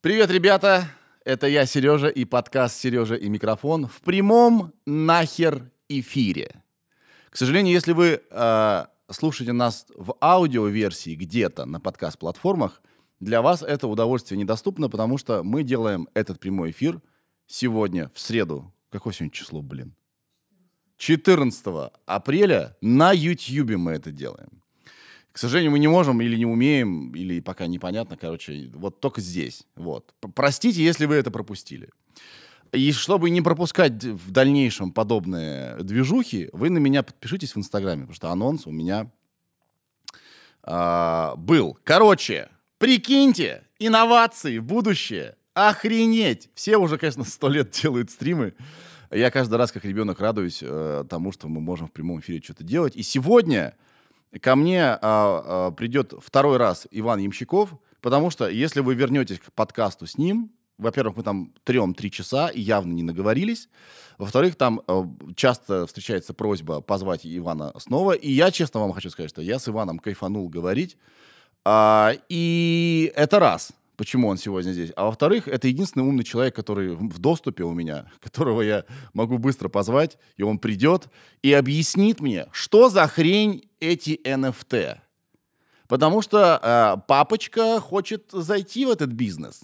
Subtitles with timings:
[0.00, 0.90] Привет, ребята!
[1.26, 6.62] Это я, Сережа, и подкаст «Сережа и микрофон» в прямом нахер эфире.
[7.28, 12.80] К сожалению, если вы э, слушаете нас в аудиоверсии где-то на подкаст-платформах,
[13.20, 17.02] для вас это удовольствие недоступно, потому что мы делаем этот прямой эфир
[17.46, 18.72] сегодня, в среду.
[18.88, 19.94] Какое сегодня число, блин?
[20.96, 24.59] 14 апреля на YouTube мы это делаем.
[25.32, 29.62] К сожалению, мы не можем или не умеем, или пока непонятно, короче, вот только здесь.
[29.76, 30.12] Вот.
[30.34, 31.90] Простите, если вы это пропустили.
[32.72, 38.14] И чтобы не пропускать в дальнейшем подобные движухи, вы на меня подпишитесь в Инстаграме, потому
[38.14, 39.10] что анонс у меня
[40.62, 41.78] а, был.
[41.84, 45.36] Короче, прикиньте, инновации будущее.
[45.54, 46.48] Охренеть!
[46.54, 48.54] Все уже, конечно, сто лет делают стримы.
[49.10, 52.62] Я каждый раз, как ребенок, радуюсь э, тому, что мы можем в прямом эфире что-то
[52.62, 52.94] делать.
[52.94, 53.74] И сегодня
[54.38, 59.52] ко мне а, а, придет второй раз Иван Ямщиков, потому что если вы вернетесь к
[59.52, 63.68] подкасту с ним, во-первых, мы там трем-три часа и явно не наговорились.
[64.16, 65.04] Во-вторых, там э,
[65.36, 68.12] часто встречается просьба позвать Ивана снова.
[68.12, 70.96] И я честно вам хочу сказать, что я с Иваном кайфанул говорить.
[71.66, 74.92] А, и это раз, почему он сегодня здесь.
[74.96, 79.68] А во-вторых, это единственный умный человек, который в доступе у меня, которого я могу быстро
[79.68, 81.08] позвать, и он придет
[81.42, 84.96] и объяснит мне, что за хрень эти NFT.
[85.86, 89.60] Потому что э, папочка хочет зайти в этот бизнес.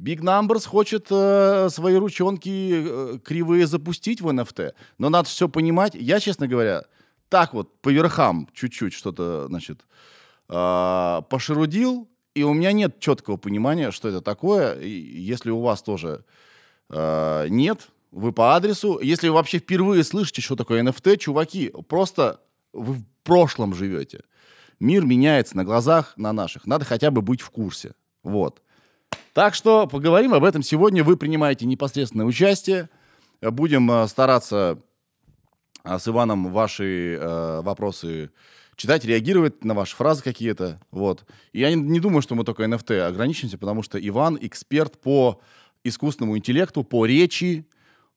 [0.00, 5.94] Big Numbers хочет э, свои ручонки э, кривые запустить в NFT, но надо все понимать.
[5.94, 6.84] Я, честно говоря,
[7.28, 9.84] так вот по верхам чуть-чуть что-то, значит,
[10.48, 12.08] э, пошерудил,
[12.38, 14.74] и у меня нет четкого понимания, что это такое.
[14.80, 16.24] И если у вас тоже
[16.88, 19.00] э, нет, вы по адресу.
[19.00, 22.40] Если вы вообще впервые слышите, что такое NFT, чуваки, просто
[22.72, 24.22] вы в прошлом живете.
[24.80, 26.66] Мир меняется на глазах на наших.
[26.66, 27.94] Надо хотя бы быть в курсе.
[28.22, 28.62] Вот.
[29.32, 31.02] Так что поговорим об этом сегодня.
[31.02, 32.88] Вы принимаете непосредственное участие.
[33.40, 34.78] Будем э, стараться
[35.84, 38.30] а, с Иваном ваши э, вопросы
[38.78, 40.80] читать, реагировать на ваши фразы какие-то.
[40.92, 41.26] Вот.
[41.52, 45.40] И я не, не думаю, что мы только NFT ограничимся, потому что Иван эксперт по
[45.82, 47.66] искусственному интеллекту, по речи,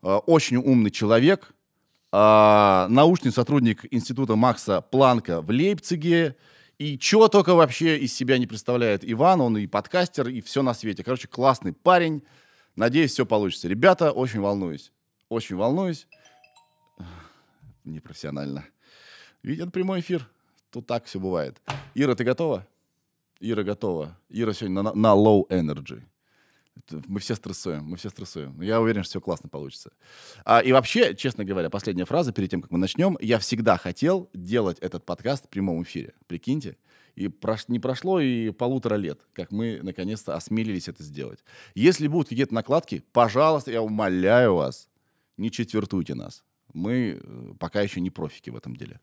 [0.03, 1.53] э, очень умный человек,
[2.11, 6.35] а, научный сотрудник Института Макса Планка в Лейпциге.
[6.77, 10.73] И чего только вообще из себя не представляет Иван, он и подкастер, и все на
[10.73, 11.03] свете.
[11.03, 12.23] Короче, классный парень.
[12.75, 13.67] Надеюсь, все получится.
[13.67, 14.91] Ребята, очень волнуюсь.
[15.29, 16.07] Очень волнуюсь.
[17.83, 18.65] Непрофессионально.
[19.41, 20.29] Видят прямой эфир.
[20.71, 21.61] Тут так все бывает.
[21.93, 22.65] Ира, ты готова?
[23.39, 24.17] Ира готова.
[24.29, 26.01] Ира сегодня на, на low energy.
[27.07, 28.61] Мы все стрессуем, мы все стрессуем.
[28.61, 29.91] Я уверен, что все классно получится.
[30.45, 33.17] А, и вообще, честно говоря, последняя фраза перед тем, как мы начнем.
[33.19, 36.13] Я всегда хотел делать этот подкаст в прямом эфире.
[36.27, 36.77] Прикиньте.
[37.15, 41.43] И прош- не прошло и полутора лет, как мы наконец-то осмелились это сделать.
[41.75, 44.87] Если будут какие-то накладки, пожалуйста, я умоляю вас,
[45.35, 46.43] не четвертуйте нас.
[46.73, 48.99] Мы э, пока еще не профики в этом деле.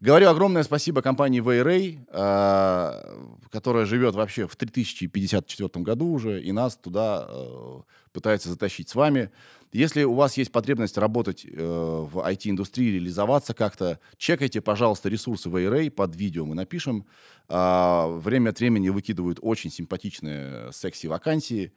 [0.00, 6.76] Говорю огромное спасибо компании Wayray, э, которая живет вообще в 3054 году уже, и нас
[6.76, 7.80] туда э,
[8.12, 9.30] пытается затащить с вами.
[9.72, 15.90] Если у вас есть потребность работать э, в IT-индустрии, реализоваться как-то, чекайте, пожалуйста, ресурсы Wayray,
[15.90, 17.06] под видео мы напишем.
[17.48, 21.72] А, время от времени выкидывают очень симпатичные секси-вакансии,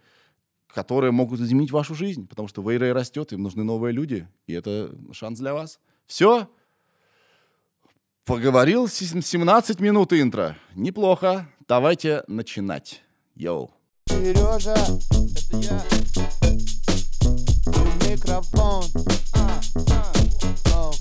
[0.74, 4.94] которые могут изменить вашу жизнь, потому что Wayray растет, им нужны новые люди, и это
[5.14, 5.80] шанс для вас.
[6.08, 6.50] Все.
[8.26, 10.58] Поговорил сем- 17 минут интро.
[10.76, 11.48] Неплохо.
[11.68, 13.04] Давайте начинать.
[13.36, 13.72] Yo.
[14.08, 15.84] Сережа, это я.
[17.74, 18.84] И микрофон.
[19.34, 19.62] А,
[20.72, 20.92] а.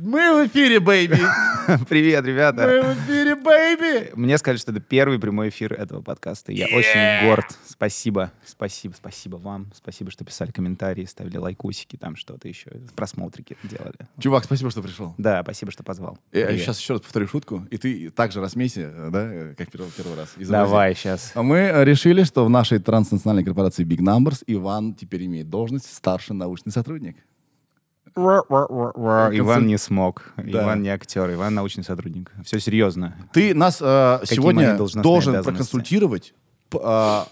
[0.00, 1.20] Мы в эфире, baby.
[1.88, 2.66] Привет, ребята.
[2.66, 4.10] Мы в эфире, baby.
[4.14, 6.52] Мне сказали, что это первый прямой эфир этого подкаста.
[6.52, 7.46] Я очень горд.
[7.66, 9.72] Спасибо, спасибо, спасибо вам.
[9.74, 13.96] Спасибо, что писали комментарии, ставили лайкусики, там что-то еще, просмотрики делали.
[14.18, 15.14] Чувак, спасибо, что пришел.
[15.18, 16.18] Да, спасибо, что позвал.
[16.32, 16.62] Я Привет.
[16.62, 20.34] сейчас еще раз повторю шутку, и ты также рассмейся, да, как первый, первый раз.
[20.36, 20.68] Изобрази.
[20.68, 21.32] Давай сейчас.
[21.34, 25.92] А Мы э, решили, что в нашей транснациональной корпорации Big Numbers Иван теперь имеет должность
[25.92, 27.16] старший научный сотрудник.
[28.16, 30.32] Иван не смог.
[30.36, 30.64] Да.
[30.64, 31.32] Иван не актер.
[31.32, 32.32] Иван научный сотрудник.
[32.44, 33.14] Все серьезно.
[33.32, 36.34] Ты нас э, Какие сегодня должен проконсультировать
[36.74, 37.26] а,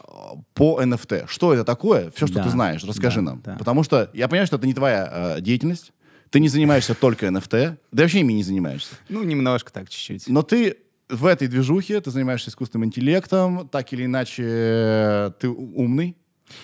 [0.54, 1.26] по NFT.
[1.26, 2.10] Что это такое?
[2.14, 3.42] Все, что Да, ты знаешь, расскажи да, нам.
[3.44, 3.56] да.
[3.56, 5.92] Потому что я понимаю, что это не твоя э, деятельность.
[6.30, 7.76] Ты не занимаешься только NFT.
[7.92, 8.96] Да вообще ими не занимаешься.
[9.08, 10.28] Ну, немножко так, чуть-чуть.
[10.28, 10.78] Но ты
[11.08, 16.16] в этой движухе, ты занимаешься искусственным интеллектом, так или иначе э, ты умный.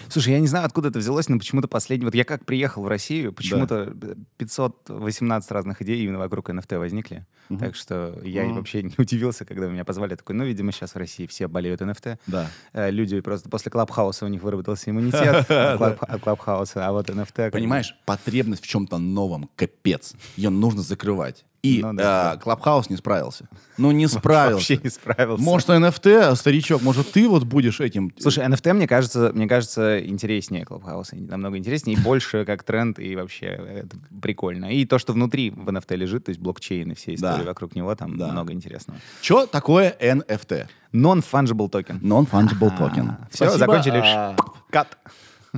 [0.09, 2.05] Слушай, я не знаю, откуда это взялось, но почему-то последний...
[2.05, 3.95] Вот я как приехал в Россию, почему-то
[4.37, 7.27] 518 разных идей именно вокруг NFT возникли.
[7.59, 8.55] Так что я Мгм.
[8.57, 10.15] вообще не удивился, когда меня позвали.
[10.15, 12.19] Такой, ну, видимо, сейчас в России все болеют NFT.
[12.27, 12.49] Да.
[12.73, 15.51] Э, Люди просто после Клабхауса у них выработался иммунитет от
[15.81, 20.15] Клаб- от Клабхауса, а вот бы- Понимаешь, потребность в чем-то новом, капец.
[20.37, 21.45] Ее нужно закрывать.
[21.63, 23.47] И Ну да, э, Клабхаус не справился.
[23.77, 24.55] Ну, не справился.
[24.55, 25.43] Вообще не справился.
[25.45, 28.13] Может, NFT, старичок, может, ты вот будешь этим...
[28.19, 31.17] Слушай, NFT, мне кажется, мне кажется, интереснее Клабхауса.
[31.17, 34.73] Намного интереснее и больше как тренд, и вообще это прикольно.
[34.73, 37.45] И то, что внутри в NFT лежит, то есть блокчейн и все истории Да.
[37.49, 38.29] вокруг него, там Да.
[38.29, 38.99] много интересного.
[39.21, 40.67] Что такое NFT?
[40.95, 41.99] Non-fungible токен.
[41.99, 43.17] Non-fungible token.
[43.31, 44.03] Все, закончили.
[44.05, 44.35] а,
[44.71, 44.97] Cut.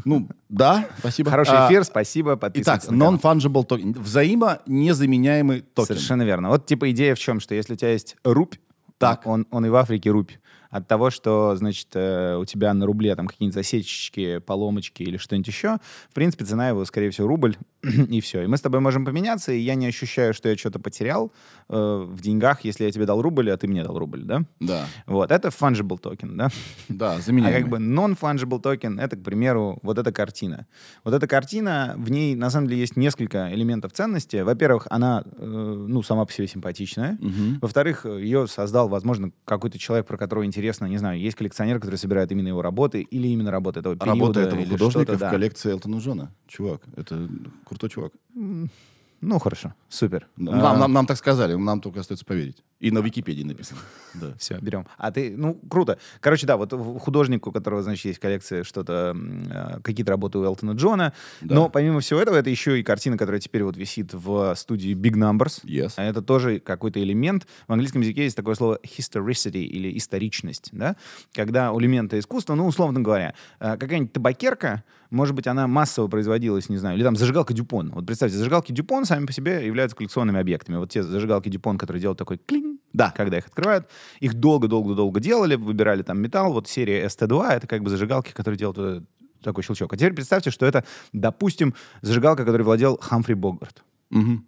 [0.04, 1.30] Ну, да, спасибо.
[1.30, 2.88] Хороший А, эфир, спасибо, Итак, подписывайтесь.
[2.88, 3.14] канал.
[3.14, 3.92] non-fungible токен.
[3.92, 5.86] Взаимонезаменяемый токен.
[5.96, 6.48] Совершенно верно.
[6.48, 8.54] Вот типа идея в чем, что если у тебя есть рубь,
[8.98, 9.26] Так.
[9.26, 10.30] он, он и в Африке рубь.
[10.72, 15.46] От того, что, значит, э, у тебя на рубле там какие-нибудь засечечки, поломочки или что-нибудь
[15.46, 15.76] еще,
[16.10, 18.42] в принципе, цена его, скорее всего, рубль, и все.
[18.42, 21.30] И мы с тобой можем поменяться, и я не ощущаю, что я что-то потерял
[21.68, 24.44] э, в деньгах, если я тебе дал рубль, а ты мне дал рубль, да?
[24.60, 26.48] Да, Вот, это fungible токен, да?
[26.88, 27.60] да, А заменяемый.
[27.60, 30.66] как бы non-fungible токен— это, к примеру, вот эта картина.
[31.04, 34.36] Вот эта картина, в ней, на самом деле, есть несколько элементов ценности.
[34.36, 35.44] Во-первых, она, э,
[35.88, 37.18] ну, сама по себе симпатичная.
[37.20, 37.58] Мгм.
[37.60, 42.32] Во-вторых, ее создал, возможно, какой-то человек, про которого интересно, не знаю, есть коллекционер, который собирает
[42.32, 44.20] именно его работы или именно работы этого периода.
[44.20, 45.30] Работа этого художника в да.
[45.30, 46.32] коллекции Элтона Джона.
[46.46, 47.28] Чувак, это
[47.64, 48.12] крутой чувак.
[48.34, 50.26] Ну, хорошо, супер.
[50.36, 52.62] Нам, нам, нам так сказали, нам только остается поверить.
[52.82, 53.80] И на Википедии написано.
[54.14, 54.34] Да.
[54.38, 54.86] Все, берем.
[54.98, 55.96] А ты, ну, круто.
[56.20, 60.44] Короче, да, вот в- художник, у которого, значит, есть коллекция что-то, э, какие-то работы у
[60.44, 61.14] Элтона Джона.
[61.40, 61.54] Да.
[61.54, 65.14] Но помимо всего этого, это еще и картина, которая теперь вот висит в студии Big
[65.14, 65.64] Numbers.
[65.64, 65.94] Yes.
[65.96, 67.46] А это тоже какой-то элемент.
[67.66, 70.96] В английском языке есть такое слово historicity или историчность, да?
[71.32, 76.68] Когда у элемента искусства, ну, условно говоря, э, какая-нибудь табакерка, может быть, она массово производилась,
[76.68, 77.92] не знаю, или там зажигалка Дюпон.
[77.94, 80.76] Вот представьте, зажигалки Дюпон сами по себе являются коллекционными объектами.
[80.76, 83.12] Вот те зажигалки Дюпон, которые делают такой клин, Да.
[83.16, 83.88] когда их открывают,
[84.20, 86.52] их долго-долго-долго делали, выбирали там металл.
[86.52, 89.04] Вот серия ST2— это как бы зажигалки, которые делают
[89.42, 89.92] такой щелчок.
[89.92, 93.82] А теперь представьте, что это, допустим, зажигалка, которой владел Хамфри Богарт.
[94.10, 94.46] Мгм.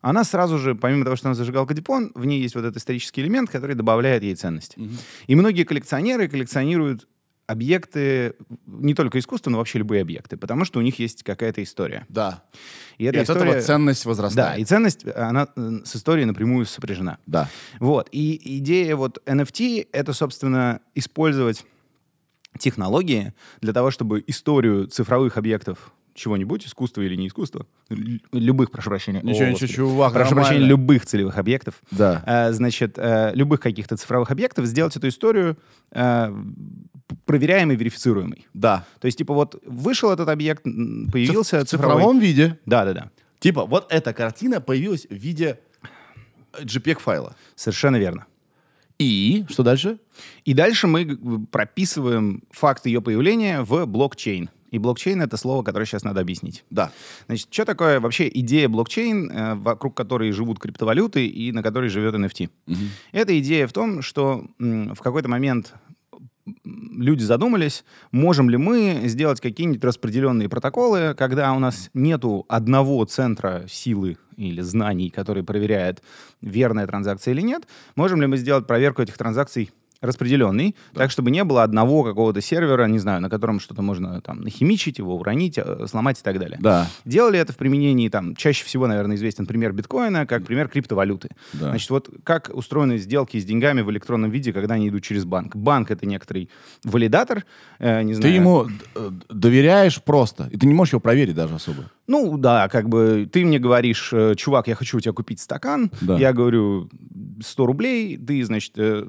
[0.00, 3.22] Она сразу же, помимо того, что она зажигалка Дипон, в ней есть вот этот исторический
[3.22, 4.78] элемент, который добавляет ей ценности.
[5.26, 7.08] И многие коллекционеры коллекционируют
[7.46, 8.34] объекты,
[8.66, 12.06] не только искусства, но вообще любые объекты, потому что у них есть какая-то история.
[12.08, 12.42] Да.
[12.98, 13.50] И И эта от история...
[13.50, 14.60] этого ценность Да, возрастает.
[14.60, 17.18] и ценность, она э, с историей напрямую сопряжена.
[17.26, 17.48] Да.
[17.80, 18.08] Вот.
[18.12, 21.64] И идея вот NFT— это, собственно, использовать
[22.58, 27.98] технологии для того, чтобы историю цифровых объектов чего-нибудь, искусства или не искусства, л-
[28.32, 29.20] любых, прошу прощения.
[29.22, 30.48] Ничего, О, ничего, чувак, Прошу нормально.
[30.48, 31.74] прощения, любых целевых объектов.
[31.90, 32.22] Да.
[32.26, 35.56] э, значит, э, любых каких-то цифровых объектов, сделать эту историю
[35.90, 36.32] э,
[37.08, 38.46] п- проверяемой, верифицируемой.
[38.54, 38.84] Да.
[39.00, 41.96] То есть, типа, вот вышел этот объект, появился в цифровой...
[41.96, 42.58] цифровом виде.
[42.66, 43.10] Да-да-да.
[43.40, 45.58] Типа, вот эта картина появилась в виде
[46.60, 47.34] JPEG-файла.
[47.56, 48.26] Совершенно верно.
[48.98, 49.98] И что дальше?
[50.44, 54.48] И дальше мы прописываем факт ее появления в блокчейн.
[54.74, 56.64] И блокчейн— это слово, которое сейчас надо объяснить.
[56.68, 56.90] Да.
[57.26, 62.12] Значит, что такое вообще идея блокчейн, э, вокруг которой живут криптовалюты и на которой живет
[62.16, 62.50] NFT?
[63.12, 65.74] Эта идея в том, что в какой-то момент
[66.64, 73.66] люди задумались, можем ли мы сделать какие-нибудь распределенные протоколы, когда у нас нету одного центра
[73.68, 76.02] силы или знаний, который проверяет,
[76.40, 79.70] верная транзакция или нет, можем ли мы сделать проверку этих транзакций
[80.04, 84.42] распределенный, так, чтобы не было одного какого-то сервера, не знаю, на котором что-то можно там
[84.42, 86.58] нахимичить, его уронить, э, сломать и так далее.
[86.60, 86.88] Да.
[87.04, 91.30] Делали это в применении, там, чаще всего, наверное, известен пример биткоина, как пример криптовалюты.
[91.52, 91.70] Да.
[91.70, 95.56] Значит, вот как устроены сделки с деньгами в электронном виде, когда они идут через банк.
[95.56, 96.50] Банк— это некоторый
[96.84, 97.44] валидатор,
[97.78, 98.34] э, не Ты знаю.
[98.34, 101.90] ему э, доверяешь просто, и ты не можешь его проверить даже особо.
[102.06, 105.90] Ну, да, как бы ты мне говоришь, э, чувак, я хочу у тебя купить стакан.
[106.00, 106.18] Да.
[106.18, 106.90] Я говорю,
[107.42, 108.16] 100 рублей.
[108.18, 109.02] Ты, значит, э,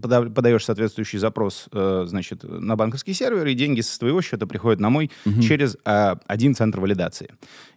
[0.00, 4.80] пода- подаешь соответствующий запрос, э, значит, на банковский сервер, и деньги со своего счета приходят
[4.80, 7.30] на мой через э, один центр валидации.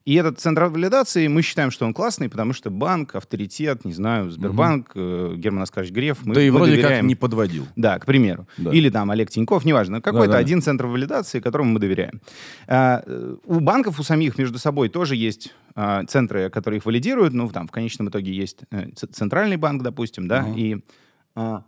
[0.06, 4.30] И этот центр валидации, мы считаем, что он классный, потому что банк, авторитет, не знаю,
[4.30, 7.08] Сбербанк, э, Герман Оскарович Греф, мы, да и вроде как доверяем.
[7.08, 7.66] не подводил.
[7.76, 8.48] Да, к примеру.
[8.58, 8.72] Да.
[8.72, 10.02] Или там Олег Тиньков, неважно.
[10.02, 10.38] Какой-то Да-да.
[10.38, 12.22] один центр валидации, которому мы доверяем.
[12.68, 13.02] А,
[13.46, 17.34] у банков, у самих между собой тоже есть а, центры, которые их валидируют.
[17.34, 20.78] Ну, там в конечном итоге есть э, центральный банк, допустим, да, и...
[21.36, 21.64] а,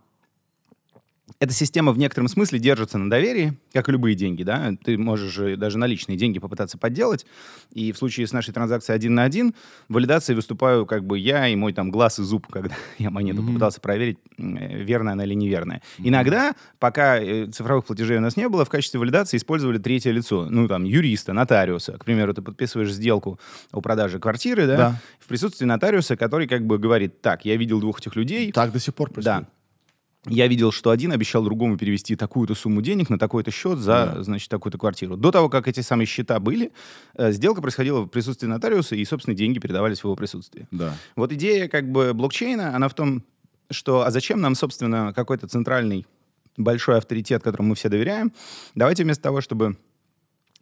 [1.40, 4.72] эта система в некотором смысле держится на доверии, как и любые деньги, да.
[4.84, 7.26] Ты можешь же даже наличные деньги попытаться подделать.
[7.72, 9.54] И в случае с нашей транзакцией один на один
[9.88, 13.80] валидацией выступаю как бы я и мой там глаз и зуб, когда я монету попытался
[13.80, 15.82] проверить, э, верная она или неверная.
[15.98, 20.46] Иногда, пока э, цифровых платежей у нас не было, в качестве валидации использовали третье лицо.
[20.50, 21.92] Ну, там, юриста, нотариуса.
[21.98, 23.38] К примеру, ты подписываешь сделку
[23.72, 25.00] о продаже квартиры, да, Да.
[25.20, 28.80] в присутствии нотариуса, который как бы говорит, так, я видел двух этих людей, Так до
[28.80, 29.42] сих пор происходит.
[29.42, 29.48] да.
[30.26, 34.22] Я видел, что один обещал другому перевести такую-то сумму денег на такой-то счет за, Да.
[34.22, 35.16] значит, такую-то квартиру.
[35.16, 36.72] До того, как эти самые счета были,
[37.14, 40.66] э, сделка происходила в присутствии нотариуса, и, собственно, деньги передавались в его присутствии.
[40.70, 40.94] Да.
[41.16, 43.22] Вот идея как бы блокчейна, она в том,
[43.70, 46.04] что а зачем нам, собственно, какой-то центральный
[46.56, 48.32] большой авторитет, которому мы все доверяем?
[48.74, 49.76] Давайте вместо того, чтобы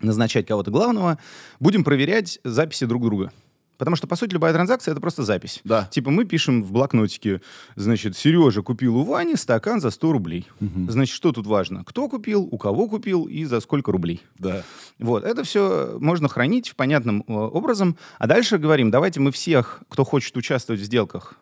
[0.01, 1.19] назначать кого-то главного,
[1.61, 3.33] будем проверять записи друг друга.
[3.78, 5.61] Потому что, по сути, любая транзакция— это просто запись.
[5.64, 5.88] Да.
[5.90, 7.40] Типа мы пишем в блокнотике,
[7.75, 10.47] значит, Сережа купил у Вани стакан за 100 рублей.
[10.88, 11.85] Значит, что тут важно?
[11.85, 14.23] Кто купил, у кого купил и за сколько рублей.
[14.38, 14.62] Да.
[14.99, 17.97] Вот, это все можно хранить в понятном э, образом.
[18.18, 21.35] А дальше говорим, давайте мы всех, кто хочет участвовать в сделках,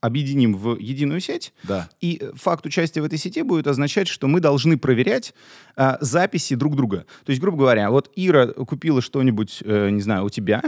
[0.00, 1.52] объединим в единую сеть.
[1.64, 1.88] Да.
[2.00, 5.34] И э, факт участия в этой сети будет означать, что мы должны проверять
[5.76, 7.06] а, записи друг друга.
[7.24, 10.62] То есть, грубо говоря, вот Ира купила что-нибудь, э, не знаю, у тебя,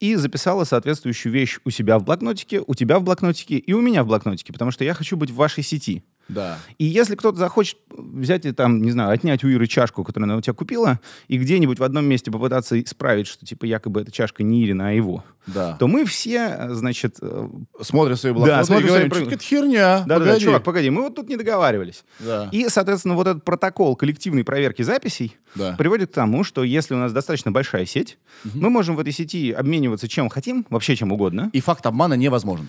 [0.00, 4.04] и записала соответствующую вещь у себя в блокнотике, у тебя в блокнотике и у меня
[4.04, 6.04] в блокнотике, потому что я хочу быть в вашей сети.
[6.28, 6.58] Да.
[6.78, 10.36] И если кто-то захочет взять и там, не знаю, отнять у Иры чашку, которую она
[10.38, 14.42] у тебя купила, и где-нибудь в одном месте попытаться исправить, что типа якобы эта чашка
[14.42, 15.76] не Ирина, а его, Да.
[15.78, 17.48] то мы все, э, значит, э,
[17.82, 19.98] Смотрим свои блокноты Да, смотрим и говорим, свои какая-то херня.
[20.00, 20.44] да-да-да, погоди».
[20.44, 22.04] чувак, погоди, мы вот тут не договаривались.
[22.20, 22.48] Да.
[22.52, 25.74] И, соответственно, вот этот протокол коллективной проверки записей Да.
[25.76, 28.18] приводит к тому, что если у нас достаточно большая сеть,
[28.54, 31.50] мы можем в этой сети обмениваться чем хотим, вообще чем угодно.
[31.52, 32.68] И факт обмана невозможен.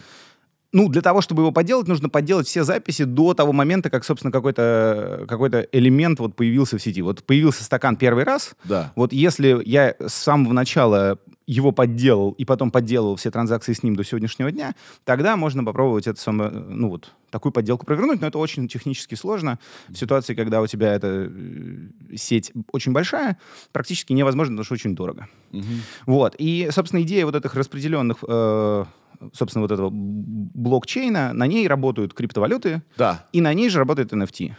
[0.75, 4.29] Ну, для того, чтобы его подделать, нужно подделать все записи до того момента, как, собственно,
[4.29, 7.01] какой-то какой элемент вот появился в сети.
[7.01, 8.55] Вот появился стакан первый раз.
[8.65, 8.91] Да.
[8.98, 13.95] Вот если я с самого начала его подделал и потом подделал все транзакции с ним
[13.95, 14.73] до сегодняшнего дня,
[15.03, 19.59] тогда можно попробовать это самое, ну вот, такую подделку провернуть, но это очень технически сложно.
[19.89, 23.37] В ситуации, когда у тебя эта э, сеть очень большая,
[23.71, 25.27] практически невозможно, потому что очень дорого.
[26.05, 26.35] Вот.
[26.37, 28.85] И, собственно, идея вот этих распределенных, э,
[29.33, 33.25] собственно, вот этого блокчейна, на ней работают криптовалюты, Да.
[33.31, 34.53] и на ней же работает NFT.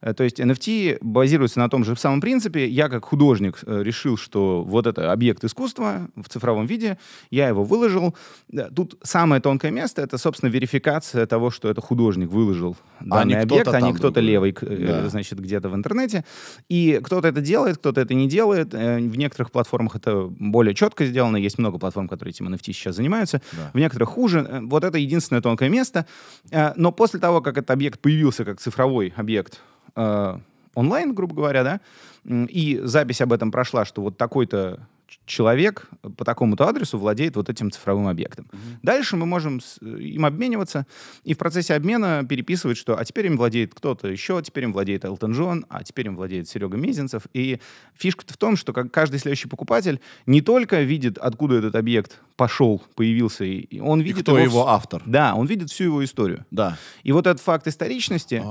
[0.00, 2.66] Э, То есть NFT базируется на том же самом принципе.
[2.68, 6.98] Я как художник э, решил, что вот это объект искусства в цифровом виде,
[7.30, 8.14] я его выложил.
[8.48, 13.40] Да, Тут самое тонкое место— это, собственно, верификация того, что это художник выложил данный не
[13.46, 15.08] кто-то объект, а не кто-то левый, э, Да.
[15.08, 16.24] значит, где-то в интернете.
[16.68, 18.74] И кто-то это делает, кто-то это не делает.
[18.74, 21.36] Э, В некоторых платформах это более четко сделано.
[21.36, 23.40] Есть много платформ, которые этим NFT сейчас занимаются.
[23.52, 23.70] Да.
[23.72, 24.46] В некоторых хуже.
[24.48, 26.06] Э, Вот это единственное тонкое место.
[26.50, 29.60] Э, Но после того, как этот объект появился как цифровой объект
[29.96, 30.38] э,
[30.74, 31.80] онлайн, грубо говоря, да,
[32.24, 34.80] и запись об этом прошла, что вот такой-то
[35.26, 38.46] человек по такому-то адресу владеет вот этим цифровым объектом.
[38.82, 40.86] Дальше мы можем с- э, им обмениваться
[41.24, 45.04] и в процессе обмена переписывать, что а теперь им владеет кто-то еще, теперь им владеет
[45.04, 47.22] Элтон Джон, а теперь им владеет Серега Мезенцев.
[47.34, 47.60] И
[47.94, 52.82] фишка-то в том, что как каждый следующий покупатель не только видит, откуда этот объект пошел,
[52.94, 55.02] появился, и и он И видит кто вс- его автор.
[55.06, 56.44] Да, он видит всю его историю.
[56.50, 56.78] Да.
[57.02, 58.42] И вот этот факт историчности,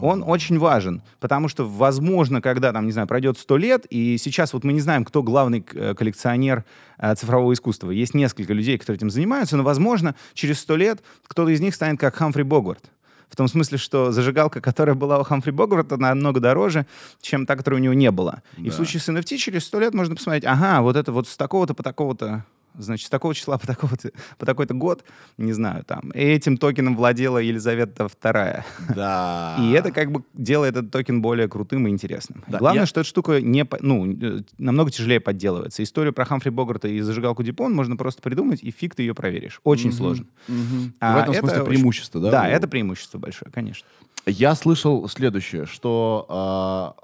[0.00, 4.52] он очень важен, потому что, возможно, когда, там, не знаю, пройдет сто лет, и сейчас
[4.52, 6.64] вот мы не знаем, кто главный э, коллекционер
[6.98, 7.90] э, цифрового искусства.
[7.90, 12.00] Есть несколько людей, которые этим занимаются, но, возможно, через сто лет кто-то из них станет
[12.00, 12.90] как Хамфри Богарт.
[13.28, 16.86] В том смысле, что зажигалка, которая была у Хамфри Богарта, намного дороже,
[17.22, 18.42] чем та, которая у него не была.
[18.58, 18.72] И в Да.
[18.72, 21.82] случае с NFT через сто лет можно посмотреть, ага, вот это вот с такого-то по
[21.82, 22.44] такого-то
[22.78, 25.04] Значит, с такого числа по, такого-то, по такой-то год,
[25.36, 28.62] не знаю, там, этим токеном владела Елизавета II.
[28.94, 29.56] Да.
[29.60, 32.44] И это как бы делает этот токен более крутым и интересным.
[32.48, 34.16] Да, Главное, я- что эта штука не, ну,
[34.58, 35.82] намного тяжелее подделывается.
[35.82, 39.60] Историю про Хамфри Богарта и зажигалку Дипон можно просто придумать, и фиг ты ее проверишь.
[39.64, 40.26] Очень сложно.
[40.48, 40.94] Мгм.
[41.00, 42.30] А в этом это смысле очень- преимущество, да?
[42.30, 43.86] Да, у- это преимущество большое, конечно.
[44.26, 46.94] Я слышал следующее, что а,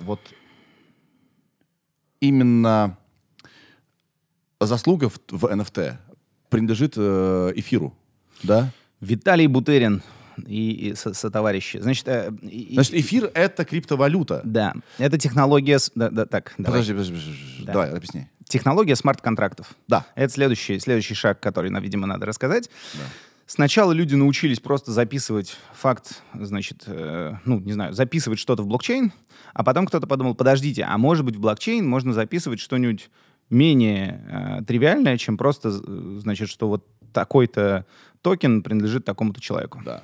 [0.00, 0.20] вот
[2.20, 2.96] именно
[4.68, 5.94] заслуга в, в NFT
[6.48, 7.94] принадлежит э, эфиру,
[8.42, 8.70] да?
[9.00, 10.02] Виталий Бутерин
[10.46, 11.78] и, и со- сотоварищи.
[11.78, 14.40] Значит, э, и- Значит, эфир— это криптовалюта.
[14.44, 15.78] да, это технология...
[15.78, 16.80] с- Да, да, так, давай.
[16.80, 17.64] Подожди, подожди, подожди.
[17.64, 17.72] Да.
[17.72, 18.26] давай, объясни.
[18.48, 19.74] Технология смарт-контрактов.
[19.88, 20.06] Да.
[20.14, 22.70] Это следующий, следующий шаг, который, нам, видимо, надо рассказать.
[23.46, 29.10] Сначала люди научились просто записывать факт, значит, э, ну, не знаю, записывать что-то в блокчейн,
[29.54, 33.08] а потом кто-то подумал, подождите, а может быть в блокчейн можно записывать что-нибудь
[33.50, 37.86] менее э, тривиальное, чем просто, значит, что вот такой-то
[38.22, 39.80] токен принадлежит такому-то человеку.
[39.84, 40.02] Да.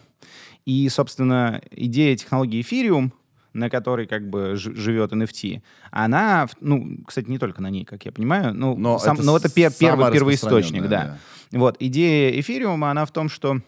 [0.64, 3.12] И, собственно, идея технологии Ethereum
[3.54, 8.10] на которой как бы живет NFT, она, ну, кстати, не только на ней, как я
[8.10, 11.18] понимаю, ну, Но сам- это но это пер- первый первоисточник, распространенное,
[11.52, 11.58] да.
[11.58, 13.60] Вот, идея эфириума, она в том, что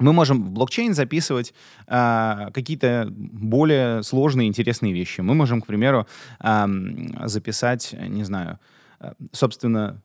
[0.00, 1.54] мы можем в блокчейн записывать
[1.86, 5.20] а, какие-то более сложные, интересные вещи.
[5.20, 6.06] Мы можем, к примеру,
[6.38, 8.58] ам, записать, не знаю,
[8.98, 10.02] а, собственно,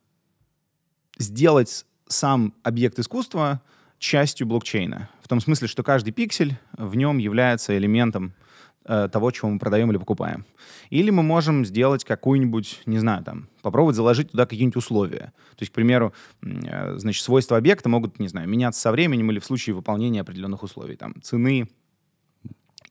[1.17, 3.61] сделать сам объект искусства
[3.99, 5.09] частью блокчейна.
[5.21, 8.44] В том смысле, что каждый пиксель в нем является элементом э,
[8.85, 10.45] того, чего мы продаем или покупаем.
[10.91, 15.33] Или мы можем сделать какую-нибудь, не знаю, там, попробовать заложить туда какие-нибудь условия.
[15.55, 16.13] То есть, к примеру,
[16.43, 20.61] э, значит, свойства объекта могут, не знаю, меняться со временем или в случае выполнения определенных
[20.61, 21.67] условий, там, цены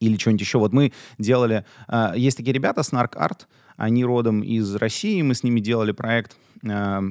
[0.00, 0.58] или что-нибудь еще.
[0.58, 1.64] Вот мы делали...
[1.86, 3.46] э, есть такие ребята, Snark Art,
[3.76, 7.02] они родом из России, мы с ними делали проект э,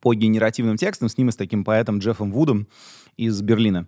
[0.00, 2.66] по генеративным текстам с ним и с таким поэтом Джеффом Вудом
[3.16, 3.86] из Берлина.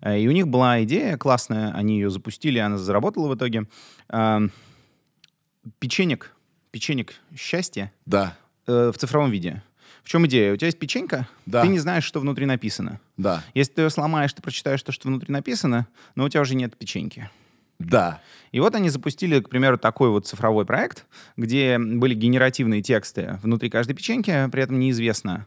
[0.00, 3.66] Э, И у них была идея классная, они ее запустили, она заработала в итоге.
[5.80, 6.32] Печенек,
[6.70, 8.36] печенек счастья Да,
[8.66, 9.62] э, в цифровом виде.
[10.02, 10.54] В чем идея?
[10.54, 11.62] У тебя есть печенька, Да.
[11.62, 13.00] ты не знаешь, что внутри написано.
[13.18, 16.54] да, Если ты ее сломаешь, ты прочитаешь то, что внутри написано, но у тебя уже
[16.54, 17.28] нет печеньки.
[17.78, 18.20] да.
[18.50, 21.04] И вот они запустили, к примеру, такой вот цифровой проект,
[21.36, 25.46] где были генеративные тексты внутри каждой печеньки, при этом неизвестно,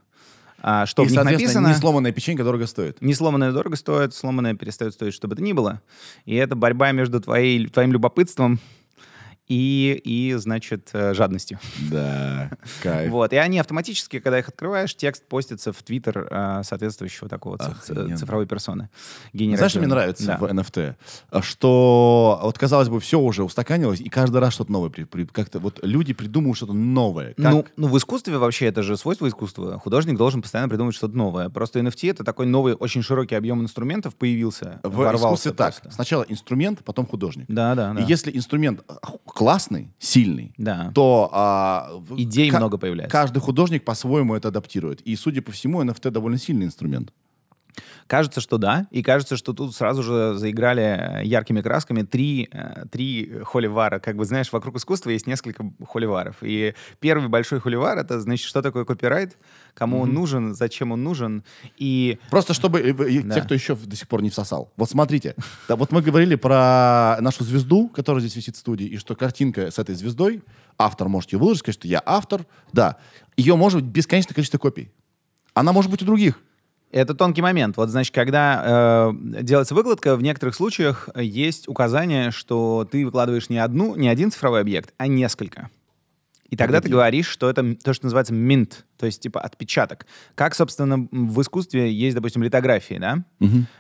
[0.62, 1.68] а, что И, в них написано.
[1.68, 3.02] не сломанная печенька дорого стоит.
[3.02, 5.82] Не сломанное дорого стоит, сломанное перестает стоить, что бы то ни было.
[6.26, 8.60] И это борьба между твоей, твоим любопытством
[9.52, 11.60] и, и, значит, э, жадностью.
[11.92, 12.50] Да,
[12.84, 13.12] кайф.
[13.12, 13.34] Вот.
[13.34, 18.18] И они автоматически, когда их открываешь, текст постится в Твиттер э, соответствующего такого Охрененно.
[18.18, 18.90] цифровой персоны.
[19.34, 20.38] Знаешь, что мне нравится Да.
[20.38, 20.96] в NFT?
[21.30, 24.90] А Что вот, казалось бы, все уже устаканилось, и каждый раз что-то новое.
[24.90, 27.34] при- при- Как-то вот люди придумывают что-то новое.
[27.34, 29.78] Как- Ну, ну, в искусстве вообще это же свойство искусства.
[29.80, 31.50] Художник должен постоянно придумывать что-то новое.
[31.50, 35.74] Просто NFT— это такой новый, очень широкий объем инструментов появился, в ворвался искусстве так.
[35.82, 35.92] просто.
[35.92, 37.46] Сначала инструмент, потом художник.
[37.50, 38.02] Да, да, да.
[38.02, 38.96] И если инструмент а,
[39.42, 40.92] классный, сильный, Да.
[40.94, 43.12] то а, Идей много появляется.
[43.12, 45.02] Каждый художник по-своему это адаптирует.
[45.02, 47.12] И, судя по всему, NFT довольно сильный инструмент.
[48.08, 48.88] Кажется, что да.
[48.92, 54.00] И кажется, что тут сразу же заиграли э, яркими красками три, э, три холивара.
[54.00, 56.38] Как бы, знаешь, вокруг искусства есть несколько холиваров.
[56.42, 59.38] И первый большой холивар— это, значит, что такое копирайт,
[59.74, 61.44] кому он нужен, зачем он нужен.
[61.78, 63.36] И Просто чтобы э, Да.
[63.36, 64.72] те, кто еще до сих пор не всосал.
[64.78, 65.36] Вот смотрите,
[65.68, 69.72] да, вот мы говорили про нашу звезду, которая здесь висит в студии, и что картинка
[69.72, 70.42] с этой звездой,
[70.78, 72.98] автор может ее выложить, сказать, что я автор, да.
[73.38, 74.92] Ее может быть бесконечное количество копий.
[75.54, 76.40] Она может быть у других.
[76.92, 77.78] Это тонкий момент.
[77.78, 83.58] Вот, значит, когда э, делается выкладка, в некоторых случаях есть указание, что ты выкладываешь не
[83.60, 85.70] одну, не один цифровой объект, а несколько.
[86.50, 86.94] И тогда ты Погоди.
[86.94, 90.06] говоришь, что это то, что называется mint, то есть типа отпечаток.
[90.36, 93.24] Как, собственно, в искусстве есть, допустим, литографии, да?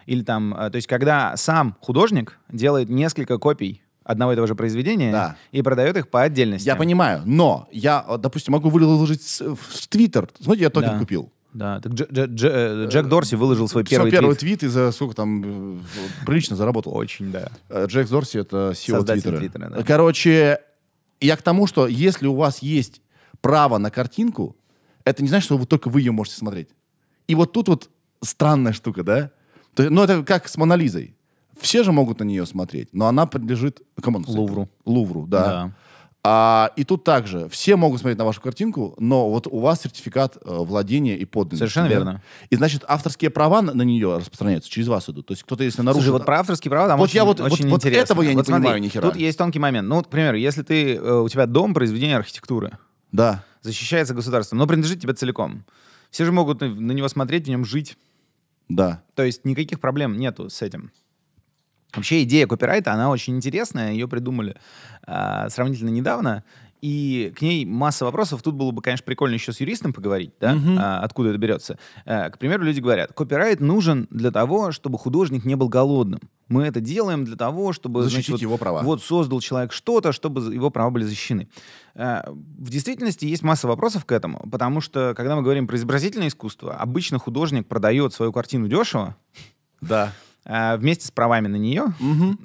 [0.05, 4.55] Или там, э, то есть когда сам художник делает несколько копий одного и того же
[4.55, 5.35] произведения Да.
[5.51, 6.65] и продает их по отдельности.
[6.65, 10.29] Я понимаю, но я, допустим, могу выложить в Твиттер.
[10.39, 10.99] Смотрите, я токен Да.
[10.99, 11.29] купил.
[11.53, 14.59] Да, так Дж- Дж- Дж- э, Джек Дорси выложил свой первый, первый твит.
[14.59, 15.79] твит и за сколько там э,
[16.25, 16.95] прилично заработал.
[16.95, 17.49] Очень, да.
[17.69, 19.37] Э, Джек Дорси это SEO Создатель Твиттера.
[19.39, 19.83] Твиттера, да.
[19.83, 20.59] Короче,
[21.19, 23.01] я к тому, что если у вас есть
[23.41, 24.55] право на картинку,
[25.03, 26.69] это не значит, что вы только вы ее можете смотреть.
[27.27, 27.89] И вот тут вот
[28.21, 29.31] странная штука, да?
[29.73, 31.15] То ну, это как с Монолизой.
[31.59, 34.23] Все же могут на нее смотреть, но она принадлежит кому?
[34.25, 34.69] Лувру.
[34.85, 35.43] Лувру, да.
[35.43, 35.75] Да.
[36.23, 40.37] А, и тут также все могут смотреть на вашу картинку, но вот у вас сертификат
[40.37, 41.57] э, владения и подлинности.
[41.57, 41.93] Совершенно да?
[41.95, 42.23] верно.
[42.51, 45.25] И значит, авторские права на, на нее распространяются, через вас идут.
[45.25, 46.03] То есть кто-то, если нарушит...
[46.03, 48.03] Слушай, вот про авторские права там Вот очень, я вот- вот- очень вот интересно.
[48.03, 49.01] этого я не Вот смотри, понимаю ни хера.
[49.09, 49.87] Тут есть тонкий момент.
[49.87, 52.77] Ну, вот, к примеру, если ты, э, у тебя дом произведения архитектуры,
[53.11, 53.43] Да.
[53.63, 55.65] защищается государством, но принадлежит тебе целиком.
[56.11, 57.97] Все же могут на, на него смотреть, в нем жить.
[58.69, 59.01] Да.
[59.15, 60.91] То есть никаких проблем нету с этим.
[61.93, 63.91] Вообще идея копирайта, она очень интересная.
[63.91, 64.55] Ее придумали
[65.05, 66.43] а, сравнительно недавно.
[66.81, 68.41] И к ней масса вопросов.
[68.41, 71.77] Тут было бы, конечно, прикольно еще с юристом поговорить, да, а, откуда это берется.
[72.05, 76.21] А, к примеру, люди говорят, копирайт нужен для того, чтобы художник не был голодным.
[76.47, 78.01] Мы это делаем для того, чтобы...
[78.01, 78.81] Защитить значит, вот- его права.
[78.81, 81.47] Вот создал человек что-то, чтобы его права были защищены.
[81.93, 86.29] А, В действительности есть масса вопросов к этому, потому что, когда мы говорим про изобразительное
[86.29, 89.15] искусство, обычно художник продает свою картину дешево,
[89.81, 90.13] Да.
[90.45, 91.93] А, вместе с правами на нее,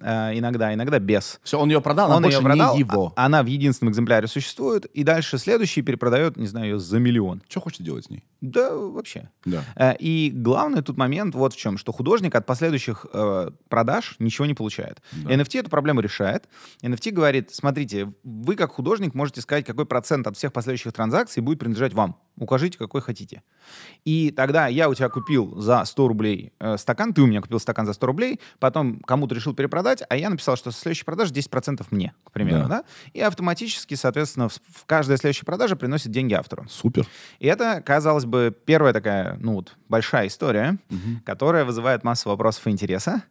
[0.03, 1.41] а, иногда, иногда без.
[1.43, 3.13] Все, он ее продал, Он ее продал, не его.
[3.17, 7.43] а- она в единственном экземпляре существует, и дальше следующий перепродает, не знаю, ее за миллион.
[7.49, 8.25] Что хочет делать с ней?
[8.41, 9.31] Да, вообще.
[9.45, 9.65] Да.
[9.75, 14.47] А, И главный тут момент вот в чем, что художник от последующих э, продаж ничего
[14.47, 15.01] не получает.
[15.25, 16.49] NFT эту проблему решает.
[16.83, 21.59] NFT говорит, смотрите, вы как художник можете сказать, какой процент от всех последующих транзакций будет
[21.59, 22.17] принадлежать вам.
[22.39, 23.43] Укажите, какой хотите.
[24.05, 27.59] И тогда я у тебя купил за 100 рублей э, стакан, ты у меня купил
[27.59, 31.33] стакан за 100 рублей, потом кому-то решил перепродать, а я написал, что со следующей продажи
[31.33, 32.69] 10% мне, к примеру, Да.
[32.69, 32.85] да.
[33.13, 36.67] И автоматически, соответственно, в, в каждая следующая продажа приносит деньги автору.
[36.69, 37.07] Супер.
[37.39, 40.79] И это, казалось бы, первая такая, ну вот, большая история,
[41.25, 43.23] которая вызывает массу вопросов и интереса.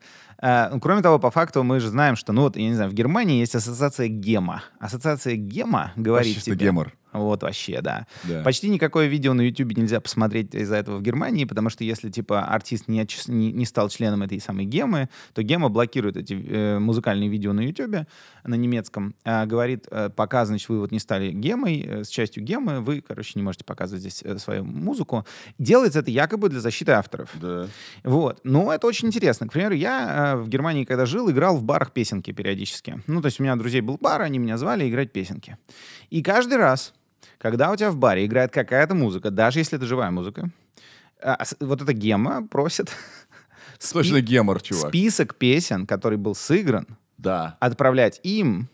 [0.42, 2.90] Э, ну, кроме того, по факту мы же знаем, что, ну вот, я не знаю,
[2.90, 4.64] в Германии есть ассоциация ГЕМа.
[4.80, 6.56] Ассоциация ГЕМа говорит тебе...
[6.56, 6.94] гемор.
[7.16, 8.08] Вот вообще, да.
[8.24, 8.42] Да.
[8.44, 12.44] Почти никакое видео на YouTube нельзя посмотреть из-за этого в Германии, потому что если, типа,
[12.46, 16.80] артист не, отчис- не, не стал членом этой самой гемы, то гема блокирует эти э,
[16.80, 18.08] музыкальные видео на YouTube
[18.44, 19.16] на немецком.
[19.24, 23.02] А, говорит, э, пока, значит, вы вот не стали гемой, э, с частью гемы, вы,
[23.02, 25.26] короче, не можете показывать здесь э, свою музыку.
[25.58, 27.30] Делается это якобы для защиты авторов.
[27.36, 27.68] Да.
[28.04, 28.42] Вот.
[28.44, 29.48] Но это очень интересно.
[29.48, 33.02] К примеру, я в Германии, когда жил, играл в барах песенки периодически.
[33.08, 35.58] Ну, то есть у меня друзей был бар, они меня звали играть песенки.
[36.10, 36.94] И каждый раз,
[37.38, 40.50] когда у тебя в баре играет какая-то музыка, даже если это живая музыка,
[41.22, 42.92] а, вот эта гема просит
[43.94, 44.90] Точно гемор, чувак.
[44.90, 47.58] список песен, который был сыгран, Да.
[47.60, 48.68] отправлять им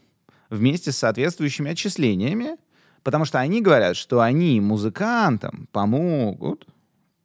[0.49, 2.57] вместе с соответствующими отчислениями,
[3.03, 6.67] потому что они говорят, что они музыкантам помогут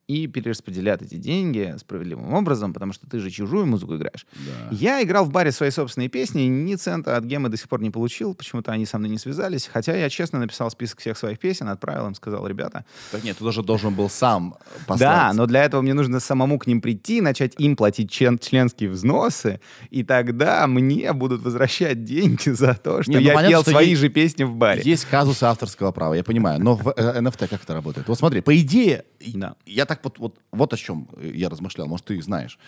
[0.09, 4.25] и перераспределят эти деньги справедливым образом, потому что ты же чужую музыку играешь.
[4.35, 4.69] Да.
[4.71, 7.91] Я играл в баре свои собственные песни, ни цента от гемы до сих пор не
[7.91, 11.69] получил, почему-то они со мной не связались, хотя я честно написал список всех своих песен,
[11.69, 14.55] отправил им, сказал, ребята, Так нет, ты даже должен был сам
[14.87, 15.01] послать.
[15.01, 18.91] да, но для этого мне нужно самому к ним прийти, начать им платить член- членские
[18.91, 23.63] взносы, и тогда мне будут возвращать деньги за то, что Не, ну я понятно, пел
[23.63, 24.83] что свои есть- же песни в баре.
[24.85, 26.61] Есть казусы авторского права, я понимаю.
[26.63, 28.07] Но в э, NFT как это работает?
[28.07, 29.57] Вот смотри, по идее, Да.
[29.67, 32.59] я так вот, вот, вот о чем я размышлял, может, ты знаешь.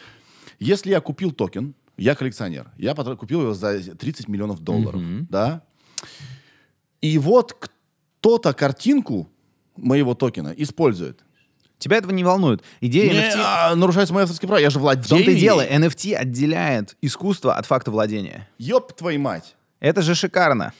[0.59, 5.62] Если я купил токен, я коллекционер, я купил его за 30 миллионов долларов, да?
[7.01, 9.29] И вот кто-то картинку
[9.77, 11.25] моего токена использует.
[11.79, 12.64] Тебя этого не волнует.
[12.81, 13.35] Идея Не, NFT...
[13.37, 15.09] а, нарушается мои авторские права, я же В владею.
[15.09, 18.49] том-то и дело, NFT отделяет искусство от факта владения.
[18.59, 19.55] Ёб твою мать.
[19.79, 20.73] Это же шикарно.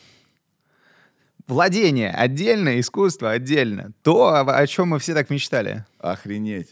[1.49, 3.93] Владение отдельно, искусство отдельно.
[4.03, 5.85] То, о, о чем мы все так мечтали.
[5.99, 6.69] Охренеть.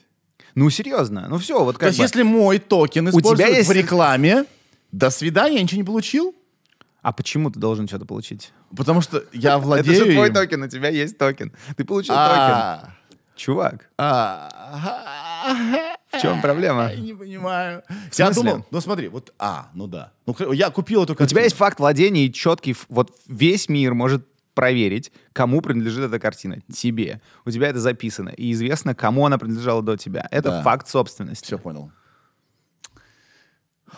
[0.55, 1.27] Ну, серьезно.
[1.29, 2.05] Ну, все, вот То как есть, бы.
[2.05, 4.45] если мой токен тебя используют есть- в рекламе,
[4.93, 6.35] до свидания, я ничего не получил.
[7.03, 8.53] А почему ты должен что-то получить?
[8.77, 10.35] Потому что я Это владею же твой им.
[10.35, 11.53] токен, у тебя есть токен.
[11.77, 12.29] Ты получил токен.
[12.29, 12.91] А,
[13.37, 14.49] Чувак, а,
[16.11, 16.91] в чем проблема?
[16.91, 17.83] Я не понимаю.
[18.15, 20.12] Я думал, ну смотри, вот, а, ну да.
[20.27, 21.41] Ну, я купил эту У тебя картину.
[21.43, 26.61] есть факт владения и четкий, вот весь мир может проверить, кому принадлежит эта картина.
[26.73, 27.21] Тебе.
[27.45, 28.31] У тебя это записано.
[28.31, 30.27] И известно, кому она принадлежала до тебя.
[30.33, 30.62] Это Да.
[30.62, 31.45] факт собственности.
[31.45, 31.92] Все понял.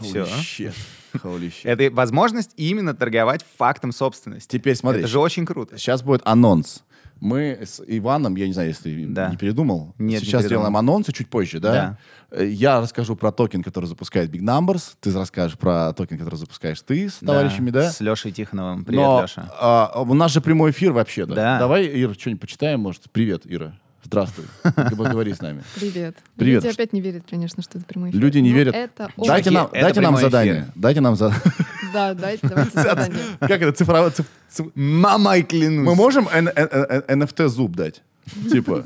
[0.01, 0.75] Shit.
[1.15, 1.65] Holy shit.
[1.65, 4.57] Это возможность именно торговать фактом собственности.
[4.59, 5.01] Теперь смотри.
[5.01, 5.79] Это же очень круто.
[5.79, 6.85] Сейчас будет анонс.
[7.21, 9.29] Мы с Иваном, я не знаю, если ты Да.
[9.31, 10.47] не передумал, Нет, не сейчас передумал.
[10.67, 11.99] сделаем анонсы чуть позже, да?
[12.31, 16.81] Э, Я расскажу про токен, который запускает Big Numbers, ты расскажешь про токен, который запускаешь
[16.83, 17.91] ты с товарищами, да?
[17.91, 18.85] С Лешей Тихоновым.
[18.85, 19.51] Привет, Но, Леша.
[19.61, 21.35] а, у нас же прямой эфир вообще-то.
[21.35, 21.59] Да.
[21.59, 23.05] Давай, Ира, что-нибудь почитаем, может?
[23.11, 23.73] Привет, Ира.
[24.05, 24.45] Здравствуй.
[24.63, 25.63] Поговори с нами.
[25.75, 26.17] Привет.
[26.37, 26.63] Привет.
[26.65, 28.21] Люди опять не верят, конечно, что это прямой эфир.
[28.21, 28.75] Люди не Но верят.
[28.75, 30.55] Это Дайте нам, это дайте нам задание.
[30.63, 30.73] эфир.
[30.77, 31.43] Дайте нам задание.
[31.93, 33.23] Да, дайте, задание.
[33.41, 34.11] Как это, цифровое...
[34.11, 35.87] циф- циф- Мамой клянусь.
[35.87, 38.03] Мы можем Н- Н- Н- NFT зуб дать?
[38.51, 38.85] Типа.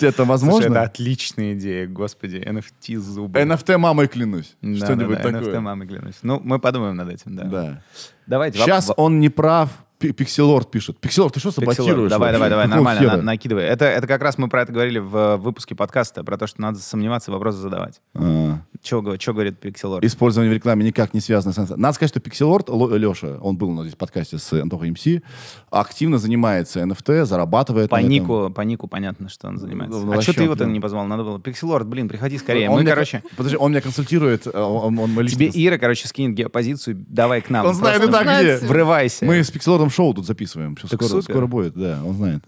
[0.00, 0.66] Это Слушай, возможно?
[0.72, 3.38] это отличная идея, господи, NFT зубы.
[3.40, 4.56] NFT мамой клянусь.
[4.60, 5.52] Да, Что-нибудь да, да, такое.
[5.54, 6.16] NFT мамой клянусь.
[6.22, 7.44] Ну, мы подумаем над этим, да.
[7.44, 7.82] Да.
[8.26, 8.58] Давайте.
[8.58, 9.70] Сейчас воп- он не прав.
[10.04, 10.98] Пи- Пикселорд пишет.
[10.98, 12.10] Пикселорд, ты что саботируешь?
[12.10, 13.64] Давай, давай, давай, нормально, на- накидывай.
[13.64, 16.60] Это, это как раз мы про это говорили в э, выпуске подкаста, про то, что
[16.60, 18.02] надо сомневаться, вопросы задавать.
[18.14, 18.58] А.
[18.82, 20.04] Что говорит Пикселор?
[20.04, 21.76] Использование в рекламе никак не связано с...
[21.76, 25.22] Надо сказать, что Пикселорд, Леша, он был у нас здесь в подкасте с Антохой МС,
[25.70, 29.98] активно занимается NFT, зарабатывает По нику, по нику понятно, что он занимается.
[29.98, 30.72] Ну, а что ты его прям.
[30.72, 31.06] не позвал?
[31.06, 31.40] Надо было.
[31.40, 32.68] Пикселорд, блин, приходи скорее.
[32.68, 36.06] Он мы, меня- короче, Подожди, он меня консультирует, э, он, он мой тебе Ира, короче,
[36.06, 37.66] скинет геопозицию, давай к нам.
[37.66, 38.58] Он знает и так где.
[38.66, 39.24] Врывайся.
[39.24, 40.76] Мы с Пикселордом шоу тут записываем.
[40.76, 41.22] Так скоро, супер.
[41.22, 42.44] скоро будет, да, он знает.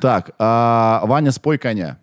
[0.00, 1.98] Так, а, Ваня, спой коня.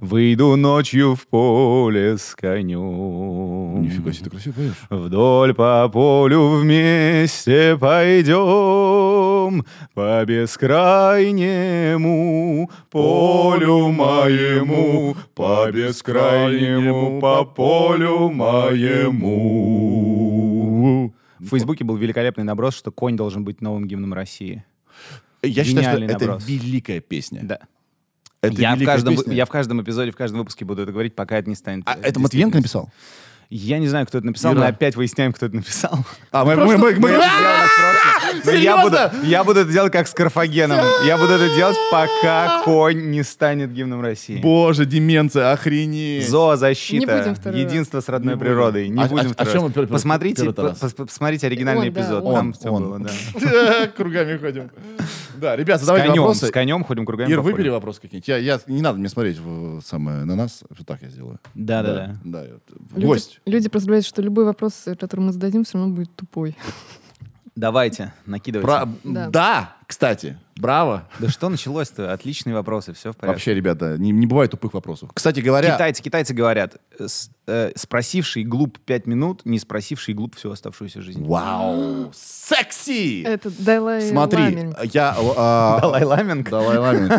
[0.00, 3.82] Выйду ночью в поле с конем.
[3.82, 4.72] Нифига себе, ты красиво поешь.
[4.88, 11.50] Вдоль по полю вместе пойдем по бескрайнему
[12.90, 19.80] полю моему, по бескрайнему по полю моему.
[21.40, 24.64] В Фейсбуке был великолепный наброс, что конь должен быть новым гимном России.
[25.42, 26.46] Я считаю, что Гениальный это наброс.
[26.46, 27.40] великая песня.
[27.42, 27.58] Да.
[28.42, 29.34] Это Я в, каждом, песня.
[29.34, 31.84] я в каждом эпизоде, в каждом выпуске буду это говорить, пока это не станет.
[31.86, 32.90] А это Матвиенко написал?
[33.50, 34.60] Я не знаю, кто это написал, Ира.
[34.60, 35.98] мы опять выясняем, кто это написал.
[36.30, 38.09] А, мы, мы, мы, мы- Мы это сделали в прошлом-
[38.44, 40.78] Ну, Я буду, я буду это делать как с Карфагеном.
[41.06, 44.40] Я буду это делать, пока конь не станет гимном России.
[44.40, 46.24] Боже, деменция, охренеть.
[46.24, 47.36] Не Зоозащита.
[47.54, 48.88] Единство с родной природой.
[48.88, 49.72] Не А- будем а- а второй чем раз.
[49.72, 52.24] пер- пер- Посмотрите, посмотрите оригинальный Он, да, эпизод.
[52.24, 52.52] он.
[52.52, 52.82] Там Он.
[52.84, 53.86] было, да.
[53.96, 54.70] Кругами ходим.
[55.36, 56.46] Да, ребята, задавайте конем, вопросы.
[56.46, 57.30] с конем ходим кругами.
[57.30, 58.28] Ир, выбери вопрос какие-нибудь.
[58.28, 60.62] Я, я- не надо мне смотреть в, самое, на нас.
[60.68, 61.38] Вот так я сделаю.
[61.54, 62.16] Да-да-да.
[62.24, 62.48] Да, я-
[62.94, 63.40] Люди, Гость.
[63.46, 66.56] люди просто говорят, что любой вопрос, который мы зададим, все равно будет тупой.
[67.60, 68.66] Давайте, накидывайте.
[68.66, 69.28] Бра- Да.
[69.28, 71.06] Да, кстати, браво.
[71.18, 72.12] Да что началось-то?
[72.12, 73.34] Отличные вопросы, все в порядке.
[73.36, 75.10] Вообще, ребята, не, не бывает тупых вопросов.
[75.12, 80.36] Кстати говоря, Китайцы, китайцы говорят, э, с- э, спросивший глуп пять минут, не спросивший глуп
[80.36, 81.22] всю оставшуюся жизнь.
[81.24, 83.22] вау, секси!
[83.24, 84.74] Это Далай Смотри, Ламин.
[84.92, 85.14] я...
[85.36, 86.50] а, Далай Ламенко.
[86.50, 87.10] Далай Ламин.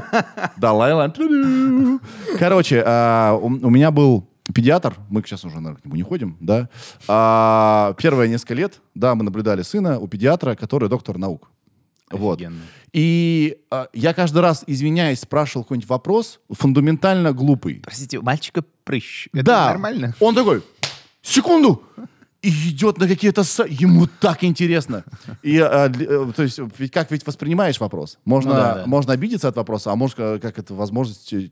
[0.57, 1.99] Далай Ламин.
[2.39, 6.37] Короче, а, у у меня был педиатр, мы сейчас уже, наверное, к нему не ходим,
[6.39, 6.69] да.
[7.07, 11.49] А, Первые несколько лет, да, мы наблюдали сына у педиатра, который доктор наук.
[12.09, 12.35] Вот.
[12.39, 12.61] Офигенно.
[12.93, 17.81] И а, я каждый раз, извиняясь, спрашивал какой-нибудь вопрос, фундаментально глупый.
[17.83, 19.27] Простите, у мальчика прыщ.
[19.33, 20.15] Это да, нормально?
[20.19, 20.61] он такой,
[21.21, 21.83] секунду,
[22.41, 23.41] и идет на какие-то...
[23.41, 25.03] са- Ему так интересно.
[25.43, 28.17] И, а, для- э, то есть, ведь как ведь воспринимаешь вопрос?
[28.25, 28.85] Можно, Ну да, да.
[28.87, 31.49] можно обидеться от вопроса, а может, э, как это возможность э,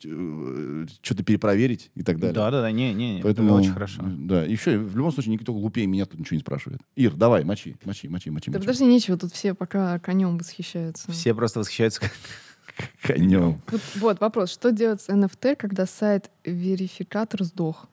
[1.01, 2.33] что-то перепроверить и так далее.
[2.33, 4.01] Да-да-да, не-не, Поэтому, это очень хорошо.
[4.03, 6.81] Да, и еще, в любом случае, никто глупее меня тут ничего не спрашивает.
[6.95, 8.65] Ир, давай, мочи, мочи, мочи, мочи, Да мочи.
[8.67, 11.11] подожди, нечего, тут все пока конем восхищаются.
[11.11, 12.01] Все просто восхищаются.
[12.01, 12.11] как-
[13.03, 13.61] Конем.
[13.71, 17.88] Вот, вот вопрос, что делать с NFT, когда сайт верификатор сдох?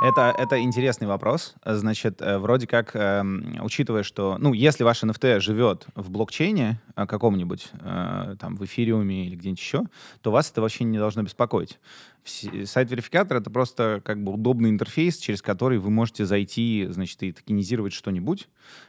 [0.00, 1.54] Это, это интересный вопрос.
[1.64, 7.06] Значит, э, вроде как, эм, учитывая, что, ну, если ваш NFT живет в блокчейне э,
[7.06, 9.82] каком-нибудь, э, там, в эфириуме или где-нибудь еще,
[10.22, 11.80] то вас это вообще не должно беспокоить.
[12.24, 17.32] Вс- Сайт-верификатор— это просто как бы удобный интерфейс, через который вы можете зайти, значит, и
[17.32, 18.48] токенизировать что-нибудь.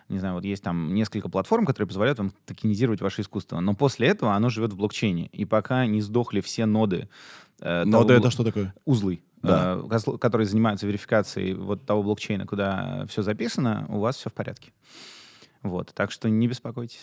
[0.09, 3.59] Не знаю, вот есть там несколько платформ, которые позволяют вам токенизировать ваше искусство.
[3.61, 5.25] Но после этого оно живет в блокчейне.
[5.31, 7.09] И пока не сдохли все ноды
[7.61, 8.73] э, Но того да бл- это что такое?
[8.85, 9.79] узлы, Да.
[9.89, 14.71] э, которые занимаются верификацией вот того блокчейна, куда все записано, у вас все в порядке.
[15.63, 17.01] Вот, так что не беспокойтесь.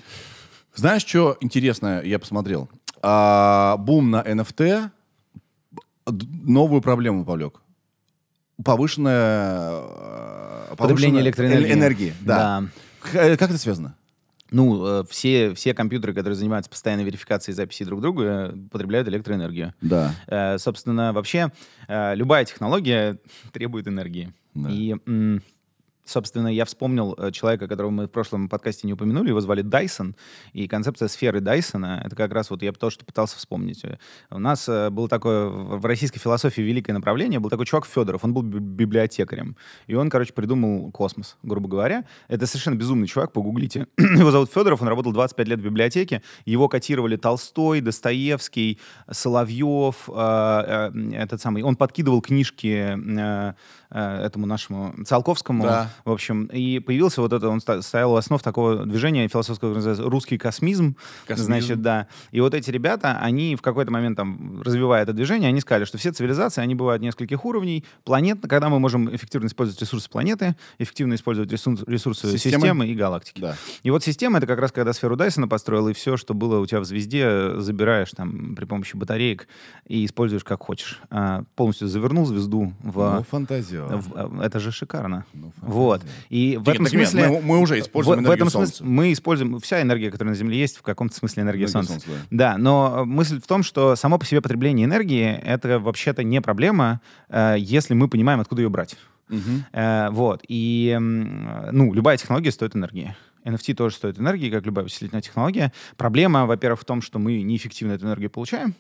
[0.75, 2.69] Знаешь, что интересное я посмотрел?
[3.03, 4.91] А, бум на NFT
[6.07, 7.61] новую проблему повлек.
[8.65, 9.83] Повышенное...
[10.71, 11.73] э, Потребление электроэнергии.
[11.73, 12.65] энергии, да.
[13.01, 13.95] К- э, Как это связано?
[14.51, 19.75] Ну, э, все, все компьютеры, которые занимаются постоянной верификацией записи друг друга, потребляют электроэнергию.
[19.81, 20.15] Да.
[20.27, 21.51] Э, собственно, вообще
[21.89, 23.19] э, любая технология
[23.53, 24.33] требует энергии.
[24.55, 24.71] Да.
[24.71, 24.95] И,
[26.07, 30.17] собственно, я вспомнил э, человека, которого мы в прошлом подкасте не упомянули, его звали Дайсон,
[30.53, 33.83] и концепция сферы Дайсона, это как раз вот я то, что пытался вспомнить.
[34.31, 38.33] У нас э, было такое, в российской философии великое направление, был такой чувак Федоров, он
[38.33, 42.05] был би- библиотекарем, и он, короче, придумал космос, грубо говоря.
[42.29, 43.87] Это совершенно безумный чувак, погуглите.
[43.99, 48.79] Его зовут Федоров, он работал 25 лет в библиотеке, его котировали Толстой, Достоевский,
[49.11, 53.55] Соловьев, э, этот самый, он подкидывал книжки э,
[53.91, 55.91] этому нашему Циолковскому, Да.
[56.05, 60.39] в общем, и появился вот это, он стоял у основ такого движения философского, называется русский
[60.39, 60.97] космизм,
[61.27, 61.47] Космизм.
[61.47, 62.07] значит, да.
[62.33, 65.99] И вот эти ребята, они в какой-то момент там, развивая это движение, они сказали, что
[65.99, 71.15] все цивилизации, они бывают нескольких уровней, планет, когда мы можем эффективно использовать ресурсы планеты, эффективно
[71.15, 72.57] использовать ресурс- ресурсы Системы.
[72.63, 73.41] системы и галактики.
[73.41, 73.57] Да.
[73.83, 76.67] И вот система— это как раз когда сферу Дайсона построил, и все, что было у
[76.67, 79.47] тебя в звезде, э, забираешь там при помощи батареек
[79.87, 81.01] и используешь как хочешь.
[81.11, 83.15] А, полностью завернул звезду в...
[83.19, 83.86] Ну, фантазия.
[83.89, 85.25] В- это же шикарно.
[85.35, 86.03] Ну, вот.
[86.29, 87.29] И в этом так нет, смысле...
[87.29, 88.77] мы- мы уже используем в, в энергию этом Солнца.
[88.77, 89.61] смысле мы используем...
[89.61, 91.93] Вся энергия, которая на Земле есть, в каком-то смысле энергия Энергия Солнца.
[91.93, 96.23] Солнца, Да, но э, мысль в том, что само по себе потребление энергии— это вообще-то
[96.25, 98.97] не проблема, э, если мы понимаем, откуда ее брать.
[99.29, 99.65] Мгм.
[99.73, 100.43] Э, вот.
[100.49, 103.17] И, ну, любая технология стоит энергии.
[103.45, 105.73] NFT тоже стоит энергии, как любая вычислительная технология.
[105.97, 108.75] Проблема, во-первых, в том, что мы неэффективно эту энергию получаем.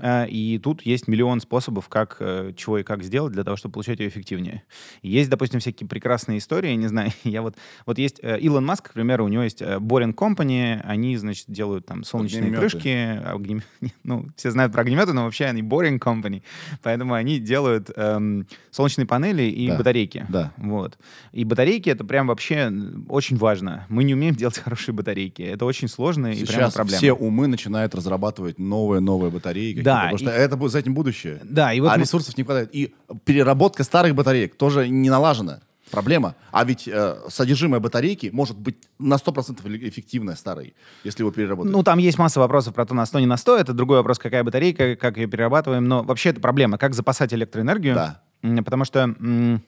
[0.00, 3.74] Э, И тут есть миллион способов, как, э, чего и как сделать для того, чтобы
[3.74, 4.62] получать ее эффективнее.
[5.02, 7.56] И Есть, допустим, всякие прекрасные истории, не знаю, я вот...
[7.86, 11.86] Вот есть э, Илон Маск, к примеру, у него есть Boring Company, они, значит, делают
[11.86, 12.60] там солнечные Огнеметы.
[12.60, 13.62] крышки, огнем-
[14.04, 16.42] ну, все знают про огнеметы, но вообще они Boring Company,
[16.82, 19.76] поэтому они делают эм, солнечные панели и Да.
[19.78, 20.26] батарейки.
[20.28, 20.52] Да.
[20.56, 20.98] Вот.
[21.32, 22.70] И батарейки это прям вообще
[23.08, 23.86] очень важно.
[23.88, 25.42] Мы не умеем делать хорошие батарейки.
[25.42, 26.98] Это очень сложно и прямо Сейчас проблема.
[26.98, 29.70] все умы начинают разрабатывать новые-новые батареи.
[29.72, 31.40] какие-то, Да, Потому что и- это будет за этим будущее.
[31.44, 32.70] Да, и вот а мы- ресурсов не хватает.
[32.72, 35.60] И переработка старых батареек тоже не налажена.
[35.90, 36.34] Проблема.
[36.52, 41.72] А ведь э, содержимое батарейки может быть на 100% эффе- эффективное старой, если его переработать.
[41.72, 43.56] Ну, там есть масса вопросов про то, на 100, не на 100.
[43.56, 45.88] Это другой вопрос, какая батарейка, как ее перерабатываем.
[45.88, 46.76] Но вообще это проблема.
[46.76, 47.94] Как запасать электроэнергию?
[47.94, 48.22] Да.
[48.64, 49.62] Потому что м,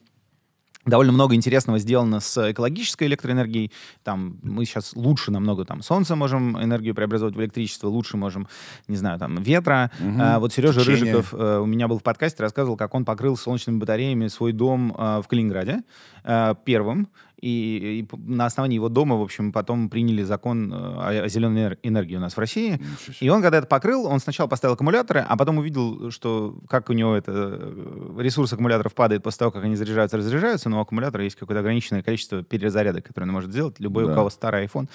[0.85, 3.71] Довольно много интересного сделано с экологической электроэнергией.
[4.03, 8.47] Там мы сейчас лучше намного там солнца можем энергию преобразовать в электричество, лучше можем,
[8.87, 9.91] не знаю, там ветра.
[10.19, 11.13] А, вот Сережа Течение.
[11.13, 14.95] Рыжиков э, у меня был в подкасте, рассказывал, как он покрыл солнечными батареями свой дом
[14.97, 15.83] э, в Калининграде
[16.23, 17.09] э, первым.
[17.41, 21.77] И, и на основании его дома, в общем, потом приняли закон э, о, о зеленой
[21.81, 22.79] энергии у нас в России.
[23.19, 26.93] И он, когда это покрыл, он сначала поставил аккумуляторы, а потом увидел, что как у
[26.93, 31.23] него это э, ресурс аккумуляторов падает после того, как они заряжаются, разряжаются, но у аккумулятора
[31.23, 33.79] есть какое-то ограниченное количество перезарядок, которые он может сделать.
[33.79, 34.11] Любой, Да.
[34.11, 34.87] у кого старый iPhone,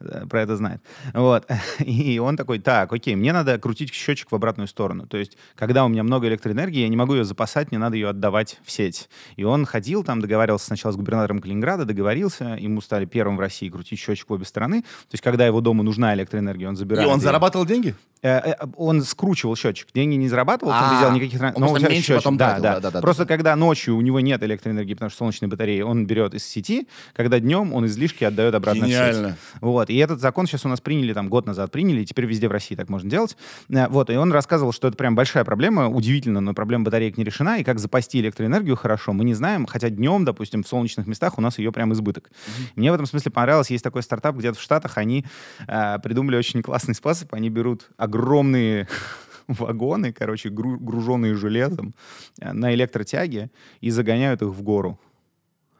[0.00, 0.80] э, про это знает.
[1.12, 1.46] Вот.
[1.80, 5.06] И он такой, так, окей, мне надо крутить счетчик в обратную сторону.
[5.06, 8.08] То есть, когда у меня много электроэнергии, я не могу ее запасать, мне надо ее
[8.08, 9.10] отдавать в сеть.
[9.36, 13.68] И он ходил там, договаривался сначала с губернатором Калининграда, договорился, ему стали первым в России
[13.68, 14.82] крутить счетчик в обе стороны.
[14.82, 17.08] То есть, когда его дому нужна электроэнергия, он И забирает.
[17.08, 17.22] он её.
[17.22, 17.94] зарабатывал деньги?
[18.22, 19.88] Э, э, Он скручивал счетчик.
[19.94, 21.40] Деньги не зарабатывал, он не делал никаких...
[21.40, 22.74] он но меньше счетчик, потом да, да.
[22.74, 23.00] да-да-да.
[23.00, 26.86] Просто когда ночью у него нет электроэнергии, потому что солнечные батареи, он берет из сети,
[27.14, 29.28] когда днем он излишки отдает обратно в Гениально.
[29.30, 29.38] сеть.
[29.62, 29.88] Вот.
[29.88, 32.52] И этот закон сейчас у нас приняли, там, год назад приняли, и теперь везде в
[32.52, 33.38] России так можно делать.
[33.70, 34.10] Э, Вот.
[34.10, 37.64] И он рассказывал, что это прям большая проблема, удивительно, но проблема батареек не решена, и
[37.64, 41.58] как запасти электроэнергию хорошо, мы не знаем, хотя днем, допустим, в солнечных местах у нас
[41.58, 42.30] ее прям избыток.
[42.76, 45.24] Мне в этом смысле понравилось, есть такой стартап где-то в Штатах, они
[45.66, 48.88] э, придумали очень классный способ, они берут огромные
[49.48, 51.94] вагоны, короче, гру- груженные железом
[52.40, 54.98] э, на электротяге и загоняют их в гору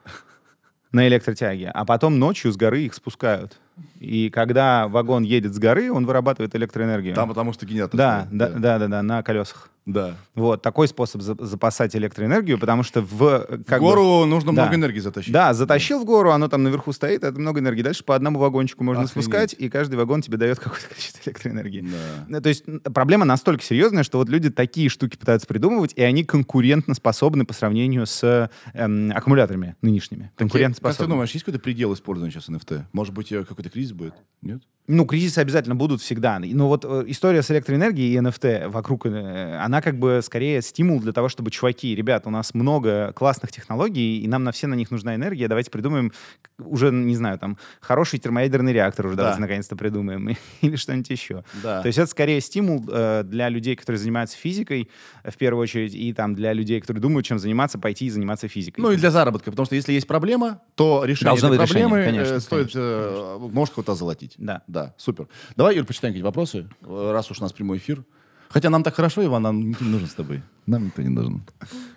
[0.92, 3.58] на электротяге, а потом ночью с горы их спускают.
[3.98, 7.14] И когда вагон едет с горы, он вырабатывает электроэнергию.
[7.14, 7.96] Там потому что генератор.
[7.96, 9.70] да, да, да, да, да, на колесах.
[9.92, 10.16] Да.
[10.34, 14.54] Вот такой способ за- запасать электроэнергию, потому что в э, В как бы- гору нужно
[14.54, 14.62] Да.
[14.62, 15.32] много энергии затащить.
[15.32, 17.82] да, затащил в гору, оно там наверху стоит, это много энергии.
[17.82, 19.24] Дальше по одному вагончику можно Охренеть.
[19.24, 21.80] спускать, и каждый вагон тебе дает какое-то количество электроэнергии.
[21.82, 22.24] Да.
[22.28, 26.24] Ну, То есть проблема настолько серьезная, что вот люди такие штуки пытаются придумывать, и они
[26.24, 30.22] конкурентно способны по сравнению с эм, аккумуляторами нынешними.
[30.24, 31.08] Как ты Конкурентоспособны.
[31.14, 32.84] думаешь, есть какой-то предел использования сейчас NFT?
[32.92, 34.14] Может быть, э, какой-то кризис будет?
[34.42, 34.62] Нет?
[34.86, 36.40] Ну, кризисы обязательно будут всегда.
[36.40, 41.00] Но вот э, история с электроэнергией и NFT вокруг, э, она как бы скорее стимул
[41.00, 44.74] для того, чтобы, чуваки, ребят, у нас много классных технологий, и нам на все на
[44.74, 46.12] них нужна энергия, давайте придумаем
[46.58, 49.22] уже, не знаю, там, хороший термоядерный реактор уже Да.
[49.22, 51.44] давайте наконец-то придумаем, или что-нибудь еще.
[51.62, 51.82] Да.
[51.82, 54.90] То есть это скорее стимул э, для людей, которые занимаются физикой,
[55.24, 58.80] в первую очередь, и там для людей, которые думают, чем заниматься, пойти и заниматься физикой.
[58.80, 62.02] Ну и для заработка, потому что если есть проблема, то решение Должно этой решение, проблемы
[62.02, 64.34] э, конечно, стоит, конечно, э, может кого-то озолотить.
[64.36, 64.62] Да.
[64.66, 65.26] Да, супер.
[65.56, 68.04] Давай, Юр, почитаем какие вопросы, раз уж у нас прямой эфир.
[68.48, 70.42] Хотя нам так хорошо, Иван, нам никто не нужен с тобой.
[70.66, 71.42] Нам никто не нужен.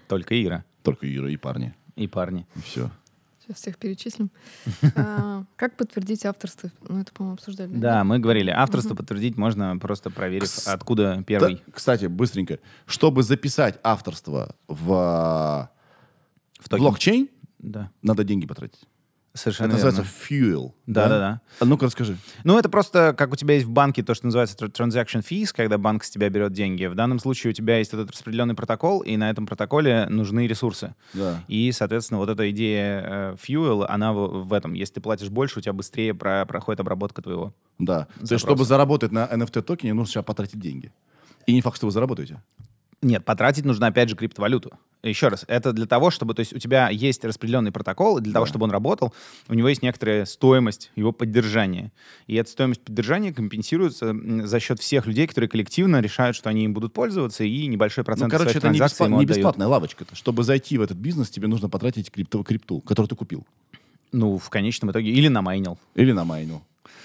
[0.08, 1.74] Только Ира Только Ира и парни.
[1.96, 2.46] и парни.
[2.56, 2.89] И все.
[3.46, 4.30] Сейчас всех перечислим.
[4.96, 6.69] А, Как подтвердить авторство?
[6.88, 7.69] Ну, это, по-моему, обсуждали.
[7.76, 11.62] Да, мы говорили, авторство подтвердить можно просто проверив, Кс- откуда первый.
[11.74, 12.60] кстати, быстренько.
[12.86, 15.69] Чтобы записать авторство в,
[16.69, 17.28] блокчейн,
[17.60, 18.82] Да, надо деньги потратить.
[19.34, 20.56] Совершенно Это называется верно.
[20.65, 20.72] fuel.
[20.86, 21.41] Да-да-да.
[21.60, 22.17] А ну-ка расскажи.
[22.43, 25.48] Ну, это просто, как у тебя есть в банке то, что называется tr- transaction fees,
[25.56, 26.86] когда банк с тебя берет деньги.
[26.86, 30.93] В данном случае у тебя есть этот распределенный протокол, и на этом протоколе нужны ресурсы.
[31.13, 31.43] Да.
[31.48, 34.74] И, соответственно, вот эта идея э, fuel, она в, в этом.
[34.74, 37.54] Если ты платишь больше, у тебя быстрее про- проходит обработка твоего.
[37.80, 38.06] Да.
[38.06, 38.32] То Запрос.
[38.32, 40.91] есть, чтобы заработать на NFT токене, нужно сейчас потратить деньги.
[41.48, 42.41] И не факт, что вы заработаете.
[43.04, 44.72] Нет, потратить нужно опять же криптовалюту.
[45.04, 48.32] Еще раз, это для того, чтобы, то есть у тебя есть распределенный протокол, и для
[48.32, 49.13] того, чтобы он работал,
[49.50, 51.92] у него есть некоторая стоимость его поддержания.
[52.28, 54.16] И эта стоимость поддержания компенсируется
[54.48, 58.06] за счет всех людей, которые коллективно решают, что они им будут пользоваться, и небольшой Ну,
[58.06, 60.06] процент короче, своих это не, транзакций беспла- ему не бесплатная лавочка.
[60.06, 60.16] -то.
[60.16, 63.46] Чтобы зайти в этот бизнес, тебе нужно потратить крипто крипту, которую ты купил.
[64.13, 65.78] Ну, в конечном итоге, или намайнил.
[65.96, 66.62] Или намайнил.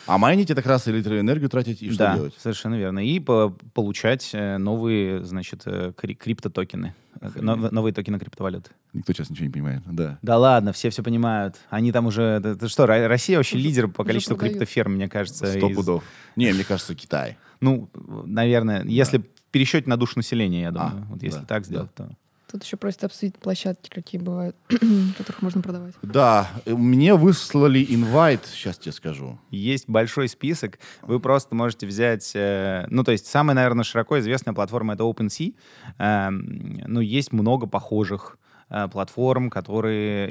[0.08, 2.34] А майнить это как раз электроэнергию тратить и что да, делать?
[2.38, 2.98] совершенно верно.
[3.06, 8.70] И по- получать э, новые, значит, э, кри- криптотокены, э, нов- новые токены криптовалюты.
[8.94, 9.82] Никто сейчас ничего не понимает.
[9.86, 10.18] Да.
[10.22, 11.56] Да ладно, все все понимают.
[11.68, 12.22] Они там уже...
[12.42, 15.46] Это что, Ро- Россия вообще Уже- лидер по количеству криптоферм, мне кажется.
[15.46, 16.04] Сто из- пудов.
[16.36, 17.36] Не, мне кажется, Китай.
[17.60, 17.90] Ну,
[18.24, 21.04] наверное, если в пересчете на душу населения, я думаю.
[21.06, 22.08] А, вот если да, так сделать, то...
[22.50, 24.56] Тут еще просят обсудить площадки, какие бывают,
[25.18, 25.94] которых можно продавать.
[26.02, 29.38] Да, э, мне выслали инвайт, сейчас тебе скажу.
[29.50, 30.78] Есть большой список.
[31.02, 32.32] Вы просто можете взять...
[32.34, 35.54] э, ну, то есть, самая, наверное, широко известная платформа— это OpenSea.
[35.98, 38.38] Эм, ну, есть много похожих
[38.70, 40.28] э, платформ, которые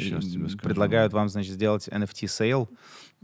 [0.64, 2.68] предлагают вам, значит, сделать NFT-sale.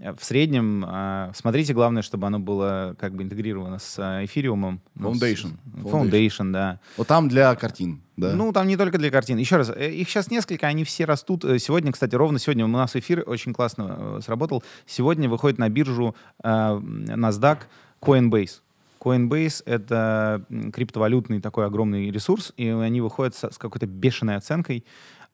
[0.02, 4.82] Э, В среднем, э, смотрите, главное, чтобы оно было как бы интегрировано с э, эфириумом.
[4.96, 5.52] Ну, с- Foundation.
[5.84, 6.80] Foundation, да.
[6.98, 8.34] Вот там для картин, да?
[8.34, 9.38] Ну, там не только для картин.
[9.38, 11.44] Еще раз, их сейчас несколько, они все растут.
[11.44, 14.64] Сегодня, кстати, ровно сегодня у нас эфир очень классно сработал.
[14.86, 17.60] Сегодня выходит на биржу э, NASDAQ
[18.02, 18.62] Coinbase.
[19.00, 24.86] Coinbase— это криптовалютный такой огромный ресурс, и они выходят с какой-то бешеной оценкой.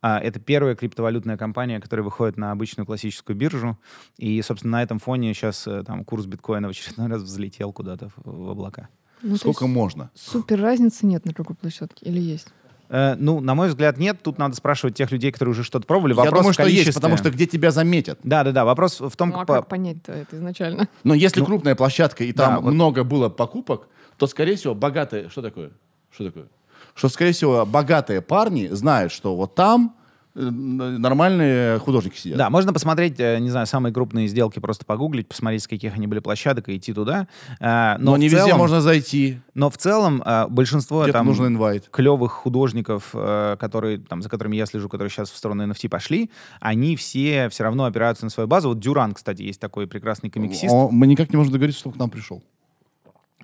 [0.02, 3.78] А, Это первая криптовалютная компания, которая выходит на обычную классическую биржу.
[4.18, 8.10] И, собственно, на этом фоне сейчас э, там курс биткоина в очередной раз взлетел куда-то
[8.10, 8.88] в, в облака.
[9.22, 10.10] Ну, Сколько можно?
[10.16, 12.48] Супер разницы нет на какой площадке или есть?
[12.88, 14.22] Э, ну, на мой взгляд, нет.
[14.24, 16.14] Тут надо спрашивать тех людей, которые уже что-то пробовали.
[16.14, 18.20] Я Вопрос думаю, в что есть, потому что где тебя заметят.
[18.24, 18.64] Да, да, да.
[18.64, 20.88] Вопрос в том, Ну, а по- как понять-то это изначально?
[21.04, 24.76] Но если Ну, крупная площадка и да, там вот- много было покупок, то, скорее всего,
[24.76, 25.28] богатые...
[25.30, 25.72] Что такое?
[26.10, 26.48] Что такое?
[26.96, 29.96] Что, скорее всего, богатые парни знают, что вот там
[30.36, 32.38] э, нормальные художники сидят.
[32.38, 36.08] Да, можно посмотреть, э, не знаю, самые крупные сделки, просто погуглить, посмотреть, с каких они
[36.08, 37.28] были площадок, и идти туда.
[37.60, 39.40] Э, Но, в не везде целом- можно зайти.
[39.54, 41.90] Но в целом большинство Где-то там нужен инвайт.
[41.92, 46.30] клевых художников, которые, там, за которыми я слежу, которые сейчас в сторону NFT пошли,
[46.60, 48.70] они все все равно опираются на свою базу.
[48.70, 50.72] Вот Дюран, кстати, есть такой прекрасный комиксист.
[50.74, 52.42] О, Мы никак не можем договориться, чтобы к нам пришел.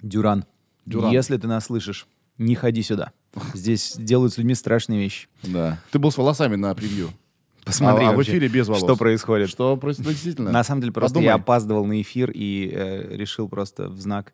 [0.01, 0.45] Дюран.
[0.85, 1.11] Дюран.
[1.11, 2.05] Если ты нас слышишь,
[2.38, 3.11] не ходи сюда.
[3.53, 5.27] Здесь делают с людьми страшные вещи.
[5.43, 5.79] Да.
[5.91, 7.09] Ты был с волосами на превью.
[7.65, 8.83] Посмотри а, а в эфире без волос.
[8.83, 9.49] что происходит.
[9.49, 10.51] Что происходит действительно?
[10.51, 11.25] На самом деле просто Подумай.
[11.25, 14.33] я опаздывал на эфир и э, решил просто в знак.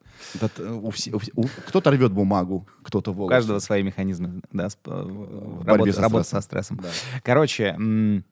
[0.60, 0.92] У у
[1.36, 3.30] у- кто-то рвет бумагу, кто-то У волосы.
[3.34, 6.24] каждого свои механизмы, да, сп- борьбе работы, со стрессом.
[6.26, 6.78] со стрессом.
[6.84, 6.90] Да.
[7.24, 8.26] Короче, м,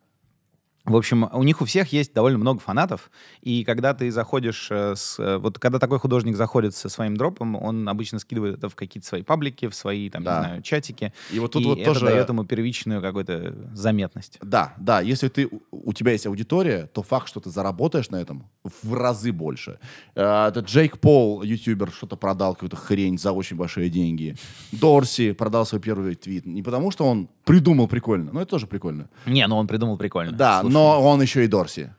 [0.90, 3.10] в общем, у них у всех есть довольно много фанатов,
[3.42, 5.18] и когда ты заходишь э, с...
[5.20, 9.08] э, Вот когда такой художник заходит со своим дропом, он обычно скидывает это в какие-то
[9.08, 10.40] свои паблики, в свои, там, Да.
[10.40, 11.14] не знаю, чатики.
[11.32, 14.38] И вот тут и вот это тоже- дает ему первичную какую-то заметность.
[14.42, 18.18] Да, да, если ты, у- у тебя есть аудитория, то факт, что ты заработаешь на
[18.18, 18.48] этом,
[18.84, 19.80] в разы больше.
[20.15, 24.36] Э, Это Джейк Пол, ютубер, что-то продал, какую-то хрень за очень большие деньги.
[24.72, 26.45] Дорси продал свой первый твит.
[26.45, 29.09] Не потому, что он придумал прикольно, но это тоже прикольно.
[29.26, 30.32] Не, ну он придумал прикольно.
[30.32, 31.91] Да, Слушай, но он еще и Дорси.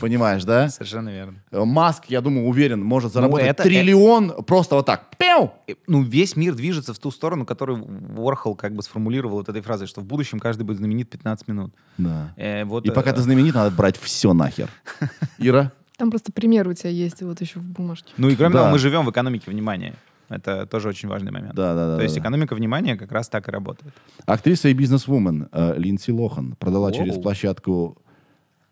[0.00, 0.68] Понимаешь, да?
[0.70, 1.38] Совершенно верно.
[1.52, 5.16] Э, Маск, я думаю, уверен, может заработать это- триллион просто вот так.
[5.16, 5.52] Пяу!
[5.68, 7.86] Э, Ну, весь мир движется в ту сторону, которую
[8.18, 11.72] Уорхол как бы сформулировал вот этой фразой, что в будущем каждый будет знаменит 15 минут.
[11.96, 12.34] Да.
[12.36, 14.68] Э, вот, И пока э, ты знаменит, надо брать все нахер.
[15.38, 15.70] Ира?
[15.98, 18.12] Там просто пример у тебя есть вот еще в бумажке.
[18.16, 18.60] Ну и кроме Да.
[18.60, 19.94] того, мы живем в экономике внимания.
[20.30, 21.54] Это тоже очень важный момент.
[21.54, 21.92] Да, да, да.
[21.92, 22.20] То да, есть да.
[22.20, 23.92] экономика внимания как раз так и работает.
[24.24, 26.94] Актриса и бизнесвумен э, Линдси Лохан продала Воу.
[26.96, 27.98] через площадку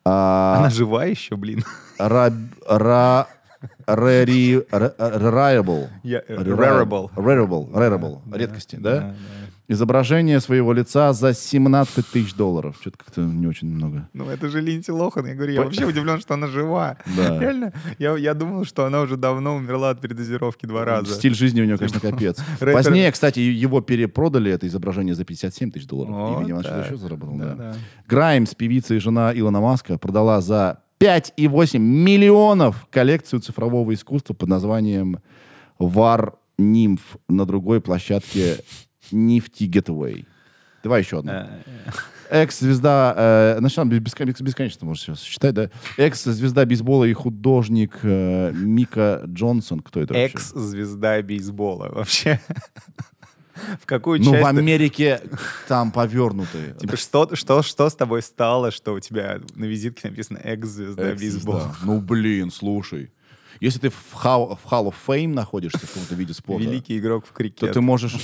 [0.04, 1.64] а, Она жива еще, блин.
[1.98, 2.32] Ра-
[2.68, 3.26] Ра-
[3.88, 5.88] э, Rarible.
[6.04, 7.10] Rarible.
[7.16, 7.72] Rarible.
[7.72, 8.20] Rarible.
[8.32, 9.14] Редкости, да?
[9.68, 12.76] Изображение своего лица за 17 тысяч долларов.
[12.80, 14.08] Что-то как-то не очень много.
[14.12, 15.26] Ну это же Линдси Лохан.
[15.26, 16.98] Я говорю, я вообще удивлен, что она жива.
[17.16, 17.40] Да.
[17.40, 21.12] Реально, я, я думал, что она уже давно умерла от передозировки два раза.
[21.14, 22.38] Стиль жизни у него, конечно, капец.
[22.60, 26.14] Рэпер- Позднее, кстати, его перепродали, это изображение, за 57 тысяч долларов.
[26.14, 27.36] Вот и, видимо, что-то еще заработал.
[27.36, 27.44] да.
[27.54, 27.74] Да-да.
[28.06, 35.18] Граймс, певица и жена Илона Маска, продала за 5,8 миллионов коллекцию цифрового искусства под названием
[35.78, 38.58] War Nymph на другой площадке
[39.12, 40.24] Nifty Getaway.
[40.82, 41.32] Давай еще одну.
[41.32, 41.46] Э,
[42.28, 45.70] Экс-звезда, э, начинаем без- бескон- бесконечно, можно сейчас считать, да?
[45.96, 49.80] Экс-звезда бейсбола и художник э, Мика Джонсон.
[49.80, 50.26] Кто это вообще?
[50.36, 52.40] Экс-звезда бейсбола вообще.
[53.80, 54.44] В какую Ну, часть...
[54.44, 55.20] в ты- Америке
[55.66, 56.74] там повернутые.
[56.78, 61.74] Типа, что, что, что с тобой стало, что у тебя на визитке написано экс-звезда бейсбола?
[61.82, 63.10] Ну, блин, слушай.
[63.60, 67.24] Если ты в Hall, в Hall of Fame находишься в каком-то виде спорта, Великий игрок
[67.24, 67.72] в то крикет.
[67.72, 68.16] ты можешь...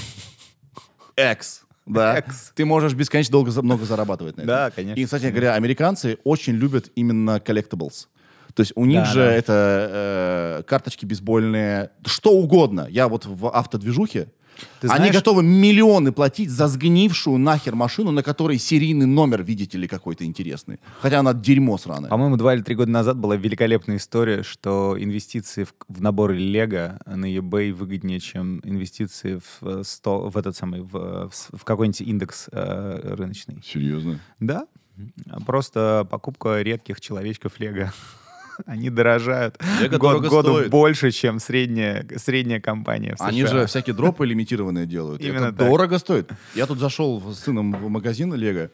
[1.16, 1.62] Экс.
[1.86, 2.18] Да.
[2.18, 2.52] Экс.
[2.54, 4.48] Ты можешь бесконечно долго много зарабатывать на этом.
[4.48, 5.00] Да, конечно.
[5.00, 8.06] И, кстати говоря, американцы очень любят именно collectibles.
[8.54, 9.32] То есть у них Да, же да.
[9.32, 12.86] это э, карточки бейсбольные, что угодно.
[12.90, 14.28] Я вот в автодвижухе,
[14.80, 19.78] Ты они знаешь- готовы миллионы платить за сгнившую нахер машину, на которой серийный номер, видите
[19.78, 20.78] ли, какой-то интересный.
[21.00, 22.10] Хотя она дерьмо сраное.
[22.10, 27.00] По-моему, два или три года назад была великолепная история, что инвестиции в, в наборы Лего
[27.06, 31.64] на eBay выгоднее, чем инвестиции в, э, сто- в этот самый, в, э, в в
[31.64, 33.62] какой-нибудь индекс э, рыночный.
[33.64, 34.18] Серьезно?
[34.40, 34.66] Да.
[35.46, 37.92] Просто покупка редких человечков Лего.
[38.66, 40.70] Они дорожают Лего год году стоит.
[40.70, 43.26] больше, чем средняя, средняя компания в США.
[43.26, 45.22] Они же всякие дропы лимитированные делают.
[45.22, 45.68] Именно Это так.
[45.68, 46.30] дорого стоит.
[46.54, 48.70] Я тут зашел с сыном в магазин Лего.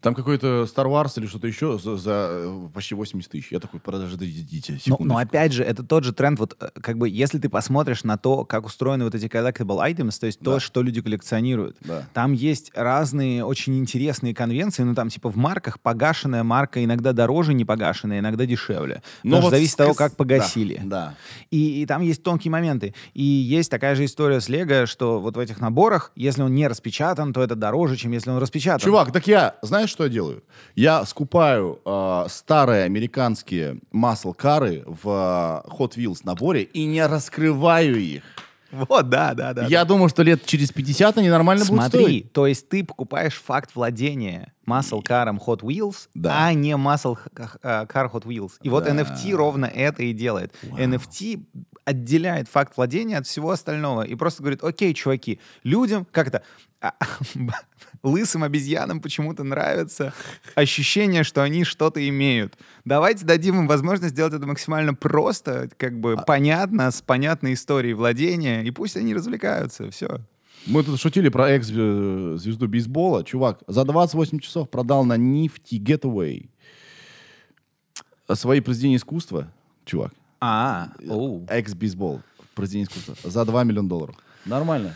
[0.00, 3.50] Там какой-то Star Wars или что-то еще за, за, э, почти 80 тысяч.
[3.52, 5.04] Я такой, подождите, Но, секунду.
[5.14, 8.16] но опять же, это тот же тренд, вот э, как бы, если ты посмотришь на
[8.16, 10.60] то, как устроены вот эти collectible items, то есть то, Да.
[10.60, 12.04] что люди коллекционируют, Да.
[12.14, 17.54] там есть разные очень интересные конвенции, ну там типа в марках погашенная марка иногда дороже
[17.54, 19.02] не погашенная, иногда дешевле.
[19.24, 20.80] Но что вот зависит от того, как погасили.
[20.84, 21.14] Да, да.
[21.50, 22.94] И, и там есть тонкие моменты.
[23.14, 26.66] И есть такая же история с Лего, что вот в этих наборах, если он не
[26.68, 28.80] распечатан, то это дороже, чем если он распечатан.
[28.80, 30.42] Чувак, так я, знаешь, что я делаю?
[30.74, 38.22] Я скупаю э, старые американские масл-кары в э, Hot Wheels наборе и не раскрываю их.
[38.70, 39.64] Вот, да, да, да.
[39.66, 42.32] Я думаю, что лет через 50 они нормально будут Смотри, стоить.
[42.34, 46.44] то есть ты покупаешь факт владения muscle каром Hot Wheels, Да.
[46.48, 47.58] а не х- х-
[47.88, 48.52] car Hot Wheels.
[48.62, 48.90] И вот Да.
[48.90, 50.52] NFT ровно это и делает.
[50.64, 51.42] NFT
[51.86, 56.67] отделяет факт владения от всего остального и просто говорит, окей, чуваки, людям, как это, а,
[58.02, 60.12] лысым обезьянам почему-то нравится
[60.54, 62.56] ощущение, что они что-то имеют.
[62.84, 68.62] Давайте дадим им возможность сделать это максимально просто, как бы понятно, с понятной историей владения,
[68.62, 70.20] и пусть они развлекаются, все.
[70.66, 73.24] Мы тут шутили про экс-звезду бейсбола.
[73.24, 76.48] Чувак, за 28 часов продал на нефти Getaway
[78.34, 79.50] свои произведения искусства.
[79.84, 81.46] Чувак, А, оу.
[81.48, 82.20] экс-бейсбол,
[82.54, 84.16] произведение искусства, за 2 миллиона долларов.
[84.44, 84.94] Нормально.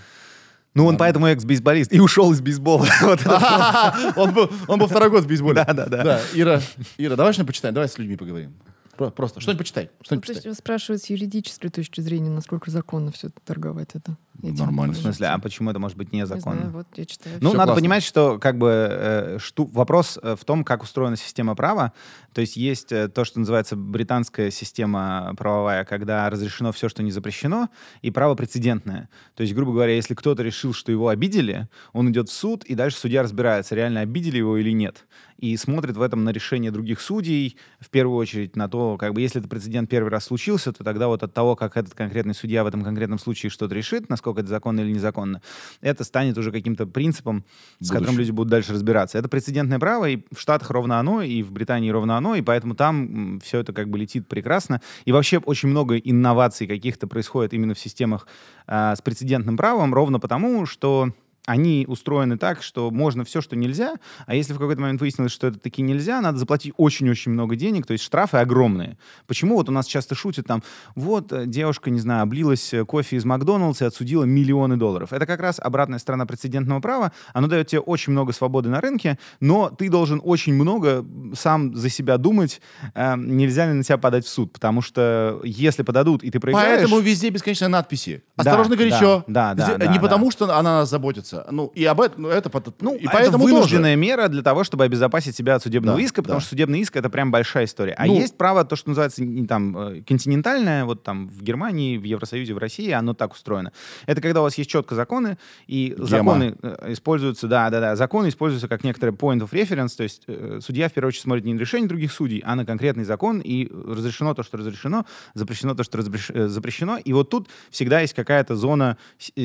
[0.74, 2.86] Ну, он поэтому экс-бейсболист и ушел из бейсбола.
[4.16, 5.64] Он был, второй год в бейсболе.
[5.66, 6.02] Да, да, да.
[6.02, 6.62] Да, Ира,
[6.96, 8.54] Ира, давай что-нибудь почитаем, давай с людьми поговорим.
[8.96, 9.90] Про- Просто что-нибудь почитай.
[10.02, 10.54] Что-нибудь То есть почитай.
[10.54, 14.16] спрашивают с юридической точки зрения, насколько законно все торговать это.
[14.42, 14.56] этим.
[14.56, 14.92] Нормально.
[14.94, 16.70] В смысле, а почему это может быть Не знаю, незаконно?
[16.70, 17.36] вот я читаю.
[17.40, 17.80] Ну, Всё надо классно.
[17.80, 21.92] понимать, что как бы э, шту- вопрос э, в том, как устроена система права.
[22.34, 27.12] То есть есть э, то, что называется британская система правовая, когда разрешено все, что не
[27.12, 27.68] запрещено,
[28.02, 29.08] и право прецедентное.
[29.36, 32.74] То есть, грубо говоря, если кто-то решил, что его обидели, он идет в суд, и
[32.74, 35.06] дальше судья разбирается, реально обидели его или нет.
[35.42, 39.20] И смотрит в этом на решение других судей, в первую очередь на то, как бы,
[39.20, 42.62] если этот прецедент первый раз случился, то тогда вот от того, как этот конкретный судья
[42.62, 45.42] в этом конкретном случае что-то решит, насколько это законно или незаконно,
[45.80, 47.44] это станет уже каким-то принципом,
[47.80, 49.18] с которым люди будут дальше разбираться.
[49.18, 52.76] Это прецедентное право, и в Штатах ровно оно, и в Британии ровно оно, и поэтому
[52.76, 54.80] там все это как бы летит прекрасно.
[55.06, 58.28] И вообще очень много инноваций каких-то происходит именно в системах
[58.68, 61.12] а, с прецедентным правом, ровно потому, что
[61.46, 63.94] они устроены так, что можно все, что нельзя,
[64.26, 67.86] а если в какой-то момент выяснилось, что это таки нельзя, надо заплатить очень-очень много денег,
[67.86, 68.96] то есть штрафы огромные.
[69.26, 70.62] Почему вот у нас часто шутят там,
[70.94, 75.12] вот э, девушка, не знаю, облилась э, кофе из Макдоналдса и отсудила миллионы долларов.
[75.12, 79.18] Это как раз обратная сторона прецедентного права, оно дает тебе очень много свободы на рынке,
[79.40, 82.60] но ты должен очень много сам за себя думать,
[82.94, 86.80] э, нельзя ли на тебя подать в суд, потому что если подадут, и ты проиграешь...
[86.82, 88.22] Поэтому везде бесконечные надписи.
[88.36, 89.24] Да, Осторожно, горячо.
[89.26, 90.00] да, да, да, Не да.
[90.00, 91.31] потому, что она нас заботится.
[91.50, 93.54] Ну, и об этом, ну, это, Ну, и а поэтому это тоже.
[93.54, 96.40] вынужденная мера для того, чтобы обезопасить себя от судебного Да, иска, потому да.
[96.40, 97.94] что судебный иск это прям большая история.
[97.94, 101.96] А Ну- есть право, то, что называется не там э, континентальное, вот там в Германии,
[101.96, 103.72] в Евросоюзе, в России, оно так устроено.
[104.06, 106.06] Это когда у вас есть четко законы, и Гема.
[106.06, 110.22] законы э, используются, да, да, да, законы используются как некоторый point of reference, то есть
[110.26, 113.40] э, судья в первую очередь смотрит не на решение других судей, а на конкретный закон,
[113.40, 115.04] и разрешено то, что разрешено,
[115.34, 116.98] запрещено то, что разреш- э, запрещено.
[116.98, 118.96] И вот тут всегда есть какая-то зона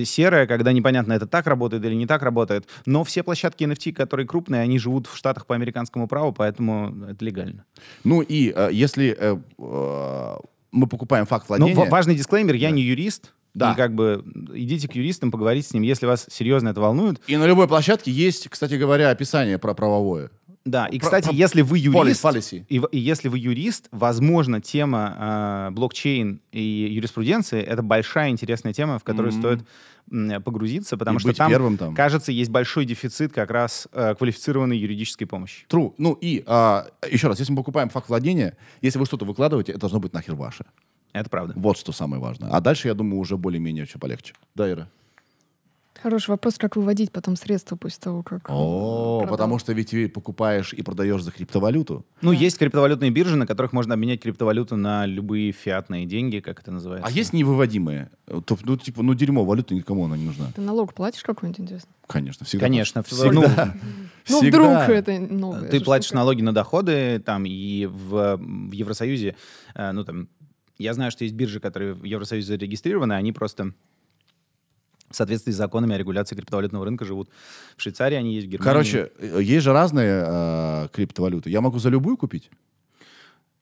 [0.03, 2.67] серая, когда непонятно, это так работает или не так работает.
[2.85, 7.23] Но все площадки NFT, которые крупные, они живут в Штатах по американскому праву, поэтому это
[7.23, 7.65] легально.
[8.03, 10.35] Ну и э, если э, э,
[10.71, 11.75] мы покупаем факт Но владения...
[11.75, 13.73] ва- важный дисклеймер, я не юрист, Да.
[13.73, 14.23] и как бы
[14.53, 17.21] идите к юристам, поговорите с ним, если вас серьезно это волнует.
[17.27, 20.29] И на любой площадке есть, кстати говоря, описание про правовое.
[20.67, 22.65] Да, и, кстати, про- если вы юрист, policy.
[22.67, 26.61] и, и если вы юрист, возможно, тема э, блокчейн и
[26.91, 29.41] юриспруденции это большая интересная тема, в которую Мгм.
[29.41, 29.59] стоит
[30.11, 31.93] м, погрузиться, потому И что там, первым там.
[31.95, 35.65] кажется, есть большой дефицит как раз э, квалифицированной юридической помощи.
[35.69, 35.93] True.
[35.97, 39.81] Ну и а, еще раз, если мы покупаем факт владения, если вы что-то выкладываете, это
[39.81, 40.65] должно быть нахер ваше.
[41.13, 41.53] Это правда.
[41.57, 42.49] Вот что самое важное.
[42.51, 44.33] А дальше, я думаю, уже более-менее все полегче.
[44.55, 44.87] Да, Ира?
[46.01, 48.49] Хороший вопрос, как выводить потом средства после того, как...
[48.49, 49.31] О, продал.
[49.33, 52.05] потому что ведь ты покупаешь и продаешь за криптовалюту.
[52.21, 56.71] Ну, есть криптовалютные биржи, на которых можно обменять криптовалюту на любые фиатные деньги, как это
[56.71, 57.07] называется.
[57.07, 58.09] А есть невыводимые?
[58.45, 60.51] То- Ну, типа, ну, дерьмо, валюта никому она не нужна.
[60.55, 61.89] Ты налог платишь какой-нибудь, интересно?
[62.07, 62.65] Конечно, всегда.
[62.65, 63.03] Конечно.
[63.03, 63.75] Всегда.
[64.29, 65.69] Ну, Ну, вдруг это новое.
[65.69, 66.17] Ты платишь штука.
[66.19, 69.35] налоги на доходы, там, и в, в Евросоюзе,
[69.73, 70.27] э, ну, там,
[70.77, 73.73] я знаю, что есть биржи, которые в Евросоюзе зарегистрированы, они просто
[75.09, 77.29] в соответствии с законами о регуляции криптовалютного рынка живут.
[77.77, 78.71] В Швейцарии они есть, в Германии.
[78.71, 81.49] Короче, э, есть же разные э, криптовалюты.
[81.49, 82.49] Я могу за любую купить?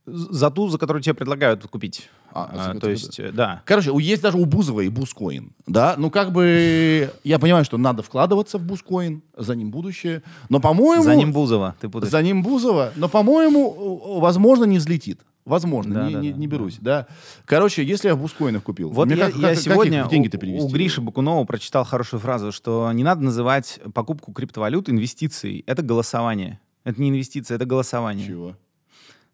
[0.08, 2.10] За ту, за которую тебе предлагают купить.
[2.32, 3.64] А, А, то которую- есть, да.
[3.66, 5.54] Короче, есть даже у Бузова и Бускоин.
[5.66, 10.22] Да, ну как бы я понимаю, что надо вкладываться в Бускоин, за ним будущее.
[10.50, 12.12] Но, по-моему, За ним Бузова, ты путаешь.
[12.12, 15.22] за ним Бузова, но, по-моему, возможно, не взлетит.
[15.46, 16.78] Возможно, Да, не, да, не- да, не берусь.
[16.82, 17.08] Да.
[17.46, 20.10] Короче, если я в Бускоинах купил, Вот мне я, как- я как- как сегодня в
[20.10, 20.66] деньги-то перевести?
[20.66, 25.64] у Гриши Бакунова прочитал хорошую фразу, что не надо называть покупку криптовалют инвестицией.
[25.68, 26.60] Это голосование.
[26.84, 28.26] Это не инвестиция, это голосование.
[28.26, 28.58] Чего?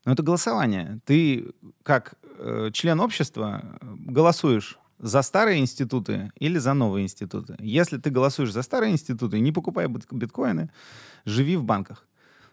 [0.06, 1.00] Ну, это голосование.
[1.06, 1.52] Ты,
[1.84, 7.56] как э, член общества, голосуешь за старые институты или за новые институты.
[7.60, 10.70] Если ты голосуешь за старые институты, не покупай бит- биткоины,
[11.26, 12.06] живи в банках.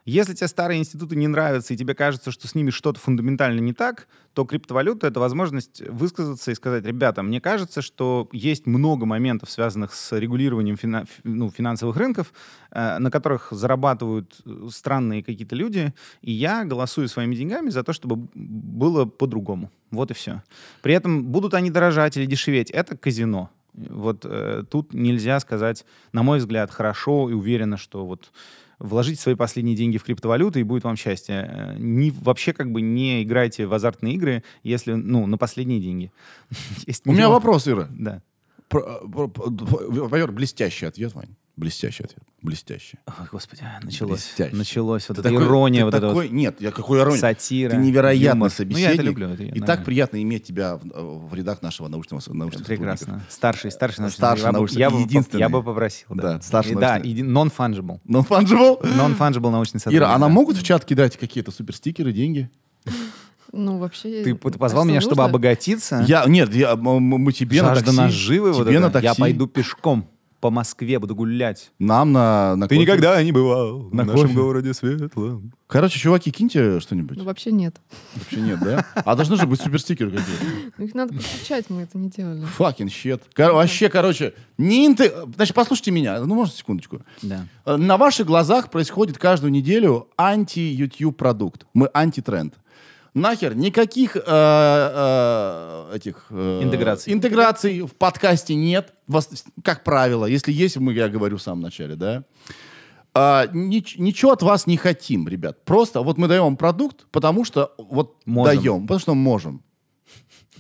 [0.09, 3.75] Если тебе старые институты не нравятся, и тебе кажется, что с ними что-то фундаментально не
[3.75, 9.51] так, то криптовалюта— это возможность высказаться и сказать, ребята, мне кажется, что есть много моментов,
[9.51, 12.33] связанных с регулированием фина- ну, финансовых рынков,
[12.71, 15.93] э, на которых зарабатывают э, странные какие-то люди,
[16.23, 19.71] и я голосую своими деньгами за то, чтобы было по-другому.
[19.91, 20.43] Вот и все.
[20.81, 23.51] При этом будут они дорожать или дешеветь, это казино.
[23.75, 28.33] Вот э, тут нельзя сказать, на мой взгляд, хорошо и уверенно, что вот
[28.79, 31.49] вложите свои последние деньги в криптовалюту и будет вам счастье.
[31.51, 36.13] Э, Не, вообще как бы не играйте в азартные игры, если, ну, на последние деньги.
[37.05, 37.89] У меня вопрос, Ира.
[37.91, 38.23] Да.
[38.69, 41.35] Про- Во-первых, блестящий ответ, Вань.
[41.59, 42.23] Блестящий ответ.
[42.41, 42.99] Блестящий.
[43.09, 44.21] Ой, господи, началось.
[44.37, 44.55] Блестяще.
[44.57, 47.19] Началось вот Ты эта такой- ирония, ты вот такой- вот Нет, я какой ирония.
[47.21, 47.71] сатира.
[47.71, 48.51] Ты невероятный юмор.
[48.51, 48.87] собеседник.
[48.87, 49.29] Ну, я это люблю.
[49.31, 49.85] Это я И так нормально.
[49.85, 53.25] приятно иметь тебя в, в рядах нашего научного, научного Прекрасно.
[53.29, 55.41] Старший, старший научный Старший научный, я я единственный.
[55.41, 56.07] я бы попросил.
[56.11, 57.13] Да, Да, старший И Да, научный.
[57.13, 58.01] иди- non-fungible.
[58.07, 58.81] Non-fungible?
[58.97, 59.99] Non-fungible научный сотрудник.
[60.01, 60.35] Ира, а нам да.
[60.35, 62.49] могут в чат кидать какие-то суперстикеры, деньги?
[63.53, 64.23] Ну, вообще...
[64.23, 65.31] Ты, ты позвал меня, чтобы нужно.
[65.31, 66.05] обогатиться?
[66.07, 68.01] Я, нет, я, мы тебе на Жажда такси.
[68.01, 68.99] наживы вот тебе на это.
[69.01, 69.21] Я такси.
[69.21, 70.09] пойду пешком
[70.41, 71.73] по Москве, буду гулять.
[71.79, 73.25] Нам на, на кофе.
[73.25, 74.33] не бывал На кофе.
[74.35, 75.53] городе светлом.
[75.67, 77.17] Короче, чуваки, киньте что-нибудь.
[77.19, 77.77] Ну, вообще нет.
[78.15, 78.87] Вообще нет, да?
[78.95, 80.45] А должны же быть суперстикеры какие-то.
[80.79, 82.47] Ну, Их надо подключать, мы это не делали.
[82.59, 83.21] Fucking shit.
[83.35, 85.13] Кор- вообще, короче, не инты...
[85.35, 86.21] Значит, послушайте меня.
[86.21, 87.01] Ну, можно секундочку.
[87.23, 87.45] Да.
[87.67, 91.67] На ваших глазах происходит каждую неделю анти-YouTube продукт.
[91.75, 92.55] Мы антитренд.
[93.19, 97.13] Нахер никаких э, э, этих э, Интеграций.
[97.13, 98.95] интеграций в подкасте нет,
[99.63, 100.27] как правило.
[100.27, 102.25] Если есть, мы, я говорю в самом начале, да.
[103.15, 105.65] А, нич- ничего от вас не хотим, ребят.
[105.65, 108.57] Просто вот мы даем вам продукт, потому что вот Можем.
[108.57, 109.63] даем, потому что можем.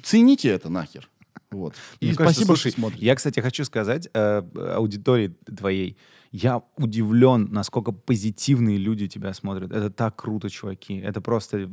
[0.02, 1.08] Цените это нахер.
[1.50, 1.74] Вот.
[2.00, 3.06] И кажется, спасибо, слушай, что смотрите.
[3.06, 4.42] я, кстати, хочу сказать э,
[4.74, 5.96] аудитории твоей,
[6.30, 9.72] я удивлен, насколько позитивные люди тебя смотрят.
[9.72, 10.98] Это так круто, чуваки.
[10.98, 11.70] Это просто...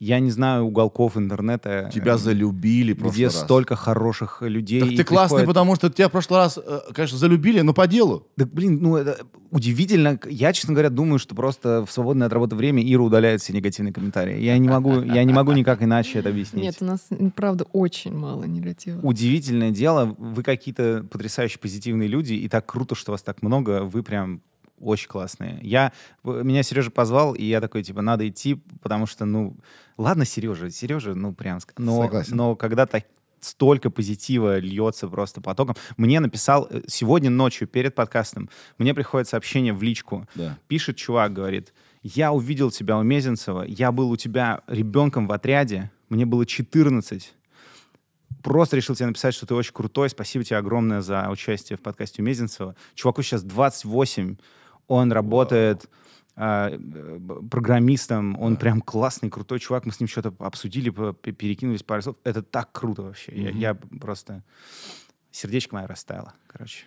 [0.00, 3.40] Я не знаю уголков интернета, Тебя э, залюбили в прошлый где раз.
[3.40, 4.80] столько хороших людей.
[4.80, 7.88] Так ты классный, приходят- потому что тебя в прошлый раз, э, конечно, залюбили, но по
[7.88, 8.24] делу.
[8.36, 9.18] Да, блин, ну это
[9.50, 10.16] удивительно.
[10.30, 13.92] Я, честно говоря, думаю, что просто в свободное от работы время Ира удаляет все негативные
[13.92, 14.40] комментарии.
[14.40, 16.62] Я не могу, я не могу никак иначе это объяснить.
[16.62, 19.00] Нет, у нас, правда, очень мало негатива.
[19.02, 24.04] Удивительное дело, вы какие-то потрясающе позитивные люди, и так круто, что вас так много, вы
[24.04, 24.42] прям
[24.80, 25.58] очень классные.
[25.62, 25.92] Я,
[26.24, 29.56] меня Сережа позвал, и я такой, типа, надо идти, потому что, ну,
[29.96, 32.36] ладно, Сережа, Сережа, ну, прям, но, Согласен.
[32.36, 33.04] но когда так
[33.40, 35.76] столько позитива льется просто потоком.
[35.96, 40.58] Мне написал э, сегодня ночью перед подкастом, мне приходит сообщение в личку, Да.
[40.66, 41.72] пишет чувак, говорит,
[42.02, 47.34] я увидел тебя у Мезенцева, я был у тебя ребенком в отряде, мне было 14,
[48.42, 50.08] просто решил тебе написать, что ты очень крутой.
[50.10, 52.76] Спасибо тебе огромное за участие в подкасте у Мезенцева.
[52.94, 54.36] Чуваку сейчас 28,
[54.88, 55.88] он работает
[56.34, 56.72] а,
[57.50, 59.86] программистом, он прям классный, крутой чувак.
[59.86, 62.16] Мы с ним что-то обсудили, перекинулись пару слов.
[62.24, 63.32] Это так круто вообще.
[63.34, 64.42] Я, я просто...
[65.30, 66.86] Сердечко мое растаяло, короче.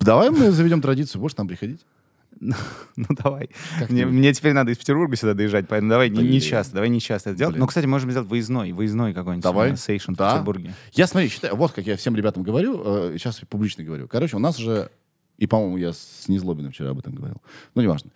[0.00, 1.84] Давай мы заведем традицию, будешь нам приходить?
[2.96, 3.50] Ну, давай.
[3.78, 6.74] Как Мне, ты- мне теперь надо из Петербурга сюда доезжать, поэтому давай не, не часто,
[6.74, 7.54] давай не часто это делать.
[7.54, 7.60] Блин.
[7.62, 9.42] Ну, кстати, можем сделать выездной, выездной какой-нибудь.
[9.42, 9.76] Давай.
[9.76, 10.32] сейшн в Да.
[10.32, 10.74] Петербурге.
[10.92, 14.08] Я, смотри, считаю, вот как я всем ребятам говорю, э, сейчас публично говорю.
[14.08, 14.90] Короче, у нас же,
[15.38, 17.40] и, по-моему, я с Незлобиным вчера об этом говорил,
[17.74, 18.10] ну, неважно,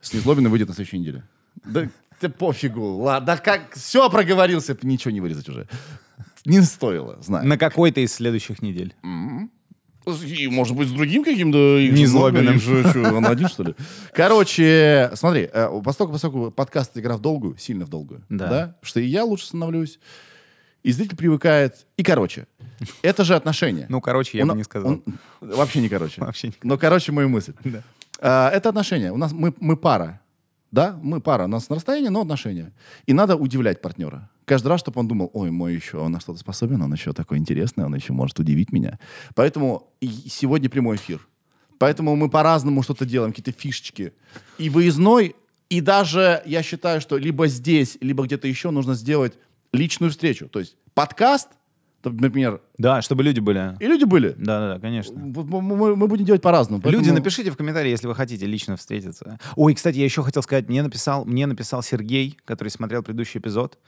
[0.00, 1.24] с Незлобиным выйдет на следующей неделе.
[1.64, 1.88] Да
[2.20, 5.68] ты пофигу, ладно, как, все проговорился, ничего не вырезать уже.
[6.44, 7.46] Не стоило, знаю.
[7.46, 8.94] На какой-то из следующих недель.
[10.24, 11.58] И, может быть, с другим каким-то...
[11.58, 13.74] много, их же, что, он один, что ли?
[14.14, 18.48] Короче, смотри, э, поскольку, поскольку подкаст игра в долгую, сильно в долгую, Да.
[18.48, 19.98] да, что и я лучше становлюсь,
[20.88, 21.86] и зритель привыкает.
[21.98, 22.46] И, короче,
[23.02, 23.84] это же отношения.
[23.90, 24.90] Ну, короче, я Он- бы не сказал.
[24.92, 25.02] он-
[25.40, 26.20] вообще не короче.
[26.22, 27.52] Вообще не- Но, короче, мою мысль.
[27.64, 27.82] Да.
[28.20, 29.12] А, это отношения.
[29.12, 30.20] У нас мы, мы пара.
[30.72, 31.44] Да, мы пара.
[31.44, 32.72] У нас на расстоянии, но отношения.
[33.06, 34.30] И надо удивлять партнера.
[34.46, 37.36] Каждый раз, чтобы он думал, ой, мой еще, он на что-то способен, он еще такой
[37.36, 38.98] интересный, он еще может удивить меня.
[39.34, 39.92] Поэтому
[40.26, 41.20] сегодня прямой эфир.
[41.78, 44.12] Поэтому мы по-разному что-то делаем, какие-то фишечки.
[44.56, 45.36] И выездной,
[45.68, 49.34] и даже я считаю, что либо здесь, либо где-то еще нужно сделать
[49.72, 50.48] личную встречу.
[50.48, 51.48] То есть подкаст,
[52.04, 53.76] например, Да, чтобы люди были.
[53.80, 54.34] и люди были.
[54.38, 55.14] Да, да, да, конечно.
[55.18, 56.80] Мы, мы- мы будем делать по-разному.
[56.84, 59.38] Люди, поэтому- напишите в комментарии, если вы хотите лично встретиться.
[59.56, 63.78] Ой, кстати, я еще хотел сказать, мне написал, мне написал Сергей, который смотрел предыдущий эпизод,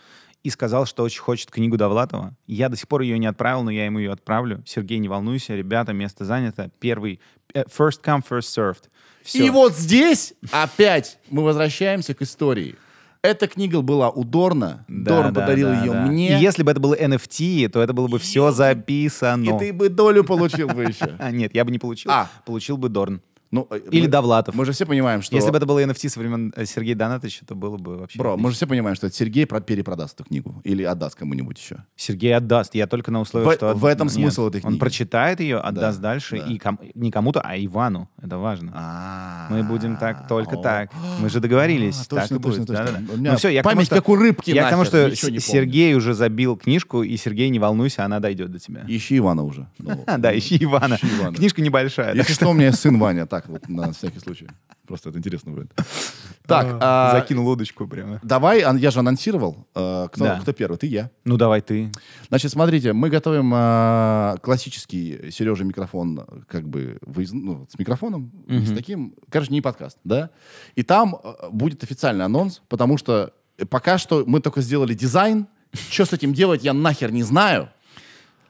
[0.43, 2.35] и сказал, что очень хочет книгу Довлатова.
[2.47, 4.62] Я до сих пор ее не отправил, но я ему ее отправлю.
[4.66, 6.70] Сергей, не волнуйся, ребята, место занято.
[6.81, 7.20] Первый,
[7.53, 8.85] э, first come, first served.
[9.22, 9.45] Всё.
[9.45, 12.76] И вот здесь опять мы возвращаемся к истории.
[13.23, 14.87] Эта книга была у Дорна.
[14.89, 16.07] Да, Дорн да, подарил да, ее да.
[16.07, 16.39] мне.
[16.39, 19.45] И если бы это было NFT, то это было бы все записано.
[19.45, 21.16] И ты бы долю получил бы еще.
[21.18, 22.11] А, нет, я бы не получил.
[22.11, 22.31] А.
[22.47, 23.21] Получил бы Дорн.
[23.53, 24.55] Ну, э, Или мы- Довлатов.
[24.55, 25.34] Мы же все понимаем, что...
[25.34, 28.16] Если бы это было NFT со времен э, Сергея Донатовича, то было бы вообще...
[28.16, 30.61] Бро, мы же все понимаем, что это Сергей про- перепродаст эту книгу.
[30.62, 31.84] Или отдаст кому-нибудь еще.
[31.96, 32.76] Сергей отдаст.
[32.76, 33.74] Я только на условии, В- что...
[33.74, 34.78] в этом Нет, смысл этой Он книги.
[34.78, 36.38] прочитает ее, отдаст дальше.
[36.38, 36.46] да.
[36.53, 38.09] И ком- не кому-то, а Ивану.
[38.22, 38.70] Это важно.
[38.72, 40.62] А, Мы будем так, только о.
[40.62, 40.90] так.
[41.18, 41.96] Мы же договорились.
[42.03, 42.66] А, так точно, и будет.
[42.68, 43.05] точно, точно.
[43.16, 45.40] Ну все, я память как у рыбки Я к тому, нахер, что.
[45.40, 48.84] Сергей уже забил книжку, и Сергей, не волнуйся, она дойдет до тебя.
[48.86, 49.66] Ищи Ивана уже.
[49.80, 50.94] Ну, да, ищи Ивана.
[50.94, 51.36] Ищи Ивана.
[51.36, 52.14] Книжка небольшая.
[52.14, 53.26] Если что, у меня сын Ваня.
[53.26, 54.49] Так, вот, на всякий случай.
[54.86, 55.72] Просто это интересно будет.
[55.74, 55.84] Так,
[56.47, 58.18] Так, а, закинул удочку прямо.
[58.24, 59.66] давай, ан- я же анонсировал.
[59.74, 60.41] э, Кто Да.
[60.41, 60.76] кто первый?
[60.78, 61.11] Ты, я.
[61.24, 61.93] Ну давай ты.
[62.28, 68.32] Значит, смотрите, мы готовим э, классический Сережа микрофон, э, как бы выезд- ну, с микрофоном,
[68.49, 70.30] и с таким, короче, не подкаст, да.
[70.74, 75.47] И там э, будет официальный анонс, потому что э, пока что мы только сделали дизайн,
[75.91, 77.68] что с этим делать, я нахер не знаю.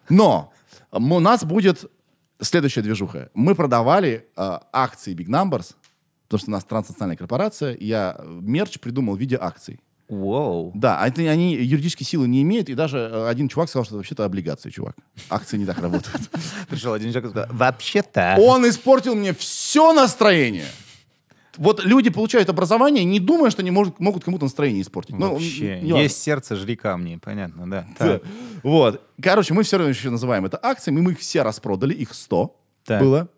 [0.09, 0.53] Но
[0.93, 1.91] м, у нас будет
[2.41, 3.30] следующая движуха.
[3.34, 5.74] Мы продавали э, акции Big Numbers,
[6.26, 9.80] потому что у нас транснациональная корпорация, я мерч придумал в виде акций.
[10.09, 10.72] Воу.
[10.74, 14.24] Да, это, они юридической силы не имеют, и даже э, один чувак сказал, что вообще-то
[14.24, 14.97] облигации, чувак.
[15.28, 16.20] Акции не так работают.
[16.68, 18.36] Пришел один человек и сказал, вообще-то...
[18.41, 20.66] Он испортил мне все настроение.
[21.61, 25.16] Вот люди получают образование, не думая, что они может- могут кому-то настроение испортить.
[25.16, 25.78] Ну, Вообще.
[25.82, 25.96] важно.
[25.98, 27.20] Есть сердце, жри камни.
[27.22, 27.86] Понятно, да.
[27.98, 28.20] Да.
[28.62, 29.02] Вот.
[29.22, 31.00] Короче, мы все равно еще называем это акциями.
[31.00, 32.56] Мы их все распродали, их 100
[32.86, 33.00] Так.
[33.02, 33.28] было.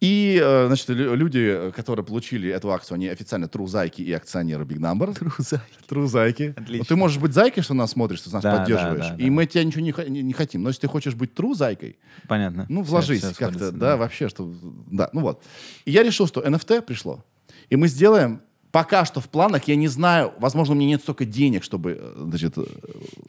[0.00, 4.78] И, э, значит, лю- люди, которые получили эту акцию, они официально трузайки и акционеры Big
[4.78, 5.12] Number.
[5.16, 5.74] Трузайки.
[5.86, 6.54] Трузайки.
[6.56, 6.78] Отлично.
[6.78, 8.98] Вот ты можешь быть зайкой, что нас смотришь, что нас Да, поддерживаешь.
[9.10, 9.30] да, да, и да.
[9.32, 10.62] мы тебя ничего не, не- не хотим.
[10.64, 12.66] Но если ты хочешь быть трузайкой, Понятно.
[12.68, 14.52] ну, вложись как-то, сходится, да, вообще, что...
[14.90, 15.42] Да, ну вот.
[15.84, 17.24] И я решил, что NFT пришло.
[17.72, 18.42] И мы сделаем...
[18.70, 22.14] Пока что в планах, я не знаю, возможно, у меня нет столько денег, чтобы, э,
[22.26, 22.64] значит, э,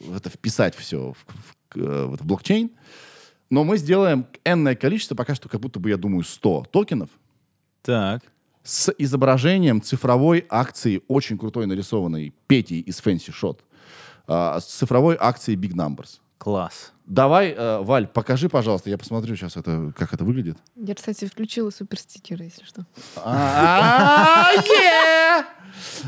[0.08, 2.70] в это вписать все в, в- э, в блокчейн.
[3.50, 7.10] Но мы сделаем энное количество, пока что как будто бы, я думаю, 100 токенов,
[7.82, 8.22] Так.
[8.62, 13.58] с изображением цифровой акции, очень крутой нарисованной Пети из Fancy Shot,
[14.26, 16.20] а, с цифровой акцией Big Numbers.
[16.38, 16.92] Класс.
[17.06, 20.56] Давай, э, Валь, покажи, пожалуйста, я посмотрю сейчас, это, как это выглядит.
[20.74, 22.86] Я, кстати, включила суперстикеры, если что.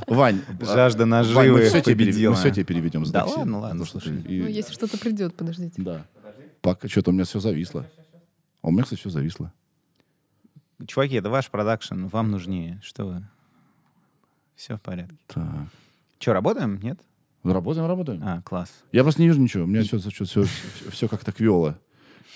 [0.06, 2.32] Вань, Жажда наживы Вань, мы все тебе победила.
[2.32, 3.36] перев- мы все тебе переведем Да такси.
[3.38, 4.12] ладно, ладно, слушай.
[4.12, 5.82] Ну, если что-то придет, подождите.
[5.82, 6.06] Да.
[6.60, 7.84] Пока что-то у меня все зависло.
[8.62, 9.52] А у меня, кстати, все зависло.
[10.86, 12.80] Чуваки, это ваш продакшн, вам нужнее.
[12.82, 13.26] Что вы?
[14.54, 15.16] Все в порядке.
[15.26, 15.44] Так.
[16.18, 16.78] Че, работаем?
[16.82, 16.98] Нет?
[17.52, 18.20] Работаем, работаем.
[18.24, 18.70] А, класс.
[18.92, 19.64] Я просто не вижу ничего.
[19.64, 20.44] У меня все, все, все,
[20.90, 21.76] все как-то квело.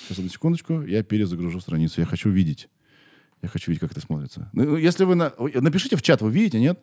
[0.05, 2.01] Сейчас, одну секундочку, я перезагружу страницу.
[2.01, 2.69] Я хочу видеть.
[3.43, 4.51] Я хочу видеть, как это смотрится.
[4.53, 5.15] Ну, если вы...
[5.15, 6.79] на- Напишите в чат, вы видите, нет?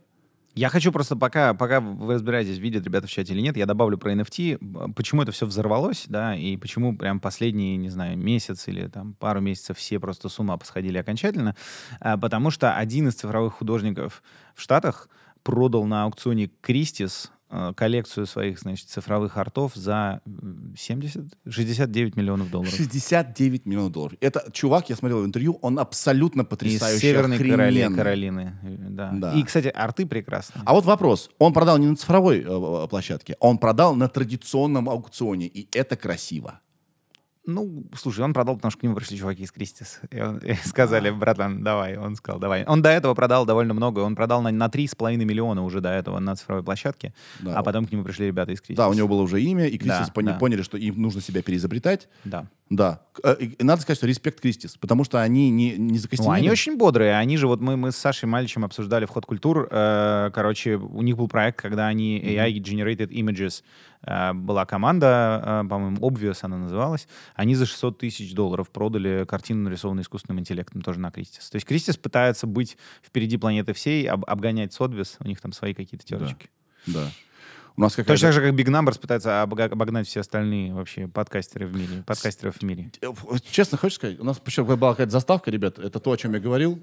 [0.56, 4.00] Я хочу просто пока, пока вы разбираетесь, видят ребята в чате или нет, я добавлю
[4.00, 8.88] про NFT, почему это все взорвалось, да, и почему прям последние, не знаю, месяц или
[8.88, 11.56] там пару месяцев все просто с ума посходили окончательно,
[12.00, 14.24] А, потому что один из цифровых художников
[14.56, 15.10] в Штатах
[15.44, 17.32] продал на аукционе Кристис
[17.76, 22.74] коллекцию своих, значит, цифровых артов за м, 70, 69 миллионов долларов.
[22.74, 24.18] 69 миллионов долларов.
[24.22, 27.96] Это чувак, я смотрел в интервью, он абсолютно Из потрясающий, Северной Кароли-.
[27.96, 28.60] Каролины.
[28.64, 29.12] э, Да.
[29.14, 29.34] Да.
[29.34, 30.64] И, кстати, арты прекрасные.
[30.66, 31.30] А вот вопрос.
[31.40, 35.96] Он продал не на цифровой э, э, площадке, он продал на традиционном аукционе, и это
[35.96, 36.60] красиво.
[37.50, 40.02] Ну, слушай, он продал, потому что к нему пришли чуваки из Кристис.
[40.12, 41.98] И, он- и сказали, братан, давай.
[41.98, 42.66] Он сказал, давай.
[42.66, 44.00] Он до этого продал довольно много.
[44.02, 47.14] Он продал на, на 3,5 миллиона уже до этого на цифровой площадке.
[47.40, 47.56] Да.
[47.58, 48.76] А потом к нему пришли ребята из Кристис.
[48.78, 50.34] Да, у него было уже имя, и Кристис Да, пони- да.
[50.34, 52.10] поняли, что им нужно себя переизобретать.
[52.26, 52.48] Да.
[52.70, 53.00] Да.
[53.24, 56.38] Э, И надо сказать, что респект Кристис, потому что они не, не Ну, закостенели.
[56.40, 57.16] они очень бодрые.
[57.18, 59.70] Они же, вот мы, мы с Сашей Мальчем обсуждали вход культур.
[59.72, 63.64] Э, короче, у них был проект, когда они AI-generated images.
[64.08, 67.08] Э, была команда, э, по-моему, Obvious она называлась.
[67.36, 71.50] Они за 600 тысяч долларов продали картину, нарисованную искусственным интеллектом, тоже на Кристис.
[71.50, 75.18] То есть Кристис пытается быть впереди планеты всей, об- обгонять Сотбис.
[75.20, 76.50] У них там свои какие-то терочки.
[76.86, 77.10] Да.
[77.76, 78.14] У нас какая-то...
[78.14, 82.56] Точно так же, как Big Numbers пытается обогнать все остальные вообще подкастеры в мире, подкастеров
[82.56, 82.92] в мире.
[83.02, 83.12] Э,
[83.52, 84.20] Честно, хочешь сказать?
[84.20, 85.78] У нас почему была какая-то заставка, ребят.
[85.78, 86.82] Это то, о чем я говорил.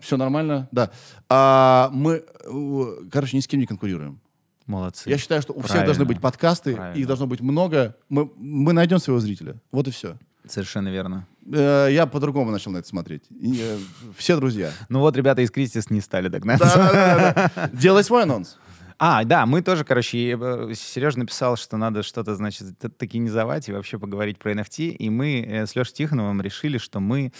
[0.00, 0.68] Все нормально?
[0.70, 0.90] Да.
[1.30, 4.20] А, мы, э, короче, ни с кем не конкурируем.
[4.66, 5.08] Молодцы.
[5.10, 5.86] Я считаю, что у всех Правильно.
[5.86, 6.98] должны быть подкасты, Правильно.
[6.98, 7.96] их должно быть много.
[8.08, 9.56] Мы, мы найдем своего зрителя.
[9.70, 10.16] Вот и все.
[10.46, 11.26] Совершенно верно.
[11.46, 13.24] Я по-другому начал на это смотреть.
[13.30, 13.78] Э,
[14.16, 14.72] все друзья.
[14.88, 16.28] Ну вот ребята из Кристис не стали.
[16.28, 17.70] Да-да-да-да.
[17.72, 18.58] Делай свой анонс.
[18.98, 20.38] А, да, мы тоже, короче,
[20.74, 24.90] Сережа написал, что надо что-то, значит, токенизовать и вообще поговорить про NFT.
[24.90, 27.32] И мы э, с Лешей Тихоновым решили, что мы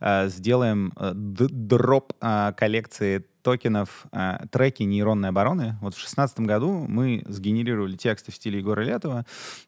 [0.00, 5.76] э, сделаем э, дроп э, коллекции токенов э, треки нейронной обороны.
[5.80, 9.26] Вот в шестнадцатом году мы сгенерировали тексты в стиле Егора Летова,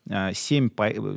[0.09, 0.69] э, 7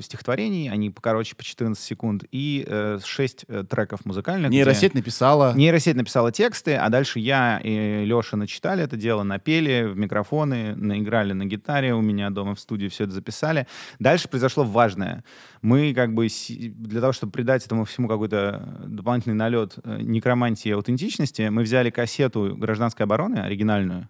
[0.03, 4.49] стихотворений, они покороче по 14 секунд, и э, 6 треков музыкальных.
[4.51, 5.55] где- Нейросеть написала...
[5.55, 11.33] Нейросеть написала тексты, а дальше я и Леша начитали это дело, напели в микрофоны, наиграли
[11.33, 13.67] на гитаре у меня дома в студии, все это записали.
[13.99, 15.25] Дальше произошло важное.
[15.63, 20.73] Мы как бы для того, чтобы придать этому всему какой-то дополнительный налет э, некромантии и
[20.73, 24.09] аутентичности, мы взяли кассету гражданской обороны, оригинальную,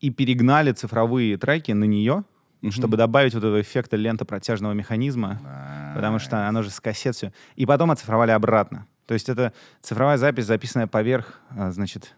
[0.00, 2.24] и перегнали цифровые треки на нее,
[2.70, 5.40] чтобы добавить вот этого эффекта лента протяжного механизма,
[5.94, 7.32] потому что оно же с кассет все.
[7.54, 8.86] И потом оцифровали обратно.
[9.06, 12.14] То есть это цифровая запись, записанная поверх, а, значит,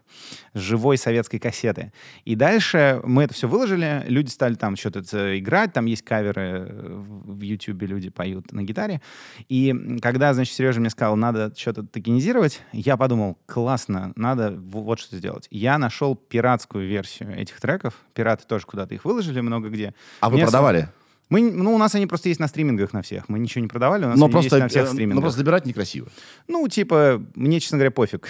[0.53, 1.93] живой советской кассеты.
[2.25, 7.03] И дальше мы это все выложили, люди стали там что-то играть, там есть каверы э,
[7.25, 9.01] в Ютубе, люди поют на гитаре.
[9.49, 15.15] И когда, значит, Сережа мне сказал, надо что-то токенизировать, я подумал, классно, надо вот что
[15.15, 15.47] сделать.
[15.51, 19.93] Я нашел пиратскую версию этих треков, пираты тоже куда-то их выложили много где.
[20.21, 20.89] А вы Мне продавали?
[21.29, 23.29] Мы, ну, у нас они просто есть на стримингах на всех.
[23.29, 25.15] Мы ничего не продавали, у нас Но они просто, есть на всех э, стримингах.
[25.15, 26.07] но просто забирать некрасиво.
[26.47, 28.29] Ну, типа, мне, честно говоря, пофиг.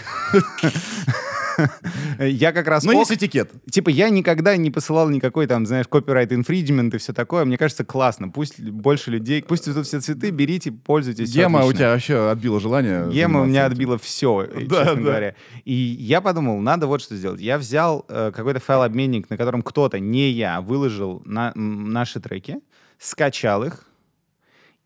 [2.20, 2.86] Я как раз...
[2.86, 2.94] Ок.
[2.94, 3.52] есть этикет.
[3.70, 7.46] Типа, я никогда не посылал никакой там, знаешь, копирайт инфриджмент и все такое.
[7.46, 8.30] Мне кажется, классно.
[8.30, 11.34] Пусть больше людей, пусть тут все цветы, берите, пользуйтесь.
[11.34, 13.10] Гема у тебя вообще отбила желание.
[13.12, 15.36] Гема у меня отбила все, Да, честно говоря.
[15.66, 17.42] И я подумал, надо вот что сделать.
[17.42, 22.60] Я взял э, какой-то файл-обменник, на котором кто-то, не я, выложил наши треки,
[23.00, 23.86] скачал их,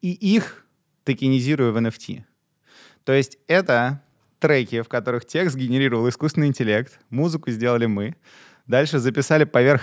[0.01, 0.65] и их
[1.03, 2.23] токенизирую в NFT.
[3.03, 4.01] То есть это
[4.39, 8.15] треки, в которых текст генерировал искусственный интеллект, музыку сделали мы,
[8.67, 9.81] дальше записали поверх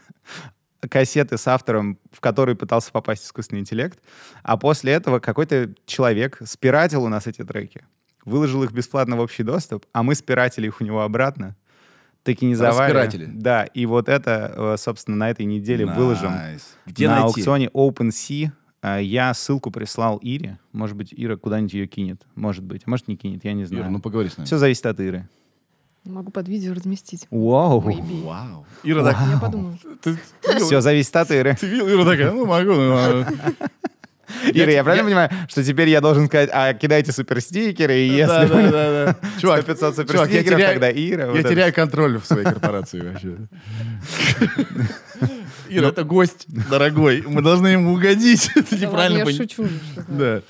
[0.90, 3.98] кассеты с автором, в который пытался попасть искусственный интеллект,
[4.42, 7.86] а после этого какой-то человек спиратил у нас эти треки,
[8.24, 11.56] выложил их бесплатно в общий доступ, а мы спиратили их у него обратно,
[12.22, 12.92] токенизовали.
[12.92, 13.24] Распиратили.
[13.32, 16.76] Да, и вот это, э, собственно, на этой неделе выложим Nice.
[16.86, 17.26] Где на найти?
[17.26, 18.50] аукционе OpenSea.
[18.82, 20.58] А, Я ссылку прислал Ире.
[20.72, 22.22] Может быть, Ира куда-нибудь ее кинет.
[22.34, 22.82] Может быть.
[22.86, 23.84] А может, не кинет, я не знаю.
[23.84, 24.46] Ира, ну поговори с нами.
[24.46, 25.28] Все зависит от Иры.
[26.04, 27.26] Могу под видео разместить.
[27.30, 27.82] Вау.
[27.82, 28.24] Maybe.
[28.24, 28.64] Вау.
[28.84, 29.18] Ира так...
[29.30, 29.76] Я подумаю.
[30.00, 31.56] Ты, ты видел- Все зависит от Иры.
[31.60, 31.88] ты видел?
[31.90, 32.72] Ира такая, ну могу.
[32.72, 33.26] ну, а».
[34.52, 38.26] Ира, я я- правильно понимаю, что теперь я должен сказать, а кидайте суперстикеры, и если
[38.26, 39.28] Да, да, да, да.
[39.40, 41.36] Чувак, 100 500 чувак, я суперстикеров, теряю- тогда Ира.
[41.36, 43.36] Я теряю контроль в своей корпорации вообще.
[45.68, 47.22] Ира, это гость дорогой.
[47.26, 48.50] Мы должны ему угодить.
[48.68, 49.68] Ты неправильно я пони- шучу.
[50.08, 50.42] Да.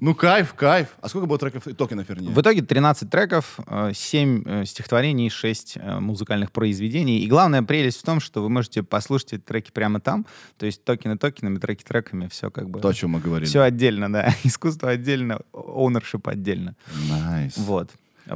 [0.00, 0.96] Ну, кайф, кайф.
[1.00, 2.30] А сколько было треков и токенов, вернее?
[2.30, 3.58] В итоге 13 треков,
[3.92, 7.20] 7 стихотворений, 6 музыкальных произведений.
[7.20, 10.26] И главная прелесть в том, что вы можете послушать эти треки прямо там.
[10.56, 12.80] То есть токены токенами, треки треками, все как бы...
[12.80, 13.48] То, о чем мы говорили.
[13.48, 14.34] Все отдельно, да.
[14.44, 16.74] Искусство отдельно, ownership отдельно.
[17.10, 17.56] Nice.
[17.58, 17.90] Вот.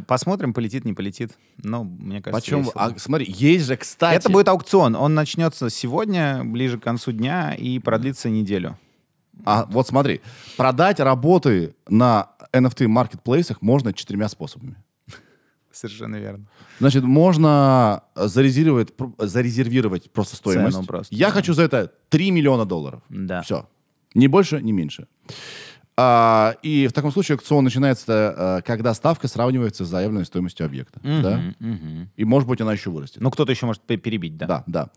[0.06, 1.32] Посмотрим, полетит, не полетит.
[1.62, 2.58] Но, мне кажется, Почем?
[2.64, 2.74] весело.
[2.74, 4.16] А, смотри, есть же, кстати...
[4.16, 4.94] Это будет аукцион.
[4.96, 8.76] Он начнется сегодня, ближе к концу дня, и продлится неделю.
[9.46, 10.20] А, вот смотри,
[10.56, 14.76] продать работы на NFT-маркетплейсах можно четырьмя способами.
[15.72, 16.46] Совершенно верно.
[16.80, 20.74] Значит, можно зарезервировать, зарезервировать просто стоимость.
[20.76, 21.32] Цену просто, Я да.
[21.32, 23.02] хочу за это 3 миллиона долларов.
[23.08, 23.42] Да.
[23.42, 23.68] Все.
[24.14, 25.06] Ни больше, ни меньше.
[25.98, 30.98] А, и в таком случае аукцион начинается, э, когда ставка сравнивается с заявленной стоимостью объекта.
[31.02, 31.36] Да?
[31.38, 32.10] Мгм, мгм.
[32.16, 33.20] И, может быть, она еще вырастет.
[33.22, 34.46] Ну, кто-то еще может пе- перебить, да?
[34.46, 34.88] Да, да.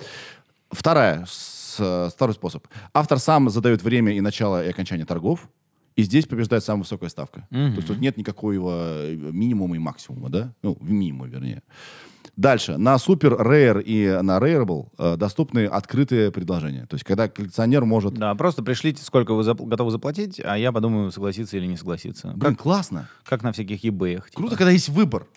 [0.72, 1.26] Вторая,
[1.70, 2.68] с- э, второй способ.
[2.94, 5.50] Автор сам задает время и начало и окончание торгов,
[5.96, 7.48] и здесь побеждает самая высокая ставка.
[7.50, 7.72] Мгм.
[7.72, 10.54] То есть тут нет никакого э, минимума и максимума, да?
[10.64, 11.62] Ну, минимума, вернее.
[12.36, 12.78] Дальше.
[12.78, 16.86] На Super Rare и на Rareable э, доступны открытые предложения.
[16.86, 18.14] То есть когда коллекционер может...
[18.14, 22.28] Да, просто пришлите, сколько вы зап- готовы заплатить, а я подумаю, согласиться или не согласиться.
[22.36, 23.10] Блин, Как, классно.
[23.26, 24.24] как на всяких eBay.
[24.34, 25.28] Круто, когда есть выбор.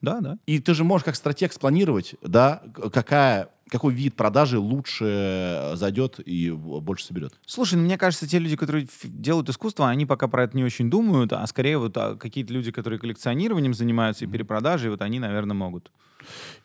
[0.00, 0.38] Да, да.
[0.46, 2.62] И ты же можешь как стратег спланировать, да,
[2.92, 7.34] какая, какой вид продажи лучше э, зайдет и больше соберет.
[7.44, 10.88] Слушай, ну, мне кажется, те люди, которые делают искусство, они пока про это не очень
[10.88, 15.56] думают, а скорее вот а, какие-то люди, которые коллекционированием занимаются и перепродажей, вот они, наверное,
[15.56, 15.90] могут.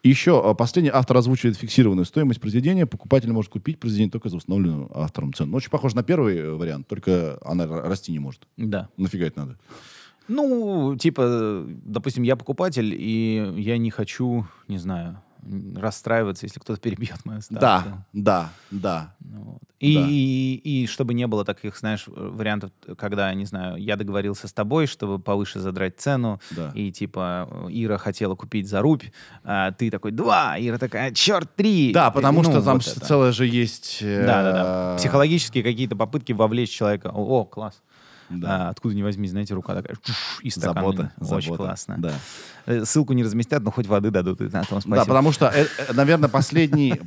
[0.04, 2.86] И еще э, последний автор озвучивает фиксированную стоимость произведения.
[2.86, 5.50] Покупатель может купить произведение только за установленную автором цену.
[5.50, 8.48] Ну, Очень похоже на первый э, вариант, только она расти не может.
[8.56, 8.90] Да.
[8.98, 9.58] Нафига это надо?
[10.28, 15.24] Ну, типа, допустим, я покупатель, и я не хочу, не знаю,
[15.76, 17.62] расстраиваться, если кто-то перебьет мою ставку.
[17.62, 19.16] Да, да, да.
[19.20, 19.60] Вот.
[19.80, 20.06] И, Да.
[20.10, 24.88] и, и чтобы не было таких, знаешь, вариантов, когда, не знаю, я договорился с тобой,
[24.88, 26.72] чтобы повыше задрать цену, Да.
[26.76, 29.04] и типа Ира хотела купить за рубь,
[29.44, 31.94] а ты такой два, Ира такая, черт, три.
[31.94, 33.00] Да, И, потому ну, что там вот это.
[33.00, 34.00] целое же есть...
[34.02, 34.96] э, Да, да, да.
[34.98, 37.12] Психологические какие-то попытки вовлечь человека.
[37.14, 37.82] О, о, класс.
[38.30, 38.68] Да.
[38.68, 40.76] А, откуда ни возьми, знаете, рука такая, чуш, и стакан.
[40.76, 41.64] Забота, Очень забота.
[41.64, 41.96] классно.
[41.98, 42.14] Да.
[42.66, 44.42] Э, Ссылку не разместят, но хоть воды дадут.
[44.42, 45.54] и на том Да, потому что,
[45.94, 47.00] наверное, последний...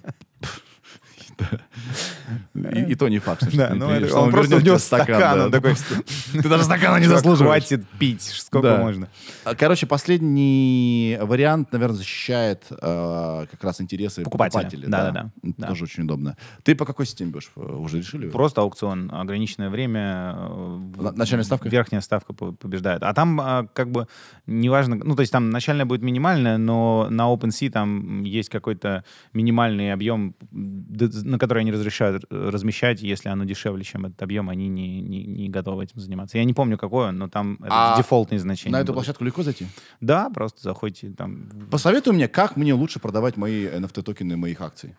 [2.54, 5.18] И, и то не факт, что, Да, ты ну, это что он просто внес стакан,
[5.18, 5.48] да.
[5.50, 5.74] такой,
[6.32, 7.62] Ты даже стакана не «Чувак, заслуживаешь.
[7.66, 8.76] Хватит пить, сколько Да.
[8.78, 9.08] можно.
[9.44, 14.62] А, Короче, последний вариант, наверное, защищает э, как раз интересы Покупателя.
[14.64, 14.88] покупателя.
[14.88, 15.30] Да-да-да.
[15.42, 15.66] Это Да.
[15.68, 16.36] тоже очень удобно.
[16.62, 17.50] Ты по какой системе будешь?
[17.56, 18.28] Э, Уже решили?
[18.28, 20.36] Просто аукцион, ограниченное время.
[20.38, 21.68] э, начальная ставка?
[21.68, 23.02] Верхняя ставка по- побеждает.
[23.02, 24.06] А там а, как бы
[24.46, 29.92] неважно, ну то есть там начальная будет минимальная, но на OpenSea там есть какой-то минимальный
[29.92, 35.24] объем, на который они разрешают размещать, если оно дешевле, чем этот объем, они не, не,
[35.24, 36.38] не готовы этим заниматься.
[36.38, 38.72] Я не помню, какой он, но там А дефолтные значения.
[38.72, 38.96] На эту будут.
[38.96, 39.66] площадку легко зайти?
[40.00, 41.48] Да, просто заходите там.
[41.70, 44.94] Посоветуй мне, как мне лучше продавать мои NFT-токены моих акций.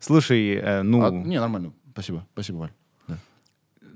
[0.00, 1.04] Слушай, э, ну...
[1.04, 1.72] А, не, нормально.
[1.92, 2.26] Спасибо.
[2.32, 2.72] Спасибо, Валь.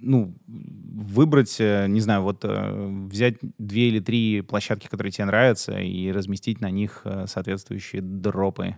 [0.07, 5.81] Ну, выбрать, э, не знаю, вот э, взять две или три площадки, которые тебе нравятся,
[5.81, 8.77] и разместить на них соответствующие дропы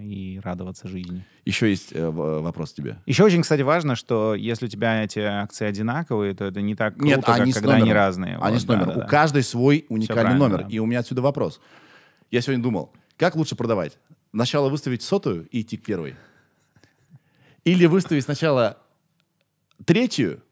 [0.00, 1.24] и радоваться жизни.
[1.44, 2.96] Еще есть э, в- вопрос тебе.
[3.06, 6.94] Еще очень, кстати, важно, что если у тебя эти акции одинаковые, то это не так
[6.96, 7.96] круто, Нет, они как когда они номером.
[7.98, 8.38] разные.
[8.42, 8.88] Они Вот, с номером.
[8.88, 9.06] да-да-да.
[9.06, 10.62] У каждой свой уникальный номер.
[10.64, 10.68] да.
[10.68, 11.60] И у меня отсюда вопрос.
[12.32, 13.98] Я сегодня думал, как лучше продавать?
[14.34, 16.16] Сначала выставить сотую и идти к первой?
[17.64, 18.78] Или выставить сначала
[19.84, 20.42] третью,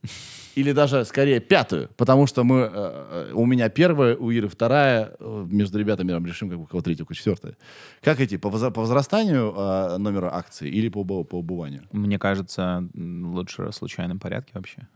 [0.54, 5.14] или даже скорее пятую, потому что мы, э, э, у меня первая, у Иры вторая,
[5.18, 7.56] э, между ребятами там решим, как у кого третья, у кого четвертая.
[8.02, 8.36] Как идти?
[8.36, 11.84] По, по возрастанию э, номера акции или по, по убыванию?
[11.92, 14.86] Мне кажется, лучше в случайном порядке вообще.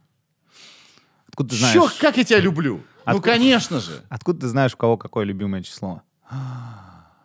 [1.28, 1.74] Откуда ты знаешь?
[1.74, 2.76] Чё, как я тебя люблю?
[2.76, 4.02] Ну, Откуда- конечно же.
[4.08, 6.02] Откуда ты знаешь, у кого какое любимое число?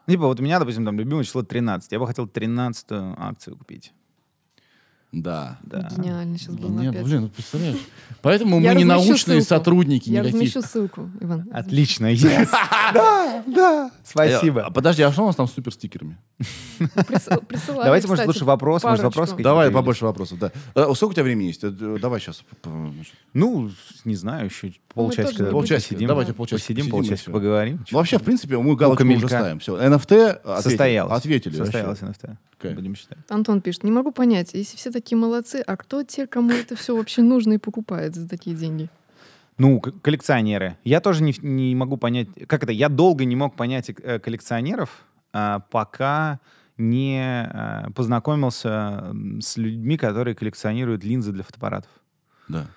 [0.08, 1.92] Типа, вот у меня, допустим, там любимое число 13.
[1.92, 2.88] Я бы хотел 13
[3.18, 3.94] акцию купить.
[5.12, 5.58] Да.
[5.64, 5.90] Да.
[5.90, 7.04] Гениально сейчас было Не, опять.
[7.04, 7.78] блин, ну представляешь.
[8.22, 11.50] Поэтому мы не научные сотрудники Я размещу ссылку, Иван.
[11.52, 12.10] Отлично.
[12.92, 13.92] Да, да.
[13.94, 14.64] Э, Спасибо.
[14.66, 16.18] а Подожди, а что у нас там с суперстикерами?
[16.80, 20.52] Прис- присылали, Давайте, может, лучше вопрос, может, вопрос Давай побольше вопросов, да.
[20.74, 21.64] Э, Сколько у тебя времени есть?
[21.64, 22.44] Э, э, Давай сейчас.
[23.34, 23.70] Ну,
[24.06, 25.38] не знаю, еще полчасика.
[25.38, 26.08] тоже Полчасика, посидим.
[26.08, 27.32] давайте полчасика и полчасика всё.
[27.32, 27.86] поговорим.
[27.92, 29.60] Ну, вообще, в принципе, мы галочку уже ставим.
[29.60, 30.62] Все, NFT ответили.
[30.62, 31.18] Состоялось.
[31.20, 31.56] Ответили.
[31.56, 32.38] Состоялось NFT.
[32.76, 33.20] Будем считать.
[33.30, 36.96] Антон пишет, не могу понять, если все такие молодцы, а кто те, кому это все
[36.96, 38.90] вообще нужно и покупает за такие деньги?
[39.58, 40.78] Ну, коллекционеры.
[40.84, 45.06] Я тоже не, не могу понять, как это, я долго не мог понять э, коллекционеров,
[45.34, 46.40] а, пока
[46.78, 51.92] не а, познакомился с людьми, которые коллекционируют линзы для фотоаппаратов.
[52.48, 52.68] Да.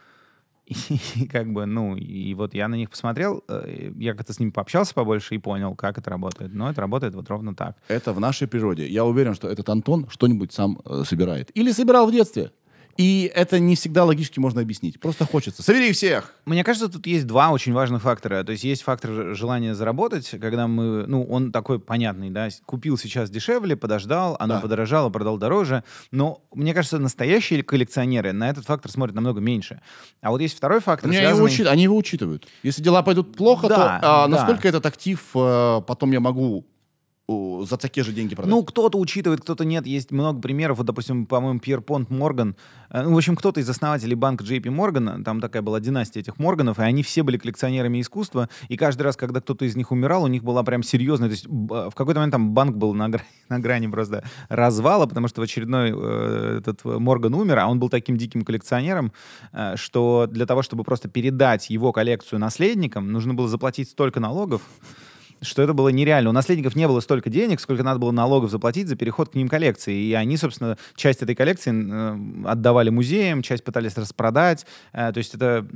[1.17, 4.51] И как бы, ну, и вот я на них посмотрел, э, я как-то с ними
[4.51, 6.55] пообщался побольше и понял, как это работает.
[6.55, 7.77] Но это работает вот ровно так.
[7.89, 8.87] Это в нашей природе.
[8.87, 11.51] Я уверен, что этот Антон что-нибудь сам э, собирает.
[11.55, 12.53] Или собирал в детстве.
[12.97, 15.01] И это не всегда логически можно объяснить.
[15.01, 15.63] Просто хочется.
[15.63, 16.35] Собери всех!
[16.45, 18.45] Мне кажется, тут есть два очень важных фактора.
[18.45, 23.31] То есть есть фактор желания заработать, когда мы, ну, он такой понятный, да, купил сейчас
[23.31, 24.61] дешевле, подождал, оно Да.
[24.61, 25.85] подорожало, продал дороже.
[26.11, 29.81] Но мне кажется, настоящие коллекционеры на этот фактор смотрят намного меньше.
[30.21, 31.45] А вот есть второй фактор, они, его связанный...
[31.47, 32.47] учит- они его учитывают.
[32.63, 34.29] Если дела пойдут плохо, Да, то а, да.
[34.29, 36.67] насколько этот актив э, потом я могу
[37.29, 38.51] за такие же деньги продать?
[38.51, 39.87] Ну, кто-то учитывает, кто-то нет.
[39.87, 40.79] Есть много примеров.
[40.79, 42.57] Вот, допустим, по-моему, Пьер Понт Морган.
[42.91, 46.39] э, Ну, в общем, кто-то из основателей банка JP Моргана, там такая была династия этих
[46.39, 48.49] Морганов, и они все были коллекционерами искусства.
[48.69, 51.29] И каждый раз, когда кто-то из них умирал, у них была прям серьезная...
[51.29, 55.07] То есть б- в какой-то момент там банк был на, грани, на грани просто развала,
[55.07, 59.13] потому что в очередной э, этот Морган умер, а он был таким диким коллекционером,
[59.53, 64.63] э, что для того, чтобы просто передать его коллекцию наследникам, нужно было заплатить столько налогов,
[65.43, 66.31] что это было нереально.
[66.31, 69.49] У наследников не было столько денег, сколько надо было налогов заплатить за переход к ним
[69.49, 69.95] коллекции.
[69.95, 71.73] И они, собственно, часть этой коллекции
[72.49, 74.67] отдавали музеям, часть пытались распродать.
[74.93, 75.67] Э, то есть это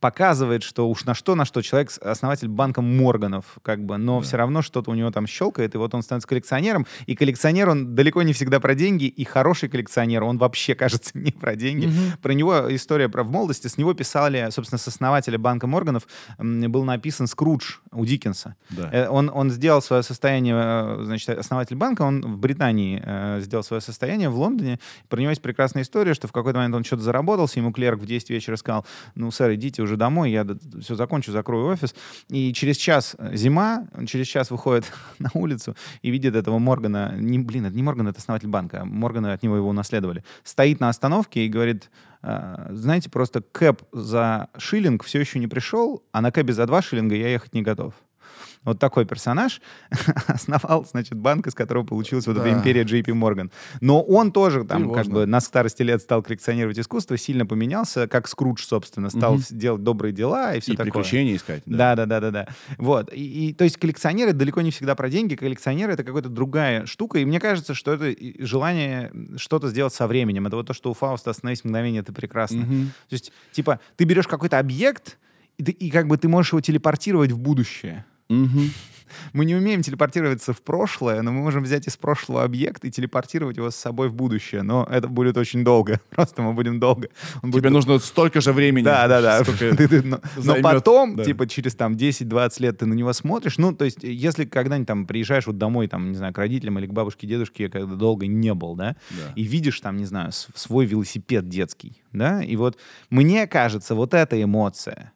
[0.00, 4.36] показывает, что уж на что, на что человек основатель банка Морганов, как бы, но все
[4.36, 6.86] равно что-то у него там щелкает, и вот он становится коллекционером.
[7.06, 11.32] И коллекционер, он далеко не всегда про деньги, и хороший коллекционер, он вообще, кажется, не
[11.32, 11.90] про деньги.
[12.22, 16.06] Про него история про в молодости, с него писали, собственно, с основателя банка Морганов
[16.38, 18.56] был написан Скрудж у Диккенса.
[18.70, 18.90] Да.
[18.92, 23.64] Э, Он, он сделал свое состояние, э, значит, основатель банка, он в Британии э, сделал
[23.64, 24.78] свое состояние, в Лондоне.
[25.08, 28.06] Про него есть прекрасная история, что в какой-то момент он что-то заработался, ему клерк в
[28.06, 30.46] 10 вечера сказал, ну, сэр, идите уже домой, я
[30.80, 31.94] все закончу, закрою офис.
[32.28, 37.38] И через час э, зима, через час выходит на улицу и видит этого Моргана, не,
[37.38, 41.46] блин, это не Морган, это основатель банка, Моргана от него его унаследовали, стоит на остановке
[41.46, 41.90] и говорит,
[42.22, 46.82] «А, знаете, просто кэп за шиллинг все еще не пришел, а на кэбе за два
[46.82, 47.94] шиллинга я ехать не готов.
[48.66, 49.62] Вот такой персонаж
[50.26, 53.50] основал, значит, банк, из которого получилась вот эта империя JP Morgan.
[53.80, 58.28] Но он тоже там как бы на старости лет стал коллекционировать искусство, сильно поменялся, как
[58.28, 60.92] Скрудж, собственно, стал делать добрые дела и все И такое.
[60.92, 61.62] приключения искать.
[61.64, 62.48] Да, да, да, да, да.
[62.76, 63.12] Вот.
[63.14, 65.34] И, и, то есть коллекционеры далеко не всегда про деньги.
[65.36, 67.18] Коллекционеры это какая-то другая штука.
[67.18, 70.46] И мне кажется, что это и желание что-то сделать со временем.
[70.46, 72.64] Это вот то, что у Фауста остановись мгновение, это прекрасно.
[72.64, 75.18] То есть, типа, ты берешь какой-то объект,
[75.58, 78.04] и, ты- и как бы ты можешь его телепортировать в будущее.
[78.28, 78.70] Мгм.
[79.32, 83.56] Мы не умеем телепортироваться в прошлое, но мы можем взять из прошлого объект и телепортировать
[83.56, 84.62] его с собой в будущее.
[84.62, 86.00] Но это будет очень долго.
[86.10, 87.08] Просто мы будем долго.
[87.42, 88.84] Он будет Тебе нужно столько же времени.
[88.84, 89.44] да, да, да.
[89.44, 91.24] сколько- Ты- ты- но, но потом, да.
[91.24, 93.58] типа, через там 10-20 лет ты на него смотришь.
[93.58, 96.86] Ну, то есть, если когда-нибудь там приезжаешь вот домой, там, не знаю, к родителям или
[96.86, 99.32] к бабушке, дедушке, когда долго не был, да, Да.
[99.36, 102.76] и видишь там, не знаю, свой велосипед детский, да, и вот
[103.10, 105.12] мне кажется, вот эта эмоция,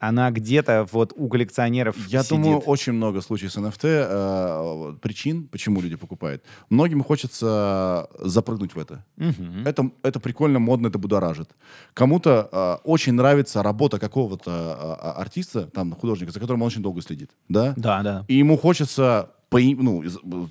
[0.00, 2.30] она где-то вот у коллекционеров Я сидит.
[2.42, 6.42] думаю, очень много случаев с NFT, э, причин, почему люди покупают.
[6.70, 9.04] Многим хочется запрыгнуть в это.
[9.16, 9.66] Мгм.
[9.66, 11.50] Это, это прикольно, модно, это будоражит.
[11.94, 16.82] Кому-то э, очень нравится работа какого-то э, э, артиста, там, художника, за которым он очень
[16.82, 17.30] долго следит.
[17.48, 17.74] Да?
[17.76, 18.24] Да, да.
[18.26, 20.46] И ему хочется пои- ну, из- э,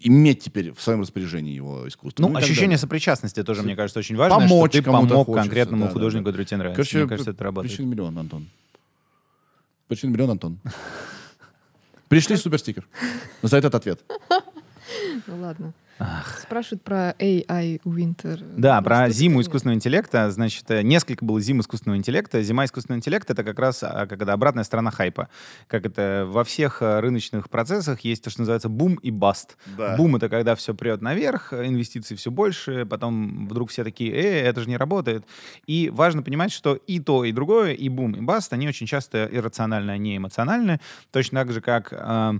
[0.00, 2.22] иметь теперь в своем распоряжении его искусство.
[2.22, 2.78] Ну, так ощущение далее.
[2.78, 6.24] сопричастности тоже, мне кажется, очень важно, Помочь что ты помог хочется, конкретному да, да, художнику,
[6.24, 6.30] да.
[6.32, 6.76] который тебе нравится.
[6.82, 7.70] Короче, мне кажется, это работает.
[7.76, 8.46] причин миллион, Антон.
[9.88, 10.58] Причин миллион, Антон.
[12.08, 12.86] Пришли суперстикер.
[13.42, 14.00] За этот ответ.
[15.26, 15.72] Ну ладно.
[16.42, 18.40] Спрашивают про AI Winter.
[18.56, 19.48] Да, про Что зиму это?
[19.48, 20.30] искусственного интеллекта.
[20.30, 22.40] Значит, э, несколько было зим искусственного интеллекта.
[22.42, 25.28] Зима искусственного интеллекта— это как раз а, это, обратная сторона хайпа.
[25.66, 29.56] Как это во всех э, рыночных процессах есть то, что называется бум и баст.
[29.76, 29.96] Да.
[29.96, 34.60] Бум— это когда все прет наверх, инвестиций все больше, потом вдруг все такие, э, это
[34.60, 35.24] же не работает.
[35.66, 39.28] И важно понимать, что и то, и другое, и бум, и баст, они очень часто
[39.30, 40.80] иррациональны, а не эмоциональны.
[41.10, 42.38] Точно так же, как э,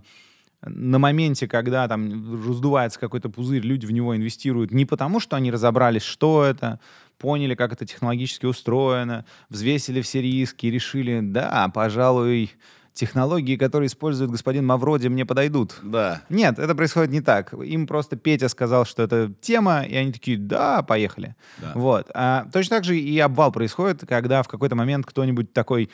[0.63, 5.51] на моменте, когда там раздувается какой-то пузырь, люди в него инвестируют не потому, что они
[5.51, 6.81] разобрались, что это,
[7.19, 12.51] поняли, как это технологически устроено, взвесили все риски и решили, да, пожалуй,
[12.99, 15.77] технологии, которые использует господин Мавроди, мне подойдут.
[15.83, 16.23] Да.
[16.29, 17.53] Нет, это происходит не так.
[17.53, 21.37] Им просто Петя сказал, что это тема, и они такие, да, поехали.
[21.59, 21.73] Да.
[21.77, 22.11] Вот.
[22.13, 25.91] А точно так же и обвал происходит, когда в какой-то момент кто-нибудь такой,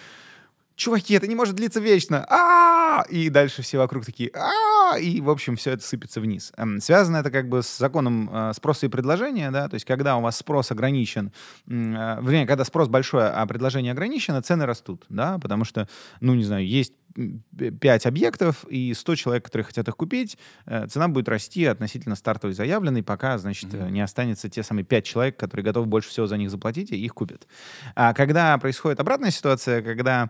[0.76, 5.30] чуваки, это не может длиться вечно, а И дальше все вокруг такие, а И, в
[5.30, 6.52] общем, все это сыпется вниз.
[6.56, 10.16] Эм, Связано это как бы с законом э, спроса и предложения, да, то есть когда
[10.16, 11.32] у вас спрос ограничен,
[11.66, 15.88] э, вернее, когда спрос большой, а предложение ограничено, цены растут, да, потому что,
[16.20, 21.08] ну, не знаю, есть 5 объектов и 100 человек, которые хотят их купить, э, цена
[21.08, 25.64] будет расти относительно стартовой заявленной, пока, значит, э, не останется те самые 5 человек, которые
[25.64, 27.46] готовы больше всего за них заплатить, и их купят.
[27.94, 30.28] А когда происходит обратная ситуация, когда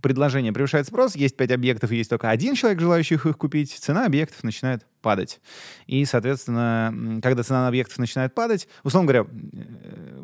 [0.00, 4.06] предложение превышает спрос, есть 5 объектов и есть только один человек, желающий их купить, цена
[4.06, 5.40] объектов начинает падать.
[5.86, 9.30] И, соответственно, когда цена на объектов начинает падать, условно говоря,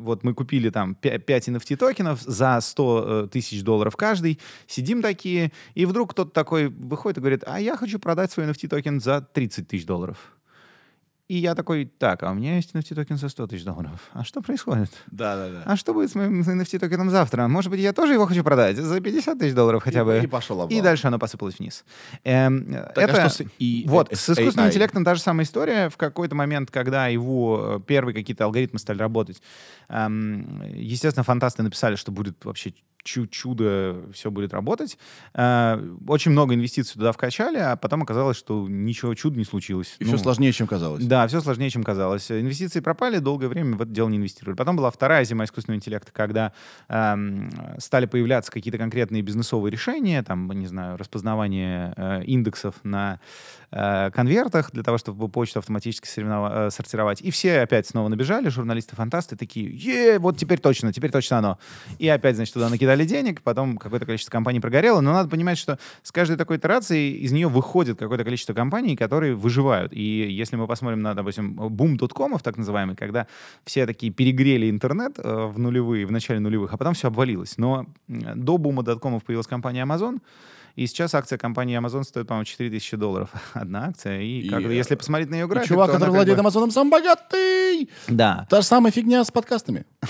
[0.02, 5.52] вот мы купили там 5 NFT токенов за 100 э, тысяч долларов каждый, сидим такие,
[5.74, 9.20] и вдруг кто-то такой выходит и говорит, а я хочу продать свой NFT токен за
[9.20, 10.32] 30 тысяч долларов.
[11.32, 14.10] И я такой, так, а у меня есть NFT токен за 100 тысяч долларов.
[14.12, 14.90] А что происходит?
[15.10, 15.62] Да, да, да.
[15.64, 17.48] А что будет с моим NFT токеном завтра?
[17.48, 20.20] Может быть, я тоже его хочу продать за 50 тысяч долларов хотя бы?
[20.22, 20.78] И пошел обвал.
[20.78, 21.86] И дальше оно посыпалось вниз.
[22.24, 23.30] Эм, Так, а это...
[23.30, 24.68] что с и- Вот, э, с искусственным AI?
[24.68, 25.88] интеллектом та же самая история.
[25.88, 29.40] В какой-то момент, когда его э, первые какие-то алгоритмы стали работать,
[29.88, 32.74] эм, естественно, фантасты написали, что будет вообще
[33.04, 34.98] чудо, все будет работать.
[35.34, 39.96] Э, очень много инвестиций туда вкачали, а потом оказалось, что ничего чуда не случилось.
[39.98, 41.04] И Ну, все сложнее, чем казалось.
[41.04, 42.30] да, все сложнее, чем казалось.
[42.30, 44.56] Инвестиции пропали, долгое время в это дело не инвестировали.
[44.56, 46.52] Потом была вторая зима искусственного интеллекта, когда
[46.88, 53.20] эм, стали появляться какие-то конкретные бизнесовые решения, там, не знаю, распознавание э, индексов на
[53.72, 57.20] э, конвертах для того, чтобы почту автоматически соревнова- э, сортировать.
[57.22, 61.58] И все опять снова набежали, журналисты-фантасты такие, е, вот теперь точно, теперь точно оно.
[61.98, 65.78] И опять, значит, туда накидали денег, потом какое-то количество компаний прогорело, но надо понимать, что
[66.02, 69.92] с каждой такой итерацией из нее выходит какое-то количество компаний, которые выживают.
[69.92, 73.26] И если мы посмотрим на, допустим, бум доткомов, так называемый, когда
[73.64, 77.58] все такие перегрели интернет э, в нулевые, в начале нулевых, а потом все обвалилось.
[77.58, 80.20] Но до бума доткомов появилась компания Amazon,
[80.76, 83.30] и сейчас акция компании Amazon стоит, по-моему, 4000 долларов.
[83.54, 84.20] Одна акция.
[84.20, 87.88] И, как э, если посмотреть на ее график, чувак, который владеет бы- Амазоном, сам богатый!
[88.08, 88.46] Да.
[88.48, 89.84] Та же самая фигня с подкастами.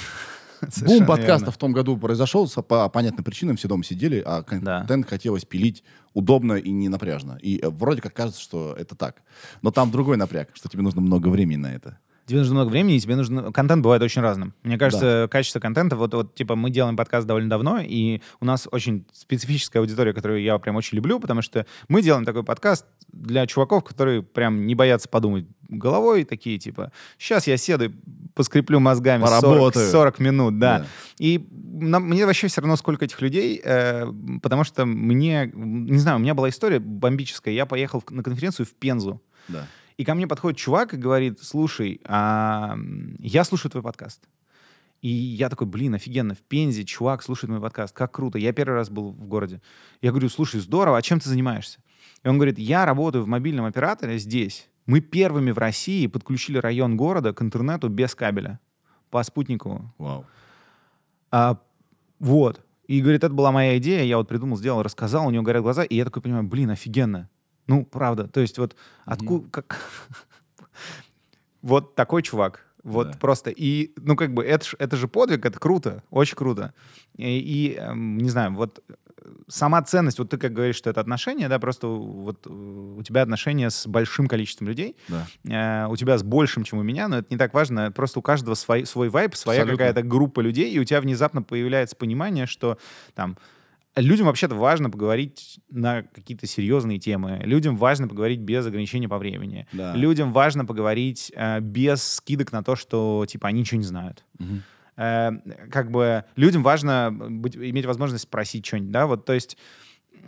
[0.69, 1.53] совершенно Бум подкастов верно.
[1.53, 4.79] в том году произошел по понятным причинам, все дома сидели, а Да.
[4.81, 5.83] контент хотелось пилить
[6.15, 7.39] удобно и не напряжно.
[7.43, 9.23] И э, вроде как кажется, что это так.
[9.63, 11.99] Но там другой напряг, что тебе нужно много времени на это.
[12.27, 13.53] Тебе нужно много времени, и тебе нужно...
[13.53, 14.55] Контент бывает очень разным.
[14.63, 15.97] Мне кажется, качество контента...
[15.97, 20.41] Вот, вот, типа, мы делаем подкаст довольно давно, и у нас очень специфическая аудитория, которую
[20.43, 24.75] я прям очень люблю, потому что мы делаем такой подкаст для чуваков, которые прям не
[24.77, 27.91] боятся подумать головой, такие, типа, сейчас я седу, и
[28.35, 29.91] поскреплю мозгами 40, Поработаю.
[29.91, 30.79] 40 минут, да.
[30.81, 30.87] Да.
[31.19, 34.07] И нам- мне вообще все равно, сколько этих людей, э,
[34.43, 35.51] потому что мне...
[35.55, 37.53] Не знаю, у меня была история бомбическая.
[37.53, 39.67] Я поехал в- на конференцию в Пензу, Да.
[39.97, 42.77] И ко мне подходит чувак и говорит, слушай, а,
[43.19, 44.21] я слушаю твой подкаст.
[45.03, 48.39] И я такой, блин, офигенно, в Пензе чувак слушает мой подкаст, как круто.
[48.39, 49.61] Я первый раз был в городе.
[50.01, 51.81] Я говорю, слушай, здорово, а чем ты занимаешься?
[52.23, 54.69] И он говорит, я работаю в мобильном операторе здесь.
[54.87, 58.61] Мы первыми в России подключили район города к интернету без кабеля
[59.11, 59.93] по спутникову.
[59.99, 60.25] Вау.
[61.33, 61.59] А,
[62.21, 62.61] вот.
[62.87, 65.83] И говорит, это была моя идея, я вот придумал, сделал, рассказал, у него горят глаза,
[65.83, 67.29] и я такой понимаю, блин, офигенно.
[67.73, 68.29] Ну, правда.
[68.29, 68.77] То есть вот
[69.07, 69.49] откуда...
[69.51, 69.81] Как...
[71.63, 72.67] вот такой чувак.
[72.83, 73.19] Вот Да.
[73.19, 73.51] просто.
[73.51, 76.75] И, ну, как бы, это, это же подвиг, это круто, очень круто.
[77.17, 78.95] И, и, эм, не знаю, вот э,
[79.47, 83.23] сама ценность, вот ты как говоришь, что это отношения, да, просто вот э, у тебя
[83.23, 85.87] отношения с большим количеством людей, Да.
[85.87, 87.93] э, у тебя с большим, чем у меня, но это не так важно.
[87.93, 91.95] Просто у каждого свой, свой вайб, своя какая-то группа людей, и у тебя внезапно появляется
[91.95, 92.79] понимание, что
[93.15, 93.39] там
[93.97, 97.41] людям вообще-то важно поговорить на какие-то серьезные темы.
[97.45, 99.67] Людям важно поговорить без ограничения по времени.
[99.73, 99.95] Да.
[99.95, 104.25] Людям важно поговорить э, без скидок на то, что типа они ничего не знают.
[104.39, 104.63] Мгм.
[104.97, 105.31] Э,
[105.71, 109.59] как бы людям важно быть, иметь возможность спросить что-нибудь, да, вот, то есть э,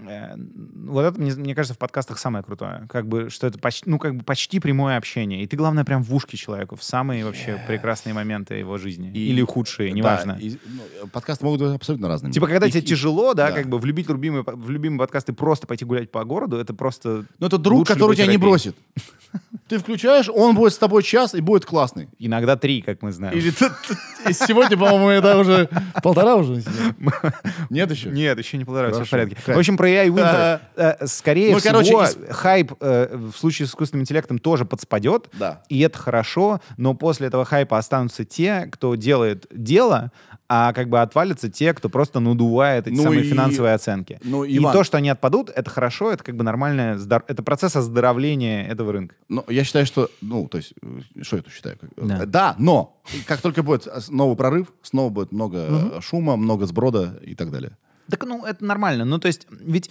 [0.03, 2.87] вот это, мне, мне кажется, в подкастах самое крутое.
[2.91, 5.43] Как бы, что это почти, ну, как бы почти прямое общение.
[5.43, 9.11] И ты, главное, прям в ушке человеку в самые вообще прекрасные моменты его жизни.
[9.13, 10.37] И- Или худшие, Да, неважно.
[10.41, 10.59] и,
[11.01, 12.33] ну, подкасты могут быть абсолютно разными.
[12.33, 13.53] Типа, когда И- тебе и- тяжело, да, да.
[13.57, 17.25] как бы влюбить любимый, в любимый подкаст и просто пойти гулять по городу, это просто...
[17.39, 18.77] Ну, это друг, который тебя не бросит.
[19.69, 22.09] Ты включаешь, он будет с тобой час и будет классный.
[22.19, 23.37] Иногда три, как мы знаем.
[23.37, 23.51] Или
[24.33, 25.69] сегодня, по-моему, это уже
[26.03, 26.63] полтора уже.
[27.71, 28.11] Нет еще?
[28.11, 29.37] Нет, еще не полтора, все в порядке.
[29.47, 30.61] В общем, про AI Winter.
[30.77, 35.29] э, Скорее Ну, всего, короче, из- хайп э, в случае с искусственным интеллектом тоже подспадет.
[35.33, 35.63] Да.
[35.69, 40.11] И это хорошо, но после этого хайпа останутся те, кто делает дело,
[40.49, 44.21] а как бы отвалятся те, кто просто надувает эти Ну самые и- финансовые оценки.
[44.23, 47.43] Ну, и Иван- то, что они отпадут, это хорошо, это как бы нормальное, здор- это
[47.43, 49.15] процесс оздоровления этого рынка.
[49.29, 51.79] Ну, я считаю, что, ну, то есть, э, что я тут считаю?
[51.79, 52.23] Как- Да.
[52.23, 55.59] э, Да, но как только будет э, новый прорыв, снова будет много
[55.97, 57.77] э, шума, много сброда и так далее.
[58.11, 59.05] Так, ну, это нормально.
[59.05, 59.91] Ну, то есть, ведь